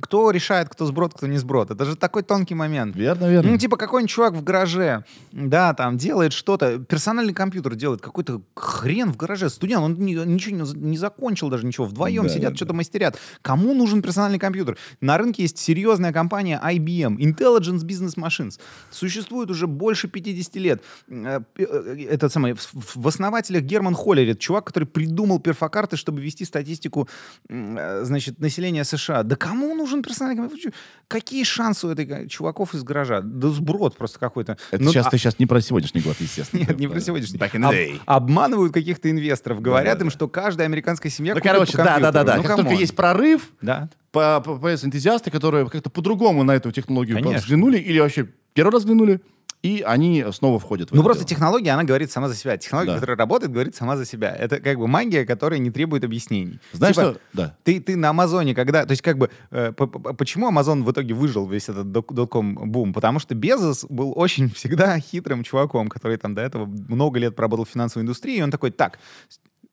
[0.00, 1.70] кто решает, кто сброд, кто не сброд?
[1.70, 2.94] Это же такой тонкий момент.
[2.96, 3.50] Верно, верно.
[3.52, 9.12] Ну, типа, какой-нибудь чувак в гараже, да, там, делает что-то, персональный компьютер делает, какой-то хрен
[9.12, 12.56] в гараже, студент, он ни- ничего не, не закончил даже ничего, вдвоем Да, сидят, да,
[12.56, 13.18] что-то мастерят.
[13.42, 14.76] Кому нужен персональный компьютер?
[15.00, 18.58] На рынке есть серьезная компания IBM, Intelligence Business Machines.
[18.90, 20.82] Существует уже больше 50 лет.
[21.08, 26.44] Э, п- э, Этот самый, в- основателях Герман Холлерит, чувак, который придумал перфокарты, чтобы вести
[26.44, 27.08] статистику,
[27.48, 29.22] э, значит, населения США.
[29.22, 30.72] Да кому нужен персональный компьютер?
[31.08, 33.20] Какие шансы у этих чуваков из гаража?
[33.22, 34.56] Да сброд просто какой-то.
[34.70, 36.60] Это Ну, сейчас, а- ты сейчас не про сегодняшний год, естественно.
[36.60, 37.38] Нет, не про сегодняшний.
[37.38, 38.00] Back in the Об- day.
[38.06, 40.14] обманывают каких-то инвесторов, говорят да, им, да.
[40.14, 42.24] что каждая американская семья Ну, короче, по да, да, да, компьютеру.
[42.26, 42.36] да.
[42.36, 43.88] Ну, Как только есть прорыв, Да.
[44.12, 48.82] по- по- появятся энтузиасты, которые как-то по-другому на эту технологию взглянули или вообще первый раз
[48.82, 49.20] взглянули,
[49.62, 51.28] и они снова входят в Ну просто дело.
[51.28, 52.56] технология, она говорит сама за себя.
[52.56, 52.98] Технология, Да.
[52.98, 54.34] которая работает, говорит сама за себя.
[54.34, 56.60] Это как бы магия, которая не требует объяснений.
[56.72, 57.20] Знаешь Типа, что?
[57.34, 57.56] Да.
[57.62, 58.86] Ты, ты на Амазоне, когда...
[58.86, 59.28] То есть как бы...
[59.50, 62.94] э, почему Амазон в итоге выжил весь этот дотком-бум?
[62.94, 67.66] Потому что Безос был очень всегда хитрым чуваком, который там до этого много лет проработал
[67.66, 68.98] в финансовой индустрии, и он такой, так,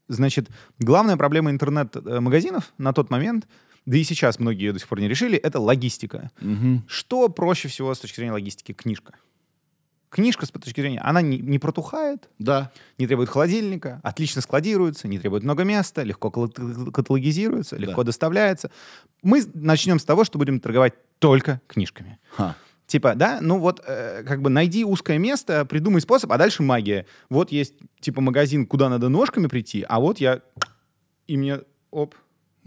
[0.10, 0.50] значит,
[0.80, 3.48] главная проблема интернет-магазинов на тот момент,
[3.86, 6.32] да и сейчас многие ее до сих пор не решили, это логистика.
[6.42, 6.84] Мгм.
[6.88, 8.74] Что проще всего с точки зрения логистики?
[8.74, 9.14] Книжка.
[10.10, 12.72] Книжка, с точки зрения, она не, не протухает, Да.
[12.98, 18.72] не требует холодильника, отлично складируется, не требует много места, легко каталогизируется, легко доставляется.
[19.22, 22.20] Мы начнем с того, что будем торговать только книжками.
[22.36, 22.56] Ха.
[22.86, 27.06] Типа, да, ну вот, э, как бы найди узкое место, придумай способ, а дальше магия.
[27.30, 30.42] Вот есть, типа, магазин, куда надо ножками прийти, а вот я...
[31.28, 31.60] И мне,
[31.92, 32.16] оп,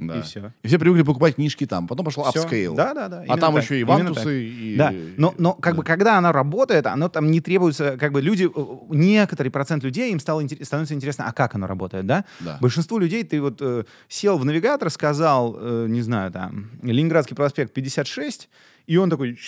[0.01, 0.19] Да.
[0.19, 0.53] и все.
[0.63, 1.87] И все привыкли покупать книжки там.
[1.87, 2.75] Потом пошел upscale.
[2.75, 3.25] Да, да, да.
[3.29, 4.77] А там так, еще и вантусы, и...
[4.77, 5.79] Да, но, но как да.
[5.79, 10.13] бы когда она работает, оно там не требуется, как бы люди, э, некоторый процент людей,
[10.13, 12.25] им стало становится интересно, а как оно работает, да?
[12.41, 12.59] Да.
[12.61, 17.73] Большинству людей ты вот э, сел в навигатор, сказал, э, не знаю, там, Ленинградский проспект
[17.75, 18.49] 56,
[18.87, 19.39] и он такой,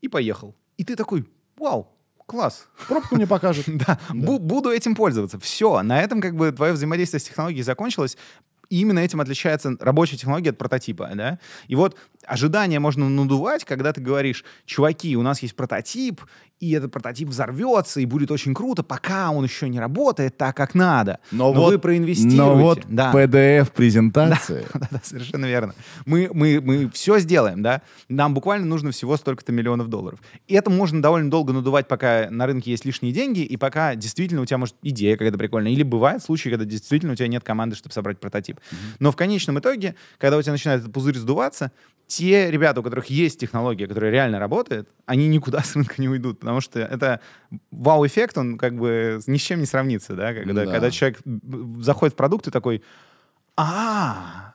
[0.00, 0.54] и поехал.
[0.76, 1.26] И ты такой,
[1.56, 1.88] вау,
[2.30, 2.68] класс.
[2.88, 3.66] Пробку мне покажут.
[3.80, 5.38] Да, бу- буду этим пользоваться.
[5.38, 8.16] Все, на этом как бы твое взаимодействие с технологией закончилось.
[8.70, 11.38] Именно этим отличается рабочая технология от прототипа, да?
[11.66, 16.22] И вот ожидания можно надувать, когда ты говоришь, чуваки, у нас есть прототип,
[16.60, 20.74] и этот прототип взорвется, и будет очень круто, пока он еще не работает так, как
[20.74, 21.18] надо.
[21.30, 22.36] Но Но вот- вы проинвестируете.
[22.36, 23.12] Но вот да.
[23.12, 24.64] PDF-презентация.
[24.74, 25.74] Да-да, совершенно верно.
[26.04, 27.80] Мы, мы, мы все сделаем, да.
[28.08, 30.20] Нам буквально нужно всего столько-то миллионов долларов.
[30.48, 34.42] И это можно довольно долго надувать, пока на рынке есть лишние деньги, и пока действительно
[34.42, 35.72] у тебя, может, идея какая-то прикольная.
[35.72, 38.60] Или бывают случаи, когда действительно у тебя нет команды, чтобы собрать прототип.
[38.98, 41.72] Но в конечном итоге, когда у тебя начинает этот пузырь сдуваться,
[42.10, 46.40] те ребята, у которых есть технология, которая реально работает, они никуда с рынка не уйдут,
[46.40, 47.20] потому что это
[47.70, 50.72] вау-эффект, он как бы ни с чем не сравнится, да, когда, Да.
[50.72, 51.20] когда человек
[51.80, 52.82] заходит в продукт и такой,
[53.56, 54.54] а,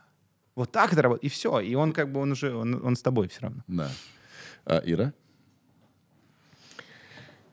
[0.56, 3.02] вот так это работает, и все, и он как бы, он уже, он, он с
[3.02, 3.62] тобой все равно.
[3.68, 3.90] Да.
[4.66, 5.14] А, Ира?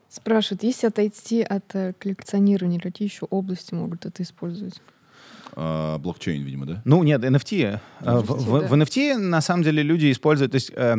[0.09, 4.79] Спрашивают, если отойти от э, коллекционирования, какие еще области могут это использовать?
[5.51, 6.81] А, Блокчейн, видимо, да?
[6.85, 7.79] Ну, нет, NFT.
[7.99, 8.67] В, NFT, в- да.
[8.67, 10.51] в NFT, на самом деле, люди используют...
[10.51, 10.97] То есть, э,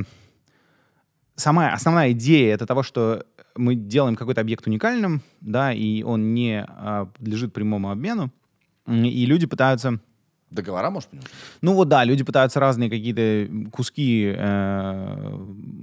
[1.34, 3.24] сама основная идея это того, что
[3.56, 8.30] мы делаем какой-то объект уникальным, да, и он не а, подлежит прямому обмену,
[8.88, 10.00] и люди пытаются...
[10.50, 11.24] Договора, может, по нему?
[11.62, 15.38] Ну вот да, люди пытаются разные какие-то куски э,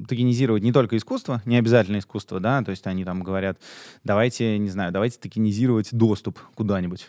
[0.07, 3.57] токенизировать не только искусство, не обязательно искусство, да, то есть они там говорят,
[4.03, 7.07] давайте, не знаю, давайте токенизировать доступ куда-нибудь,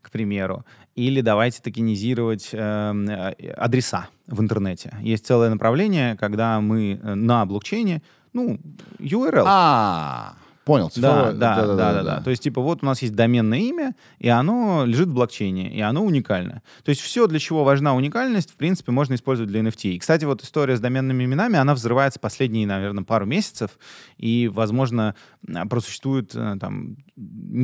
[0.00, 4.94] к примеру, или давайте токенизировать э, э, адреса в интернете.
[5.00, 8.58] Есть целое направление, когда мы э, на блокчейне, ну,
[8.98, 9.44] URL.
[9.46, 10.34] А,
[10.64, 10.90] понял.
[10.96, 11.32] Да, цифровое.
[11.32, 14.84] да, да, да, да, То есть, типа, вот у нас есть доменное имя, и оно
[14.86, 16.62] лежит в блокчейне, и оно уникально.
[16.84, 19.90] То есть, все, для чего важна уникальность, в принципе, можно использовать для NFT.
[19.90, 23.78] И, кстати, вот история с доменными именами, она взрывается последние, наверное, пару месяцев,
[24.16, 25.14] и, возможно,
[25.54, 26.96] а, просуществует э, там...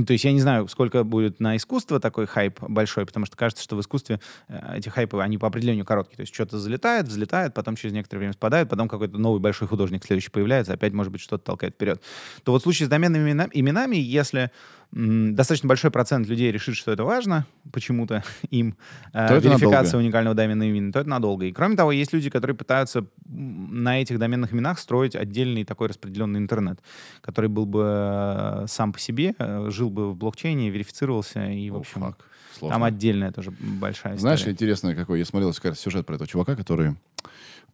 [0.07, 3.63] То есть, я не знаю, сколько будет на искусство такой хайп большой, потому что кажется,
[3.63, 6.17] что в искусстве э, эти хайпы, они по определению короткие.
[6.17, 10.05] То есть, что-то залетает, взлетает, потом через некоторое время спадает, потом какой-то новый большой художник
[10.05, 12.03] следующий появляется, опять, может быть, что-то толкает вперед.
[12.43, 14.51] То вот в случае с доменными имена- именами, если
[14.91, 18.75] достаточно большой процент людей решит, что это важно почему-то им,
[19.13, 19.97] э, То верификация надолго.
[19.99, 21.45] уникального доменного имени, то это надолго.
[21.45, 26.41] И кроме того, есть люди, которые пытаются на этих доменных именах строить отдельный такой распределенный
[26.41, 26.81] интернет,
[27.21, 31.77] который был бы э, сам по себе, э, жил бы в блокчейне, верифицировался, и, в
[31.77, 32.25] общем, фак.
[32.59, 32.75] Сложно.
[32.75, 34.55] там отдельная тоже большая Знаешь, история.
[34.55, 35.19] интересно какой.
[35.19, 36.97] Я смотрел как раз сюжет про этого чувака, который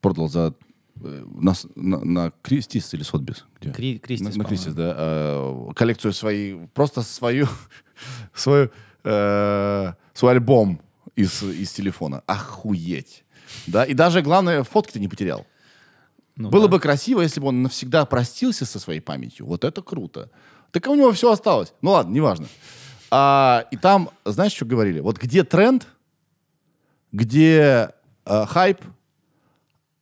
[0.00, 0.52] продал за
[0.96, 3.44] на, с- на, на Кристис или Сотбис?
[3.60, 3.70] Где?
[3.72, 4.48] Кри- Кристис, на, на.
[4.48, 4.94] Кристис, да.
[4.96, 7.48] э, коллекцию своей, просто свою,
[8.34, 8.70] свою,
[9.04, 10.80] э, свой альбом
[11.16, 12.22] из, из телефона.
[12.26, 13.24] Охуеть.
[13.66, 15.46] Да, и даже, главное, фотки ты не потерял.
[16.36, 16.72] Ну Было да.
[16.72, 19.46] бы красиво, если бы он навсегда простился со своей памятью.
[19.46, 20.30] Вот это круто.
[20.72, 21.72] Так у него все осталось.
[21.82, 22.46] Ну ладно, неважно.
[23.10, 24.98] А, и там, знаешь, что говорили?
[24.98, 25.86] Вот где тренд,
[27.12, 27.90] где
[28.26, 28.80] э, хайп,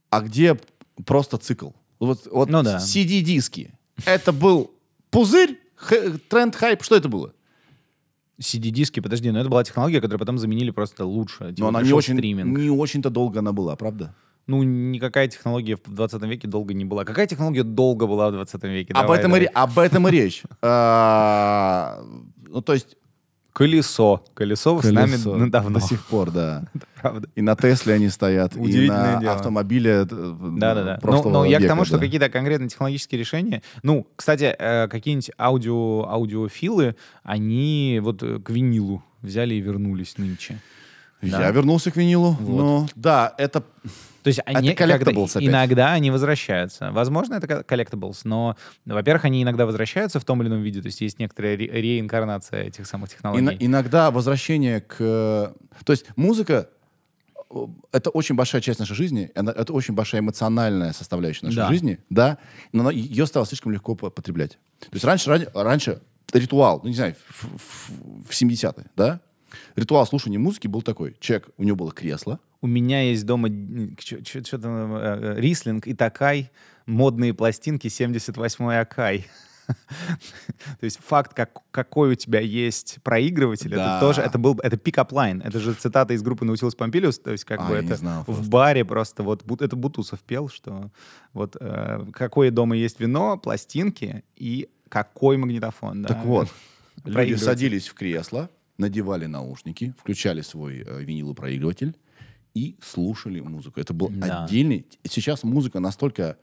[0.08, 0.58] а где
[1.06, 1.70] просто цикл.
[2.00, 2.78] Вот, вот Ну да.
[2.78, 3.72] CD-диски.
[4.06, 4.70] Это был
[5.10, 5.58] пузырь,
[6.28, 6.82] тренд, хайп.
[6.82, 7.32] Что это было?
[8.40, 11.50] CD-диски, подожди, но это была технология, которую потом заменили просто лучше.
[11.52, 12.58] Типа Но она не, очень, стриминг.
[12.58, 14.14] не очень-то долго она была, правда?
[14.48, 17.04] Ну, никакая технология в 20 веке долго не была.
[17.04, 18.92] Какая технология долго была в 20 веке?
[18.94, 19.40] об, Давай, этом и, давай.
[19.42, 20.42] ре- об этом и речь.
[20.62, 22.02] А,
[22.48, 22.96] Ну, то есть...
[23.52, 24.24] Колесо.
[24.34, 25.78] Колесо, с нами колесо ну, давно.
[25.78, 26.64] До сих пор, да.
[27.00, 27.28] Правда.
[27.34, 29.34] И на Тесле они стоят, и на дело.
[29.34, 30.94] автомобиле э, Да-да-да.
[30.94, 32.04] Ну, прошлого но я к тому, что да.
[32.04, 33.62] какие-то конкретные технологические решения...
[33.82, 40.58] Ну, кстати, э, какие-нибудь аудио, аудиофилы, они вот э, к винилу взяли и вернулись нынче.
[41.20, 41.50] Я Да.
[41.50, 42.36] вернулся к винилу.
[42.40, 42.62] Вот.
[42.62, 43.62] Ну, да, это...
[44.22, 45.48] То есть они Это когда- collectibles опять.
[45.48, 46.92] иногда они возвращаются.
[46.92, 50.80] Возможно, это ко- collectibles, но, во-первых, они иногда возвращаются в том или ином виде.
[50.80, 53.42] То есть есть некоторая ре- реинкарнация этих самых технологий.
[53.42, 54.96] Ина- иногда возвращение к...
[55.00, 55.52] э,
[55.84, 56.68] То есть музыка
[57.92, 61.68] это очень большая часть нашей жизни, это очень большая эмоциональная составляющая нашей Да.
[61.68, 62.38] жизни, да,
[62.72, 64.52] но ее стало слишком легко по- потреблять.
[64.80, 66.00] То есть раньше, ран- раньше
[66.32, 69.20] ритуал, ну не знаю, в, в- в 70-е, да,
[69.76, 71.14] ритуал слушания музыки был такой.
[71.20, 73.48] Человек, у него было кресло, У меня есть дома
[73.98, 76.50] что-то э, Рислинг и Токай,
[76.86, 79.26] модные пластинки 78-й Akai.
[80.80, 83.96] То есть факт, как, какой у тебя есть проигрыватель, Да.
[83.96, 85.40] это тоже, это был, это pick-up line.
[85.40, 88.26] Это же цитата из группы Наутилус Помпилиус, то есть как А, бы это знал в
[88.26, 88.48] просто.
[88.50, 90.90] баре просто вот, это Бутусов пел, что
[91.32, 96.04] вот э, какое дома есть вино, пластинки и какой магнитофон.
[96.04, 96.22] Так да.
[96.24, 96.48] вот,
[97.04, 101.96] люди садились в кресло, надевали наушники, включали свой э, винилопроигрыватель
[102.54, 103.80] и слушали музыку.
[103.80, 104.44] Это был Да.
[104.44, 104.86] отдельный...
[105.04, 106.36] Сейчас музыка настолько...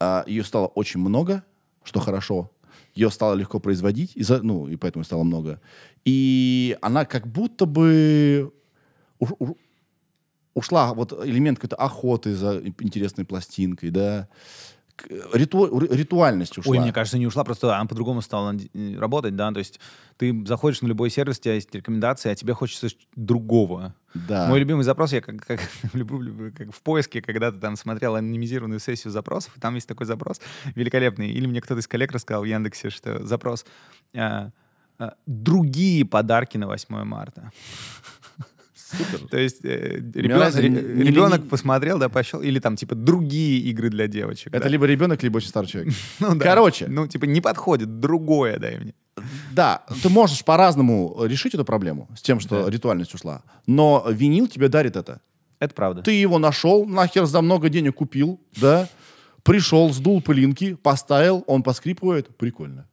[0.00, 1.42] а, ее стало очень много,
[1.82, 2.50] что хорошо.
[2.94, 5.60] Ее стало легко производить, и за- ну, и поэтому стало много.
[6.04, 8.52] И она как будто бы...
[9.18, 9.56] уж- уж-
[10.54, 14.28] ушла вот элемент какой-то охоты за интересной пластинкой, да,
[15.32, 16.72] риту- ри- ритуальность ушла.
[16.72, 19.80] Ой, мне кажется, не ушла, просто она по-другому стала э, работать, да, то есть
[20.16, 23.94] ты заходишь на любой сервис, у тебя есть рекомендации, а тебе хочется другого.
[24.14, 24.48] Да.
[24.48, 25.60] Мой любимый запрос, я как, как
[25.92, 29.88] люблю, люблю, как в поиске, когда ты там смотрел анонимизированную сессию запросов, и там есть
[29.88, 30.40] такой запрос
[30.74, 31.30] великолепный.
[31.30, 33.64] Или мне кто-то из коллег рассказал в Яндексе, что запрос
[34.14, 34.50] а,
[34.98, 37.52] а, «Другие подарки на 8 марта».
[38.90, 39.28] Супер.
[39.28, 44.48] То есть э, ребенок, не- посмотрел, да, пошел, или там типа другие игры для девочек.
[44.48, 44.68] Это да.
[44.68, 45.94] либо ребенок, либо очень старый человек.
[46.20, 46.44] Ну да.
[46.44, 46.86] Короче.
[46.88, 48.94] Ну, типа, не подходит, другое дай мне.
[49.52, 52.70] Да, ты можешь по-разному решить эту проблему с тем, что Да.
[52.70, 53.42] ритуальность ушла.
[53.66, 55.20] Но винил тебе дарит это.
[55.58, 56.02] Это правда.
[56.02, 58.88] Ты его нашел, нахер за много денег купил, да?
[59.42, 62.36] Пришел, сдул пылинки, поставил, он поскрипывает.
[62.36, 62.86] Прикольно.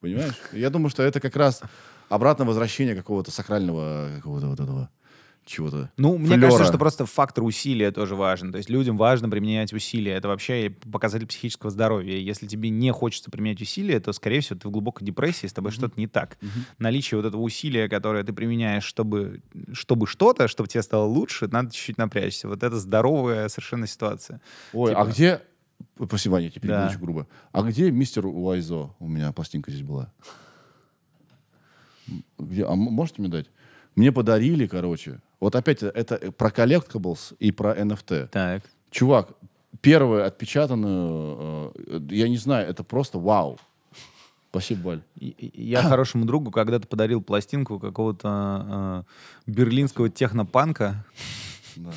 [0.00, 0.34] Понимаешь?
[0.52, 1.60] Я думаю, что это как раз
[2.08, 4.90] обратное возвращение какого-то сакрального, какого-то вот этого
[5.50, 5.90] чего-то.
[5.96, 6.40] Ну, мне флёра.
[6.42, 8.52] кажется, что просто фактор усилия тоже важен.
[8.52, 10.12] То есть людям важно применять усилия.
[10.12, 12.16] Это вообще показатель психического здоровья.
[12.16, 15.72] Если тебе не хочется применять усилия, то, скорее всего, ты в глубокой депрессии, с тобой
[15.72, 16.38] что-то не так.
[16.78, 21.72] Наличие вот этого усилия, которое ты применяешь, чтобы, чтобы что-то, чтобы тебе стало лучше, надо
[21.72, 22.48] чуть-чуть напрячься.
[22.48, 24.40] Вот это здоровая совершенно ситуация.
[24.72, 25.42] Ой, Типа- а где...
[26.04, 26.88] Спасибо, Ваня, теперь Да.
[26.88, 27.26] очень грубо.
[27.52, 28.90] А где мистер Уайзо?
[28.98, 30.12] У меня пластинка здесь была.
[32.38, 32.64] Где?
[32.66, 33.46] А можете мне дать?
[33.96, 35.20] Мне подарили, короче.
[35.40, 38.28] Вот опять это про collectibles и про NFT.
[38.28, 38.62] Так.
[38.90, 39.30] Чувак,
[39.80, 43.58] первую отпечатанную, э, я не знаю, это просто вау.
[44.50, 45.02] Спасибо, Валь.
[45.16, 49.04] Я хорошему другу когда-то подарил пластинку какого-то
[49.46, 51.04] э, берлинского технопанка,
[51.76, 51.90] Да.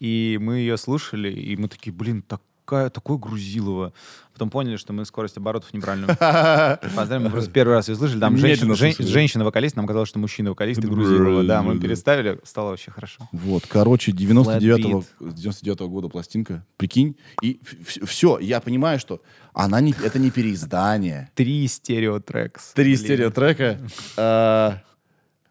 [0.00, 2.22] и мы ее слушали, и мы такие, блин,
[2.68, 3.94] такая, такое грузилово.
[4.34, 6.06] Потом поняли, что мы скорость оборотов неправильно
[6.94, 7.24] поставили.
[7.24, 8.20] Мы просто первый раз ее слышали.
[8.20, 11.44] Там женщина-вокалист, нам казалось, что мужчина-вокалист и грузилова.
[11.44, 13.26] Да, мы переставили, стало вообще хорошо.
[13.32, 17.16] Вот, короче, 99-го, Flat 99 года пластинка, прикинь.
[17.42, 17.60] И
[18.04, 19.22] все, я понимаю, что
[19.54, 21.30] она не, это не переиздание.
[21.34, 22.72] Три стереотрекс.
[22.74, 23.78] Три стереотрека.
[24.20, 24.82] А,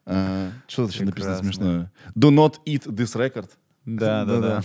[0.06, 1.92] а, Что еще написано смешное?
[2.16, 3.50] Do not eat this record.
[3.88, 4.62] Да, да, да.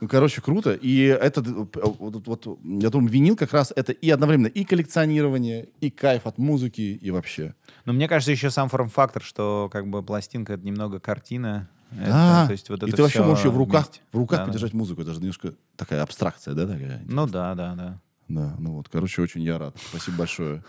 [0.00, 0.72] Ну, короче, круто.
[0.74, 5.68] И это, э, вот, вот, я думаю, винил как раз это и одновременно и коллекционирование,
[5.80, 7.54] и кайф от музыки, и вообще.
[7.84, 11.68] Но мне кажется, еще сам форм-фактор, что как бы пластинка— это немного картина.
[11.92, 12.46] Это, Да.
[12.46, 14.00] то есть вот и это ты вообще можешь ее в руках, вместе.
[14.12, 14.50] в руках Да, да.
[14.50, 15.02] подержать музыку.
[15.02, 17.00] Это же немножко такая абстракция, да, такая?
[17.06, 18.00] Ну да, да, да.
[18.26, 19.76] Да, ну вот, короче, очень я рад.
[19.90, 20.64] Спасибо большое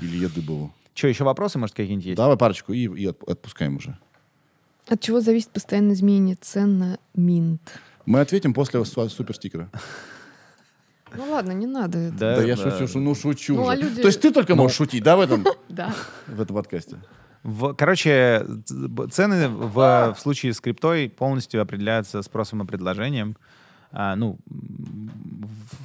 [0.00, 0.72] Илье Дыбову.
[0.94, 2.16] Что, еще вопросы, может, какие-нибудь есть?
[2.16, 3.98] Давай парочку и, и отп- отпускаем уже.
[4.88, 7.60] От чего зависит постоянное изменение цен на Минт?
[8.06, 9.70] Мы ответим после су- суперстикера.
[11.14, 12.16] Ну ладно, не надо это.
[12.16, 15.02] Да, я шучу, шу- ну шучу Ну, а люди- То есть ты только можешь шутить,
[15.02, 15.94] да, в этом, Да.
[16.26, 16.96] в этом подкасте?
[17.42, 18.46] В- короче,
[19.10, 23.36] цены в, в случае с криптой полностью определяются спросом и предложением.
[23.90, 24.38] А, ну,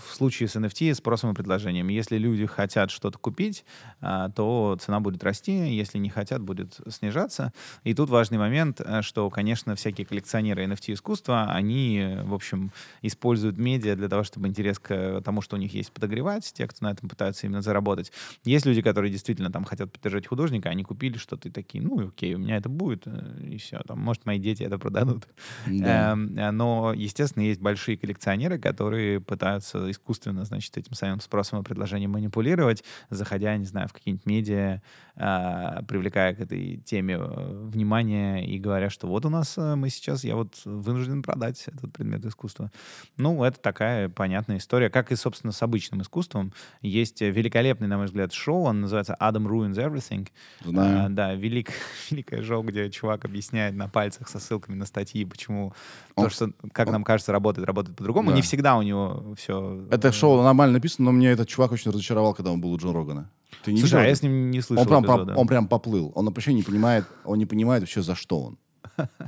[0.08, 1.88] в случае с NFT спросом и предложением.
[1.88, 3.66] Если люди хотят что-то купить,
[4.02, 7.54] а, то цена будет расти, если не хотят, будет снижаться.
[7.84, 12.72] И тут важный момент, э, что, конечно, всякие коллекционеры NFT искусства, они, э, в общем,
[13.02, 16.86] используют медиа для того, чтобы интерес к тому, что у них есть, подогревать, те, кто
[16.86, 18.12] на этом пытаются именно заработать.
[18.44, 22.36] Есть люди, которые действительно там хотят поддержать художника, они купили что-то и такие, ну, окей,
[22.36, 23.80] у меня это будет, э, и все.
[23.88, 25.28] Там, может, мои дети это продадут.
[25.66, 26.12] Да.
[26.14, 32.12] Эм, Но, естественно, есть большие коллекционеры, которые пытаются искусственно, значит, этим самым спросом и предложением
[32.12, 34.82] манипулировать, заходя, не знаю, в какие-нибудь медиа,
[35.16, 40.24] привлекая к этой теме э, внимание и говоря, что вот у нас э, мы сейчас,
[40.24, 42.72] я вот вынужден продать этот предмет искусства.
[43.18, 46.52] Ну, это такая понятная история, как и, собственно, с обычным искусством.
[46.82, 50.30] Есть э, великолепный, на мой взгляд, шоу, он называется Adam Ruins Everything.
[50.66, 51.06] Знаю.
[51.06, 51.70] А, да, велик,
[52.10, 55.74] великое шоу, где чувак объясняет на пальцах со ссылками на статьи, почему
[56.16, 58.32] Он- то, что, как нам кажется, работает, работает по-другому.
[58.32, 58.36] Да.
[58.36, 59.86] Не всегда у него все...
[59.92, 62.92] Это шоу нормально написано, но мне этот чувак очень разочаровал, когда он был у Джо
[62.92, 63.30] Рогана.
[63.64, 65.36] Ты не Слушай, а я с ним не слышал он прям, по- эпизода.
[65.36, 66.12] он прям поплыл.
[66.16, 68.58] Он вообще не понимает, он не понимает вообще, за что он.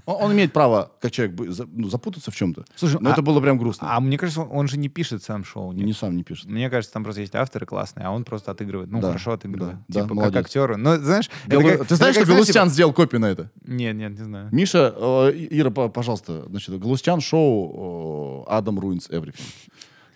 [0.06, 1.36] Он, он имеет право, как человек,
[1.72, 2.66] ну, запутаться в чем-то.
[2.76, 3.96] Слушай, Но а- это было прям грустно.
[3.96, 5.72] А мне кажется, он- он же не пишет сам шоу.
[5.72, 5.84] нет?
[5.88, 6.46] Не сам не пишет.
[6.46, 8.92] Мне кажется, там просто есть авторы классные, а он просто отыгрывает.
[8.92, 9.78] Ну, Да, хорошо отыгрывает.
[9.78, 10.46] да, да, типа, как молодец.
[10.46, 10.78] актеры.
[10.78, 11.32] Ну, знаешь...
[11.48, 13.50] Галу- как- Ты знаешь, что как, Галустян типа- сделал копию на это?
[13.66, 14.50] Нет, нет, не знаю.
[14.52, 19.42] Миша, э, Ира, по- пожалуйста, значит, Галустян шоу э, Адам Ruins Everything.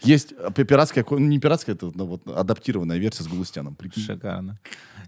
[0.01, 3.75] Есть пи- пиратская, ну, не пиратская, это ну, вот, адаптированная версия с Галустяном.
[3.75, 4.03] Прикинь.
[4.03, 4.59] Шикарно.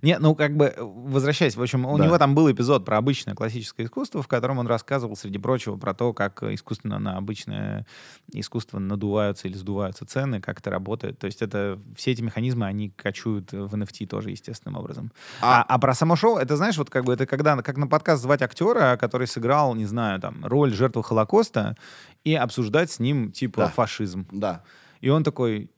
[0.02, 2.06] Не, ну как бы, возвращаясь, в общем, у Да.
[2.06, 5.94] него там был эпизод про обычное классическое искусство, в котором он рассказывал, среди прочего, про
[5.94, 7.86] то, как искусственно на обычное
[8.34, 11.20] искусство надуваются или сдуваются цены, как это работает.
[11.20, 15.12] То есть это все эти механизмы, они качуют в NFT тоже естественным образом.
[15.42, 18.24] А, а про само шоу, это знаешь, вот как бы это когда, как на подкаст
[18.24, 21.78] звать актера, который сыграл, не знаю, там, роль жертвы Холокоста,
[22.24, 23.68] и обсуждать с ним, типа, Да.
[23.70, 24.26] фашизм.
[24.32, 24.64] Да.
[25.02, 25.70] И он такой,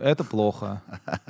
[0.00, 0.82] это плохо.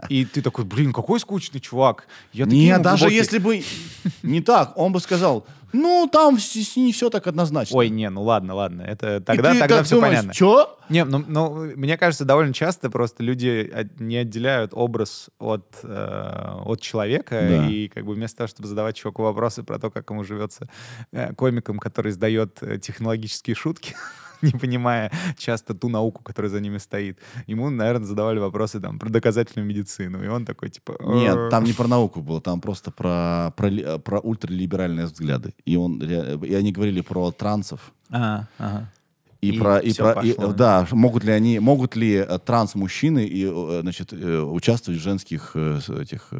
[0.08, 2.06] И ты такой, блин, какой скучный чувак.
[2.32, 3.62] Я ему даже если бы
[4.22, 6.38] не так, он бы сказал, ну, там
[6.76, 7.76] не все так однозначно.
[7.76, 8.80] Ой, не, ну ладно, ладно.
[8.82, 10.32] Это тогда, тогда так все думаешь, понятно.
[10.34, 10.78] Чё?
[10.88, 16.52] Не, ну, ну, мне кажется, довольно часто просто люди от- не отделяют образ от, э,
[16.64, 17.66] от человека, Да.
[17.68, 20.70] и как бы вместо того, чтобы задавать чуваку вопросы про то, как ему живется
[21.12, 23.94] э, комиком, который сдает э, технологические шутки,
[24.42, 29.08] не понимая часто ту науку, которая за ними стоит, ему, наверное, задавали вопросы там про
[29.08, 30.96] доказательную медицину, и он такой типа...
[31.00, 35.54] Нет, «Э, там не про науку было, там просто про, про, э, про ультралиберальные взгляды.
[35.64, 37.92] И, он, и они говорили про трансов.
[38.10, 38.90] А, ага.
[39.40, 40.50] И, И про, и про и, пошло.
[40.50, 45.02] э, да, могут ли они, могут ли э, транс-мужчины и, э, значит, э, участвовать в
[45.02, 46.32] женских этих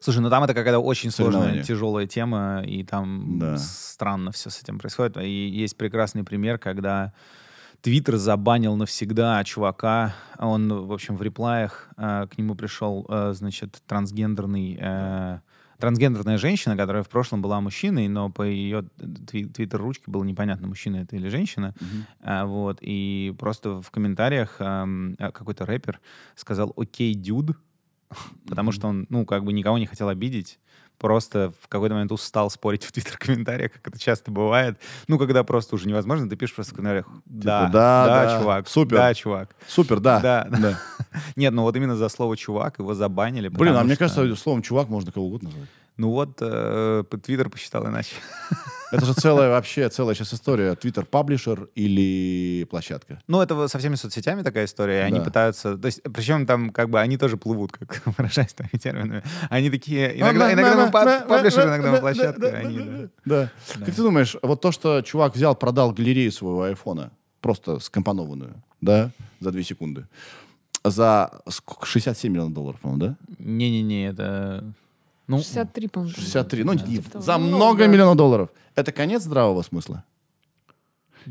[0.00, 3.56] Слушай, ну там это какая-то очень сложная, тяжелая тема, и там Да.
[3.56, 5.16] странно все с этим происходит.
[5.16, 7.14] И есть прекрасный пример, когда
[7.80, 10.14] Твиттер забанил навсегда чувака.
[10.38, 14.78] Он, в общем, в реплаях э, к нему пришел, э, значит, трансгендерный...
[14.78, 15.38] э,
[15.80, 18.84] Трансгендерная женщина, которая в прошлом была мужчиной, но по ее
[19.28, 21.74] твиттер-ручке было непонятно, мужчина это или женщина.
[22.20, 24.86] А, вот, и просто в комментариях а,
[25.32, 26.00] какой-то рэпер
[26.36, 27.56] сказал «Окей, дюд»,
[28.48, 30.58] потому что он, ну, как бы никого не хотел обидеть,
[31.00, 34.78] просто в какой-то момент устал спорить в твиттер-комментариях, как это часто бывает.
[35.08, 38.38] Ну, когда просто уже невозможно, ты пишешь просто в комментариях «Да, Типа, да, да, да,
[38.40, 38.96] чувак, супер.
[38.96, 39.56] да, чувак».
[39.66, 40.20] Супер, да.
[40.20, 40.78] Да, да.
[41.36, 43.48] Нет, ну вот именно за слово «чувак» его забанили.
[43.48, 45.68] Блин, а потому мне что- кажется, словом чувак можно кого угодно назвать.
[46.00, 48.14] Ну вот, э, Твиттер посчитал иначе.
[48.90, 50.74] Это же целая вообще, целая сейчас история.
[50.74, 53.20] Твиттер паблишер или площадка.
[53.28, 55.00] Ну, это со всеми соцсетями такая история.
[55.00, 55.24] и Они Да.
[55.26, 55.76] пытаются...
[55.76, 59.22] То есть, причем там как бы они тоже плывут, как выражаясь такими терминами.
[59.50, 60.18] Они такие...
[60.18, 62.46] Иногда, иногда мы па- паблишер, иногда мы площадка.
[62.48, 63.08] они, да.
[63.26, 63.50] Да.
[63.76, 63.84] Да.
[63.84, 67.12] Как ты думаешь, вот то, что чувак взял, продал галерею своего айфона,
[67.42, 70.06] просто скомпонованную, да, за две секунды,
[70.82, 71.86] за сколько?
[71.86, 73.16] 67 миллионов долларов, по-моему, да?
[73.38, 74.64] Не-не-не, это...
[75.30, 76.14] Ну, 63, по-моему.
[76.14, 76.86] 63, ну, Да.
[76.86, 77.86] Типа за много да.
[77.86, 78.48] миллионов долларов.
[78.74, 80.04] Это конец здравого смысла?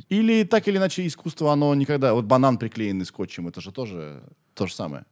[0.07, 2.13] Или так или иначе искусство, оно никогда...
[2.13, 4.23] Вот банан приклеенный скотчем, это же тоже
[4.53, 5.05] то же самое.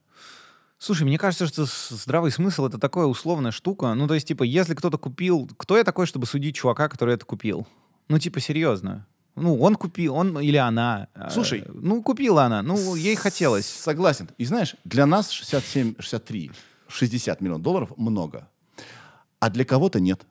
[0.77, 3.93] Слушай, мне кажется, что здравый смысл— это такая условная штука.
[3.93, 5.49] Ну, то есть, типа, если кто-то купил...
[5.57, 7.67] Кто я такой, чтобы судить чувака, который это купил?
[8.07, 9.07] Ну, типа, серьезно.
[9.35, 11.07] Ну, он купил, он или она.
[11.13, 11.65] э, Слушай.
[11.67, 12.61] Ну, купила она.
[12.61, 13.65] Ну, ей хотелось.
[13.65, 14.29] Согласен.
[14.37, 16.51] И знаешь, для нас 67, 63,
[16.87, 18.47] 60 миллионов долларов много.
[19.39, 20.25] А для кого-то нет.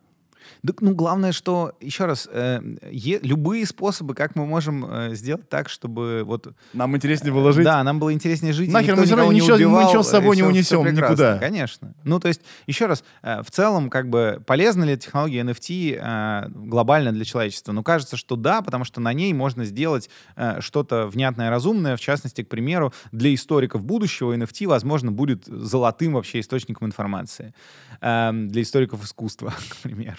[0.67, 2.61] Так, ну, главное, что, еще раз, э,
[2.91, 6.49] е- любые способы, как мы можем э, сделать так, чтобы вот...
[6.73, 7.65] Нам интереснее было жить.
[7.65, 8.71] Да, нам было интереснее жить.
[8.71, 11.13] Нахер, мы никого равно ничего- мы убивал, ничего с собой не унесем прекрасно.
[11.13, 11.39] никуда.
[11.39, 11.95] Конечно.
[12.05, 16.49] Ну, то есть, еще раз, э, в целом, как бы, полезна ли технология NFT э,
[16.49, 17.73] глобально для человечества?
[17.73, 21.97] Ну, кажется, что да, потому что на ней можно сделать э, что-то внятное, разумное.
[21.97, 27.55] В частности, к примеру, для историков будущего NFT, возможно, будет золотым вообще источником информации.
[28.01, 30.19] Эм, для историков искусства, к примеру.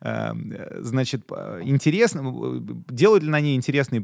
[0.00, 2.60] Эм, э, Значит, п- интересно, э,
[2.90, 4.00] делают ли на ней интересные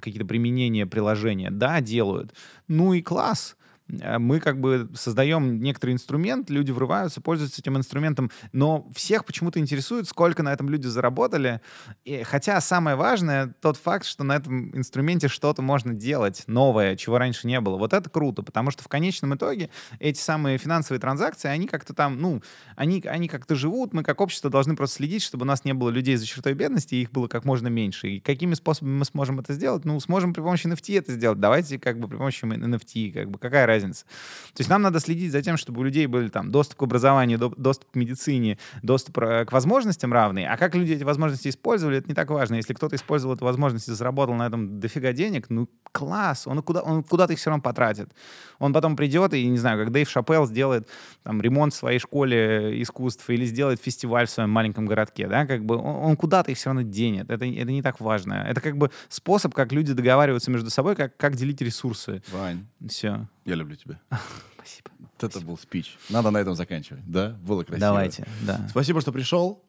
[0.00, 1.50] какие-то применения приложения?
[1.50, 2.34] Да, делают.
[2.68, 3.56] Ну и класс.
[3.88, 9.58] Э, Мы как бы создаем некоторый инструмент, люди врываются, пользуются этим инструментом, но всех почему-то
[9.58, 11.60] интересует, сколько на этом люди заработали.
[12.04, 17.18] И, хотя самое важное тот факт, что на этом инструменте что-то можно делать новое, чего
[17.18, 17.76] раньше не было.
[17.76, 22.20] Вот это круто, потому что в конечном итоге эти самые финансовые транзакции, они как-то там,
[22.20, 22.42] ну,
[22.76, 25.90] они, они как-то живут, мы как общество должны просто следить, чтобы у нас не было
[25.90, 28.08] людей за чертой бедности, и их было как можно меньше.
[28.08, 29.84] И какими способами мы сможем это сделать?
[29.84, 31.40] Ну, сможем при помощи NFT это сделать.
[31.40, 33.77] Давайте как бы при помощи NFT, как бы какая разница?
[33.86, 37.38] То есть нам надо следить за тем, чтобы у людей были там доступ к образованию,
[37.38, 40.46] до- доступ к медицине, доступ э, к возможностям равный.
[40.46, 42.56] А как люди эти возможности использовали, это не так важно.
[42.56, 46.80] Если кто-то использовал эту возможность и заработал на этом дофига денег, ну, класс, он, куда,
[46.82, 48.10] он куда-то их все равно потратит.
[48.58, 50.88] Он потом придет и, не знаю, как Дэйв Шапелл сделает
[51.22, 55.64] там ремонт в своей школе искусств или сделает фестиваль в своем маленьком городке, да, как
[55.64, 57.30] бы он, он куда-то их все равно денет.
[57.30, 58.46] Это, это не так важно.
[58.48, 62.22] Это как бы способ, как люди договариваются между собой, как, как делить ресурсы.
[62.32, 63.26] Вань, Все.
[63.48, 63.98] Я люблю тебя.
[64.56, 64.90] Спасибо.
[64.98, 65.96] Вот это был спич.
[66.10, 67.02] Надо на этом заканчивать.
[67.06, 67.30] Да?
[67.42, 67.80] Было красиво.
[67.80, 68.66] Давайте, да.
[68.68, 69.62] Спасибо, что пришел.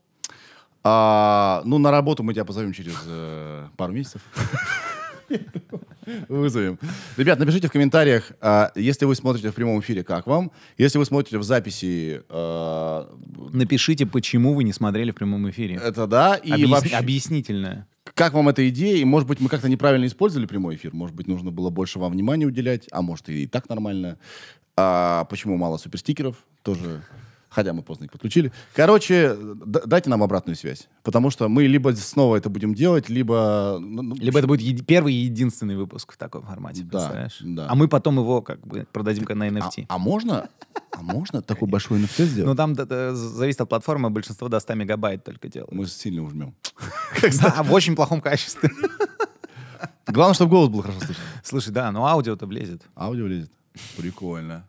[0.83, 4.21] А, ну, на работу мы тебя позовем через э, пару месяцев.
[6.27, 6.79] Вызовем.
[7.17, 10.51] Ребят, напишите в комментариях, а, если вы смотрите в прямом эфире, как вам.
[10.77, 13.09] Если вы смотрите в записи, а,
[13.53, 15.75] Напишите, почему вы не смотрели в прямом эфире.
[15.75, 16.35] это да.
[16.35, 17.87] И Объяс- вообще, Объяснительное.
[18.13, 18.97] Как вам эта идея?
[18.97, 20.93] И, может быть, мы как-то неправильно использовали прямой эфир.
[20.93, 22.87] Может быть, нужно было больше вам внимания уделять.
[22.91, 24.17] А может, и так нормально.
[24.75, 26.37] А почему мало суперстикеров?
[26.63, 27.03] Тоже...
[27.49, 28.51] Хотя мы поздно их подключили.
[28.75, 29.35] Короче,
[29.85, 30.87] дайте нам обратную связь.
[31.03, 33.77] Потому что мы либо снова это будем делать, либо...
[33.81, 37.37] ну, ну, Либо это будет еди- первый и единственный выпуск в таком формате, Да, представляешь?
[37.41, 37.65] да.
[37.67, 39.85] А мы потом его как бы продадим на А, NFT.
[39.89, 40.49] а можно,
[40.91, 42.47] а можно такой большой NFT сделать?
[42.49, 42.75] Ну, там
[43.15, 45.73] зависит от платформы, большинство до 100 мегабайт только делают.
[45.73, 46.53] Мы сильно ужмем.
[47.41, 48.69] Да, в очень плохом качестве.
[50.07, 51.23] Главное, чтобы голос был хорошо слышен.
[51.43, 52.83] Слушай, да, но аудио-то влезет.
[52.95, 53.51] Аудио лезет.
[53.97, 54.65] Прикольно.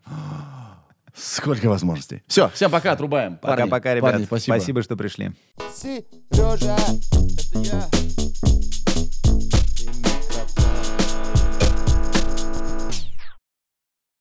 [1.15, 2.23] Сколько возможностей.
[2.27, 3.37] Все, всем пока, отрубаем.
[3.37, 4.11] Пока-пока, ребят.
[4.11, 4.55] парни, спасибо.
[4.55, 5.31] спасибо, что пришли.
[5.75, 6.77] Сережа,
[7.53, 8.60] это я.